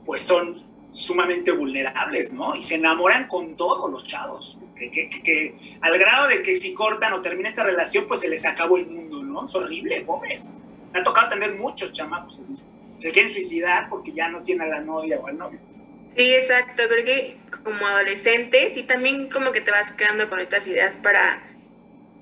pues 0.08 0.22
son 0.22 0.64
sumamente 0.90 1.52
vulnerables, 1.52 2.32
¿no? 2.32 2.56
Y 2.56 2.62
se 2.62 2.76
enamoran 2.76 3.28
con 3.28 3.58
todos 3.58 3.90
los 3.90 4.06
chavos, 4.06 4.58
que, 4.74 5.54
al 5.82 5.98
grado 5.98 6.28
de 6.28 6.40
que 6.42 6.56
si 6.56 6.72
cortan 6.72 7.12
o 7.12 7.20
termina 7.20 7.50
esta 7.50 7.62
relación, 7.62 8.08
pues 8.08 8.20
se 8.20 8.30
les 8.30 8.46
acabó 8.46 8.78
el 8.78 8.86
mundo, 8.86 9.22
¿no? 9.22 9.44
Es 9.44 9.54
horrible, 9.54 10.00
pobres. 10.06 10.56
Me 10.94 11.00
ha 11.00 11.04
tocado 11.04 11.28
tener 11.28 11.56
muchos 11.56 11.92
chamacos 11.92 12.38
así. 12.38 12.54
Se 13.00 13.12
quieren 13.12 13.30
suicidar 13.30 13.90
porque 13.90 14.12
ya 14.12 14.30
no 14.30 14.42
tienen 14.42 14.72
a 14.72 14.78
la 14.78 14.80
novia 14.80 15.20
o 15.20 15.26
al 15.26 15.36
novio. 15.36 15.60
Sí, 16.16 16.32
exacto. 16.32 16.84
Creo 16.88 17.04
que 17.04 17.36
como 17.62 17.86
adolescente, 17.86 18.70
sí 18.70 18.84
también 18.84 19.28
como 19.28 19.52
que 19.52 19.60
te 19.60 19.70
vas 19.70 19.92
quedando 19.92 20.30
con 20.30 20.40
estas 20.40 20.66
ideas 20.66 20.96
para 20.96 21.42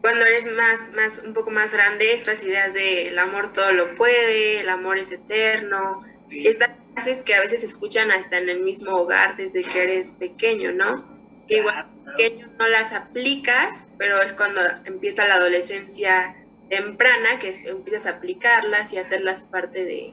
cuando 0.01 0.25
eres 0.25 0.45
más, 0.45 0.81
más, 0.93 1.23
un 1.25 1.35
poco 1.35 1.53
más 1.53 1.73
grande, 1.73 2.13
estas 2.13 2.43
ideas 2.43 2.75
de 2.75 3.07
el 3.07 3.19
amor 3.21 3.53
todo 3.53 3.71
lo 3.71 3.95
puede, 3.95 4.59
el 4.59 4.69
amor 4.71 4.99
es 4.99 5.13
eterno, 5.13 6.05
estas 6.31 6.71
frases 6.95 7.23
que 7.23 7.35
a 7.35 7.41
veces 7.41 7.63
escuchan 7.65 8.11
hasta 8.11 8.39
en 8.39 8.49
el 8.49 8.61
mismo 8.61 8.93
hogar 8.93 9.37
desde 9.37 9.63
que 9.63 9.83
eres 9.83 10.13
pequeño, 10.13 10.73
¿no? 10.73 11.17
que 11.47 11.59
igual 11.59 11.87
pequeño 12.05 12.49
no 12.59 12.69
las 12.69 12.93
aplicas, 12.93 13.87
pero 13.99 14.21
es 14.21 14.33
cuando 14.33 14.61
empieza 14.85 15.27
la 15.27 15.35
adolescencia 15.35 16.37
temprana 16.69 17.39
que 17.39 17.53
empiezas 17.65 18.07
a 18.07 18.17
aplicarlas 18.17 18.93
y 18.93 18.99
hacerlas 18.99 19.43
parte 19.45 19.85
de, 19.85 20.13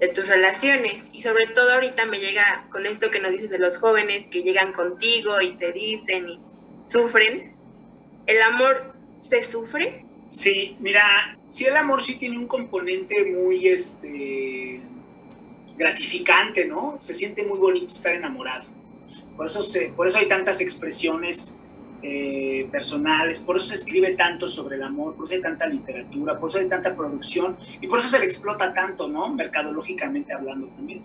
de 0.00 0.08
tus 0.08 0.28
relaciones. 0.28 1.10
Y 1.12 1.20
sobre 1.20 1.46
todo 1.46 1.72
ahorita 1.72 2.06
me 2.06 2.18
llega 2.18 2.66
con 2.70 2.86
esto 2.86 3.10
que 3.10 3.20
nos 3.20 3.32
dices 3.32 3.50
de 3.50 3.58
los 3.58 3.78
jóvenes 3.78 4.24
que 4.24 4.42
llegan 4.42 4.72
contigo 4.72 5.40
y 5.40 5.56
te 5.56 5.72
dicen 5.72 6.28
y 6.28 6.40
sufren. 6.86 7.54
¿El 8.26 8.40
amor 8.42 8.94
se 9.20 9.42
sufre? 9.42 10.04
Sí, 10.28 10.76
mira, 10.80 11.38
sí 11.44 11.66
el 11.66 11.76
amor 11.76 12.02
sí 12.02 12.18
tiene 12.18 12.38
un 12.38 12.46
componente 12.46 13.24
muy 13.26 13.68
este 13.68 14.80
gratificante, 15.76 16.66
¿no? 16.66 16.96
Se 17.00 17.14
siente 17.14 17.44
muy 17.44 17.58
bonito 17.58 17.88
estar 17.88 18.14
enamorado. 18.14 18.66
Por 19.36 19.46
eso, 19.46 19.62
se, 19.62 19.88
por 19.88 20.06
eso 20.06 20.18
hay 20.18 20.28
tantas 20.28 20.60
expresiones 20.60 21.58
eh, 22.02 22.68
personales, 22.70 23.40
por 23.40 23.56
eso 23.56 23.66
se 23.66 23.74
escribe 23.76 24.14
tanto 24.14 24.46
sobre 24.46 24.76
el 24.76 24.82
amor, 24.82 25.16
por 25.16 25.24
eso 25.24 25.34
hay 25.34 25.40
tanta 25.40 25.66
literatura, 25.66 26.38
por 26.38 26.50
eso 26.50 26.58
hay 26.58 26.68
tanta 26.68 26.94
producción 26.94 27.56
y 27.80 27.86
por 27.86 27.98
eso 27.98 28.08
se 28.08 28.18
le 28.18 28.26
explota 28.26 28.74
tanto, 28.74 29.08
¿no? 29.08 29.32
Mercadológicamente 29.32 30.32
hablando 30.32 30.68
también. 30.68 31.04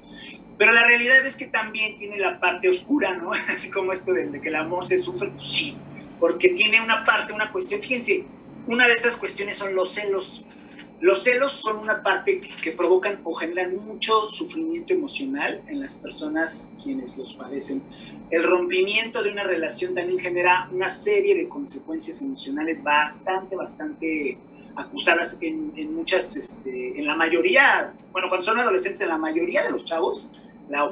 Pero 0.58 0.74
la 0.74 0.84
realidad 0.84 1.26
es 1.26 1.38
que 1.38 1.46
también 1.46 1.96
tiene 1.96 2.18
la 2.20 2.40
parte 2.40 2.68
oscura, 2.68 3.16
¿no? 3.16 3.32
Así 3.54 3.72
como 3.72 3.94
esto 3.94 4.14
de, 4.14 4.28
de 4.28 4.42
que 4.42 4.50
el 4.50 4.56
amor 4.56 4.86
se 4.86 4.98
sufre, 4.98 5.30
pues 5.30 5.48
sí, 5.48 5.78
porque 6.20 6.50
tiene 6.50 6.82
una 6.82 7.04
parte, 7.06 7.34
una 7.34 7.52
cuestión, 7.52 7.82
fíjense, 7.82 8.26
una 8.68 8.86
de 8.86 8.94
estas 8.94 9.18
cuestiones 9.18 9.58
son 9.58 9.74
los 9.74 9.90
celos. 9.92 10.44
Los 11.02 11.24
celos 11.24 11.54
son 11.54 11.78
una 11.78 12.04
parte 12.04 12.42
que, 12.42 12.72
provocan 12.72 13.22
o 13.24 13.34
generan 13.34 13.78
mucho 13.78 14.28
sufrimiento 14.28 14.94
emocional 14.94 15.62
en 15.68 15.80
las 15.80 15.96
personas 15.98 16.74
quienes 16.84 17.18
los 17.18 17.34
padecen. 17.34 17.82
El 18.32 18.44
rompimiento 18.44 19.24
de 19.24 19.32
una 19.32 19.44
relación 19.44 19.96
también 19.96 20.20
genera 20.20 20.70
una 20.72 20.90
serie 20.90 21.36
de 21.36 21.48
consecuencias 21.48 22.22
emocionales 22.22 22.84
bastante, 22.84 23.56
bastante 23.56 24.38
acusadas 24.76 25.40
en, 25.42 25.96
muchas, 25.96 26.36
este, 26.36 27.00
en 27.00 27.06
la 27.06 27.16
mayoría, 27.16 27.94
bueno, 28.12 28.28
cuando 28.28 28.46
son 28.46 28.60
adolescentes, 28.60 29.02
en 29.02 29.10
la 29.10 29.18
mayoría 29.18 29.64
de 29.64 29.72
los 29.72 29.86
chavos 29.86 30.32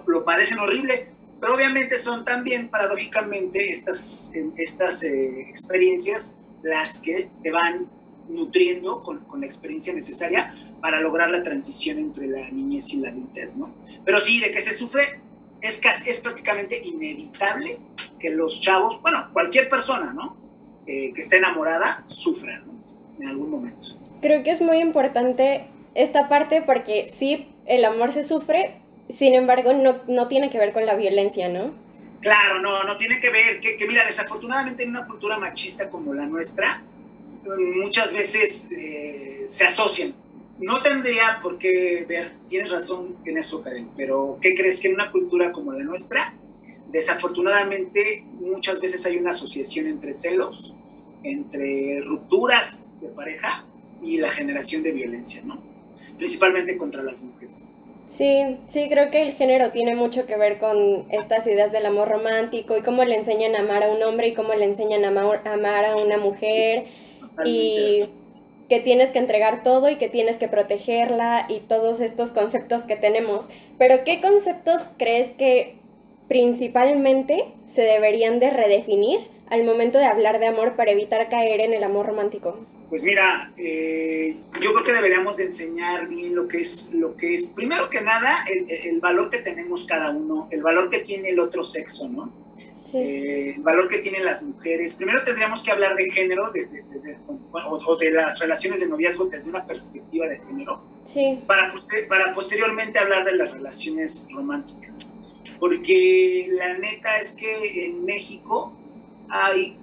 lo 0.08 0.26
padecen 0.26 0.60
horrible, 0.60 1.10
pero 1.40 1.54
obviamente 1.54 1.98
son 2.00 2.26
también, 2.26 2.70
paradójicamente, 2.70 3.70
estas, 3.70 4.34
estas 4.58 5.04
eh, 5.04 5.42
experiencias 5.48 6.38
las 6.64 7.02
que 7.02 7.30
te 7.44 7.52
van 7.52 7.88
nutriendo 8.30 9.02
con, 9.02 9.20
con, 9.26 9.42
la 9.42 9.46
experiencia 9.46 9.94
necesaria 9.94 10.54
para 10.82 11.00
lograr 11.02 11.30
la 11.30 11.44
transición 11.44 11.98
entre 11.98 12.28
la 12.28 12.50
niñez 12.50 12.94
y 12.94 12.98
la 12.98 13.10
adultez, 13.10 13.58
¿no? 13.58 13.74
Pero 14.06 14.20
sí, 14.20 14.40
de 14.40 14.52
que 14.52 14.62
se 14.62 14.74
sufre, 14.74 15.22
es, 15.62 15.80
casi, 15.80 16.10
es 16.10 16.20
prácticamente 16.22 16.82
inevitable 16.84 17.80
que 18.20 18.30
los 18.32 18.62
chavos, 18.62 19.02
bueno, 19.02 19.30
cualquier 19.34 19.70
persona, 19.70 20.14
¿no? 20.14 20.38
Eh, 20.86 21.12
que 21.14 21.22
esté 21.22 21.38
enamorada, 21.38 22.04
sufra, 22.06 22.60
¿no? 22.60 22.74
En 23.20 23.28
algún 23.28 23.50
momento. 23.50 23.88
Creo 24.22 24.44
que 24.44 24.52
es 24.52 24.62
muy 24.62 24.78
importante 24.78 25.68
esta 25.96 26.30
parte 26.30 26.62
porque 26.62 27.12
sí, 27.14 27.50
el 27.66 27.84
amor 27.86 28.14
se 28.14 28.24
sufre, 28.24 28.82
sin 29.10 29.34
embargo, 29.34 29.74
no, 29.74 30.02
no 30.08 30.28
tiene 30.28 30.50
que 30.50 30.58
ver 30.58 30.74
con 30.74 30.86
la 30.86 30.96
violencia, 30.96 31.50
¿no? 31.50 31.74
Claro, 32.22 32.60
no, 32.60 32.84
no 32.84 32.98
tiene 32.98 33.20
que 33.20 33.30
ver, 33.30 33.60
que, 33.62 33.76
que 33.76 33.88
mira, 33.88 34.06
desafortunadamente 34.06 34.84
en 34.84 34.90
una 34.90 35.06
cultura 35.06 35.38
machista 35.38 35.90
como 35.90 36.14
la 36.14 36.26
nuestra, 36.26 36.84
muchas 37.76 38.14
veces 38.14 38.70
eh, 38.72 39.46
se 39.48 39.66
asocian. 39.66 40.16
No 40.60 40.82
tendría 40.82 41.40
por 41.42 41.60
qué 41.60 42.06
ver, 42.08 42.34
tienes 42.50 42.72
razón 42.72 43.16
en 43.26 43.38
eso, 43.38 43.62
Karen, 43.62 43.90
pero 43.96 44.40
¿qué 44.42 44.56
crees 44.56 44.80
que 44.80 44.88
en 44.88 44.96
una 44.96 45.12
cultura 45.12 45.52
como 45.52 45.72
la 45.72 45.84
nuestra, 45.84 46.34
desafortunadamente 46.92 48.26
muchas 48.40 48.82
veces 48.82 49.06
hay 49.06 49.18
una 49.18 49.32
asociación 49.32 49.86
entre 49.88 50.14
celos, 50.14 50.78
entre 51.24 52.02
rupturas 52.02 52.94
de 53.02 53.10
pareja 53.10 53.66
y 54.02 54.18
la 54.18 54.30
generación 54.30 54.84
de 54.84 54.92
violencia, 54.92 55.44
¿no? 55.44 55.62
Principalmente 56.18 56.78
contra 56.78 57.04
las 57.04 57.22
mujeres. 57.22 57.72
Sí, 58.08 58.58
sí, 58.68 58.88
creo 58.90 59.12
que 59.12 59.22
el 59.22 59.34
género 59.34 59.72
tiene 59.72 59.94
mucho 59.94 60.26
que 60.26 60.38
ver 60.38 60.60
con 60.60 61.06
estas 61.12 61.46
ideas 61.46 61.74
del 61.74 61.86
amor 61.86 62.08
romántico 62.08 62.78
y 62.78 62.82
cómo 62.82 63.04
le 63.04 63.16
enseñan 63.16 63.56
a 63.56 63.60
amar 63.60 63.84
a 63.84 63.92
un 63.92 64.02
hombre 64.02 64.30
y 64.30 64.34
cómo 64.34 64.54
le 64.54 64.64
enseñan 64.64 65.04
a 65.04 65.10
amar 65.10 65.86
a 65.86 65.96
una 65.98 66.18
mujer 66.18 66.86
y 67.46 68.10
que 68.70 68.80
tienes 68.80 69.10
que 69.10 69.20
entregar 69.20 69.64
todo 69.64 69.90
y 69.90 69.98
que 69.98 70.10
tienes 70.10 70.38
que 70.38 70.48
protegerla 70.48 71.46
y 71.50 71.60
todos 71.62 72.00
estos 72.00 72.32
conceptos 72.32 72.84
que 72.84 72.96
tenemos. 72.96 73.50
Pero 73.78 74.04
¿qué 74.04 74.22
conceptos 74.22 74.88
crees 74.98 75.30
que 75.30 75.76
principalmente 76.28 77.46
se 77.66 77.84
deberían 77.84 78.40
de 78.40 78.50
redefinir 78.50 79.20
al 79.50 79.64
momento 79.64 79.98
de 79.98 80.06
hablar 80.06 80.40
de 80.40 80.48
amor 80.48 80.76
para 80.76 80.92
evitar 80.92 81.30
caer 81.30 81.62
en 81.62 81.74
el 81.74 81.84
amor 81.84 82.08
romántico? 82.08 82.60
Pues 82.90 83.04
mira, 83.04 83.52
eh, 83.58 84.38
yo 84.62 84.74
creo 84.74 84.86
que 84.86 84.94
deberíamos 84.94 85.38
de 85.38 85.46
enseñar 85.46 86.08
bien 86.08 86.36
lo 86.36 86.48
que 86.48 86.60
es, 86.60 86.92
lo 86.94 87.18
que 87.18 87.34
es, 87.34 87.54
primero 87.54 87.90
que 87.90 88.02
nada, 88.02 88.46
el, 88.50 88.66
el 88.70 89.00
valor 89.02 89.30
que 89.30 89.40
tenemos 89.40 89.86
cada 89.86 90.12
uno, 90.12 90.48
el 90.52 90.64
valor 90.64 90.90
que 90.90 91.00
tiene 91.00 91.30
el 91.30 91.40
otro 91.40 91.64
sexo, 91.64 92.08
¿no? 92.08 92.47
Eh, 92.94 93.54
el 93.56 93.62
valor 93.62 93.88
que 93.88 94.00
tienen 94.00 94.24
las 94.24 94.44
mujeres. 94.44 94.96
Primero 94.96 95.24
tendríamos 95.24 95.64
que 95.64 95.72
hablar 95.72 95.96
de 95.96 96.06
género 96.12 96.52
de, 96.52 96.68
o, 97.52 97.96
de 97.98 98.12
las 98.12 98.40
relaciones 98.40 98.80
de 98.80 98.88
noviazgo 98.88 99.26
desde 99.26 99.50
una 99.50 99.66
perspectiva 99.66 100.28
de 100.28 100.40
género, 100.40 100.82
para, 101.46 101.74
para 102.08 102.34
posteriormente 102.34 103.00
hablar 103.00 103.26
de 103.26 103.36
las 103.36 103.52
relaciones 103.52 104.28
románticas. 104.32 105.16
Porque 105.60 106.48
la 106.52 106.78
neta 106.78 107.18
es 107.18 107.36
que 107.36 107.86
en 107.86 108.06
México 108.06 108.74
hay 109.30 109.78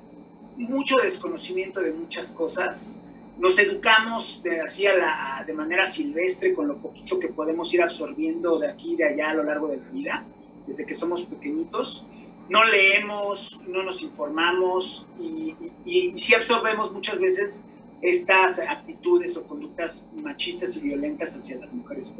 mucho 0.56 0.96
desconocimiento 0.96 1.80
de 1.80 1.92
muchas 1.92 2.30
cosas. 2.30 3.00
Nos 3.38 3.58
educamos 3.58 4.42
de, 4.44 4.60
así 4.60 4.84
la, 4.84 5.42
de 5.44 5.52
manera 5.52 5.84
silvestre 5.84 6.54
con 6.54 6.68
lo 6.68 6.78
poquito 6.78 7.18
que 7.18 7.28
podemos 7.28 7.74
ir 7.74 7.82
absorbiendo 7.82 8.58
de 8.60 8.68
aquí 8.68 8.92
y 8.92 8.96
de 8.96 9.08
allá 9.08 9.30
a 9.30 9.34
lo 9.34 9.42
largo 9.42 9.68
de 9.68 9.78
la 9.78 9.88
vida, 9.88 10.24
desde 10.66 10.86
que 10.86 10.94
somos 10.94 11.26
pequeñitos 11.26 12.06
no 12.48 12.64
leemos, 12.64 13.62
no 13.66 13.82
nos 13.82 14.02
informamos 14.02 15.06
y, 15.18 15.54
y, 15.84 16.10
sí 16.12 16.34
absorbemos 16.34 16.92
muchas 16.92 17.20
veces 17.20 17.64
estas 18.02 18.58
actitudes 18.58 19.36
o 19.36 19.46
conductas 19.46 20.08
machistas 20.14 20.76
y 20.76 20.80
violentas 20.80 21.36
hacia 21.36 21.58
las 21.58 21.72
mujeres. 21.72 22.16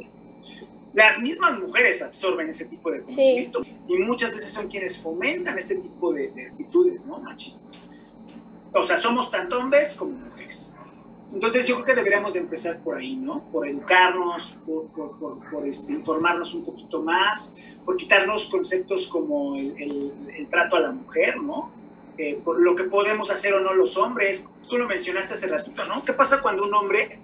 Las 0.93 1.21
mismas 1.21 1.59
mujeres 1.59 2.01
absorben 2.01 2.49
ese 2.49 2.65
tipo 2.65 2.89
de 2.89 3.01
conocimiento 3.01 3.61
y 3.87 3.97
muchas 3.99 4.33
veces 4.33 4.53
son 4.53 4.67
quienes 4.67 4.97
fomentan 4.97 5.57
este 5.57 5.75
tipo 5.75 6.13
de, 6.13 6.29
de 6.31 6.47
actitudes 6.47 7.05
¿no? 7.05 7.19
machistas. 7.19 7.93
O 8.73 8.83
sea, 8.83 8.97
somos 8.97 9.29
tanto 9.29 9.59
hombres 9.59 9.95
como 9.95 10.13
mujeres. 10.13 10.75
Entonces 11.33 11.67
yo 11.67 11.75
creo 11.75 11.85
que 11.85 11.95
deberíamos 11.95 12.33
de 12.33 12.39
empezar 12.39 12.79
por 12.81 12.97
ahí, 12.97 13.15
¿no? 13.15 13.43
Por 13.51 13.67
educarnos, 13.67 14.57
por, 14.65 14.87
por, 14.87 15.39
por, 15.49 15.67
este, 15.67 15.93
informarnos 15.93 16.53
un 16.53 16.63
poquito 16.63 17.01
más, 17.01 17.55
por 17.83 17.97
quitarnos 17.97 18.47
conceptos 18.47 19.07
como 19.07 19.55
el, 19.55 20.13
el, 20.35 20.47
trato 20.47 20.75
a 20.75 20.81
la 20.81 20.91
mujer, 20.91 21.41
¿no? 21.41 21.71
Eh, 22.17 22.39
por 22.43 22.61
lo 22.61 22.75
que 22.75 22.85
podemos 22.85 23.31
hacer 23.31 23.53
o 23.53 23.59
no 23.59 23.73
los 23.73 23.97
hombres. 23.97 24.49
Tú 24.69 24.77
lo 24.77 24.87
mencionaste 24.87 25.33
hace 25.33 25.47
ratito, 25.47 25.83
¿no? 25.85 26.03
¿Qué 26.03 26.13
pasa 26.13 26.41
cuando 26.41 26.63
un 26.63 26.73
hombre 26.73 27.19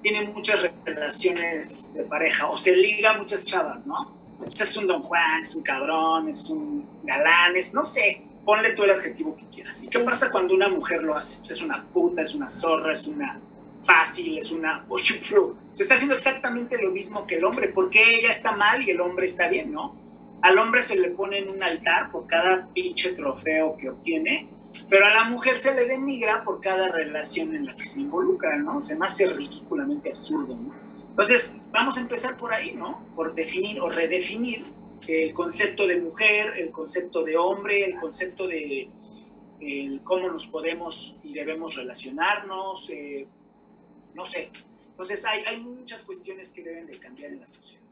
tiene 0.00 0.28
muchas 0.28 0.66
relaciones 0.84 1.94
de 1.94 2.04
pareja 2.04 2.48
o 2.48 2.56
se 2.56 2.76
liga 2.76 3.10
a 3.10 3.18
muchas 3.18 3.44
chavas, 3.44 3.86
¿no? 3.86 4.16
Pues 4.38 4.60
es 4.60 4.76
un 4.76 4.86
don 4.86 5.02
Juan, 5.02 5.40
es 5.40 5.54
un 5.54 5.62
cabrón, 5.62 6.28
es 6.28 6.50
un 6.50 6.86
galán, 7.04 7.54
es, 7.54 7.72
no 7.74 7.82
sé, 7.82 8.22
ponle 8.44 8.72
tú 8.72 8.84
el 8.84 8.90
adjetivo 8.90 9.36
que 9.36 9.46
quieras. 9.46 9.82
¿Y 9.82 9.88
qué 9.88 9.98
pasa 10.00 10.30
cuando 10.30 10.54
una 10.54 10.68
mujer 10.68 11.02
lo 11.02 11.16
hace? 11.16 11.38
Pues 11.38 11.52
es 11.52 11.62
una 11.62 11.84
puta, 11.92 12.22
es 12.22 12.34
una 12.34 12.48
zorra, 12.48 12.92
es 12.92 13.06
una 13.06 13.40
fácil, 13.82 14.38
es 14.38 14.50
una... 14.52 14.84
Oye, 14.88 15.20
se 15.72 15.82
está 15.82 15.94
haciendo 15.94 16.14
exactamente 16.14 16.80
lo 16.80 16.90
mismo 16.90 17.26
que 17.26 17.36
el 17.36 17.44
hombre. 17.44 17.68
porque 17.68 18.16
ella 18.16 18.30
está 18.30 18.52
mal 18.52 18.82
y 18.82 18.90
el 18.90 19.00
hombre 19.00 19.26
está 19.26 19.48
bien, 19.48 19.72
no? 19.72 19.96
Al 20.42 20.58
hombre 20.58 20.82
se 20.82 20.98
le 20.98 21.10
pone 21.10 21.38
en 21.38 21.50
un 21.50 21.62
altar 21.62 22.10
por 22.10 22.26
cada 22.26 22.66
pinche 22.74 23.12
trofeo 23.12 23.76
que 23.76 23.90
obtiene, 23.90 24.48
pero 24.88 25.06
a 25.06 25.10
la 25.10 25.24
mujer 25.24 25.56
se 25.56 25.74
le 25.74 25.84
denigra 25.84 26.42
por 26.42 26.60
cada 26.60 26.88
relación 26.88 27.54
en 27.54 27.66
la 27.66 27.74
que 27.74 27.84
se 27.84 28.00
involucra, 28.00 28.56
¿no? 28.56 28.80
Se 28.80 28.98
me 28.98 29.06
hace 29.06 29.28
ridículamente 29.28 30.08
absurdo, 30.08 30.56
¿no? 30.56 30.74
Entonces, 31.10 31.62
vamos 31.70 31.96
a 31.96 32.00
empezar 32.00 32.36
por 32.36 32.52
ahí, 32.52 32.74
¿no? 32.74 33.04
Por 33.14 33.34
definir 33.34 33.80
o 33.80 33.88
redefinir 33.88 34.64
el 35.06 35.34
concepto 35.34 35.86
de 35.86 35.96
mujer, 35.96 36.54
el 36.58 36.70
concepto 36.70 37.22
de 37.22 37.36
hombre, 37.36 37.84
el 37.84 37.96
concepto 37.96 38.46
de 38.46 38.90
cómo 40.04 40.28
nos 40.28 40.46
podemos 40.46 41.18
y 41.22 41.32
debemos 41.32 41.76
relacionarnos, 41.76 42.90
eh, 42.90 43.26
no 44.14 44.24
sé. 44.24 44.50
Entonces 44.88 45.24
hay, 45.24 45.42
hay 45.46 45.60
muchas 45.60 46.02
cuestiones 46.02 46.52
que 46.52 46.62
deben 46.62 46.86
de 46.86 46.98
cambiar 46.98 47.32
en 47.32 47.40
la 47.40 47.46
sociedad. 47.46 47.82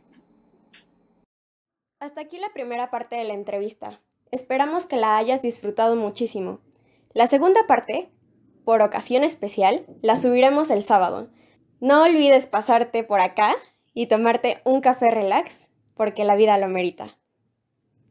Hasta 1.98 2.20
aquí 2.22 2.38
la 2.38 2.52
primera 2.52 2.90
parte 2.90 3.16
de 3.16 3.24
la 3.24 3.34
entrevista. 3.34 4.00
Esperamos 4.30 4.86
que 4.86 4.96
la 4.96 5.16
hayas 5.16 5.42
disfrutado 5.42 5.96
muchísimo. 5.96 6.60
La 7.12 7.26
segunda 7.26 7.66
parte, 7.66 8.10
por 8.64 8.82
ocasión 8.82 9.24
especial, 9.24 9.86
la 10.02 10.16
subiremos 10.16 10.70
el 10.70 10.82
sábado. 10.82 11.30
No 11.80 12.04
olvides 12.04 12.46
pasarte 12.46 13.04
por 13.04 13.20
acá 13.20 13.56
y 13.92 14.06
tomarte 14.06 14.60
un 14.64 14.80
café 14.80 15.10
relax 15.10 15.69
porque 16.00 16.24
la 16.24 16.34
vida 16.34 16.56
lo 16.56 16.66
merita. 16.68 17.19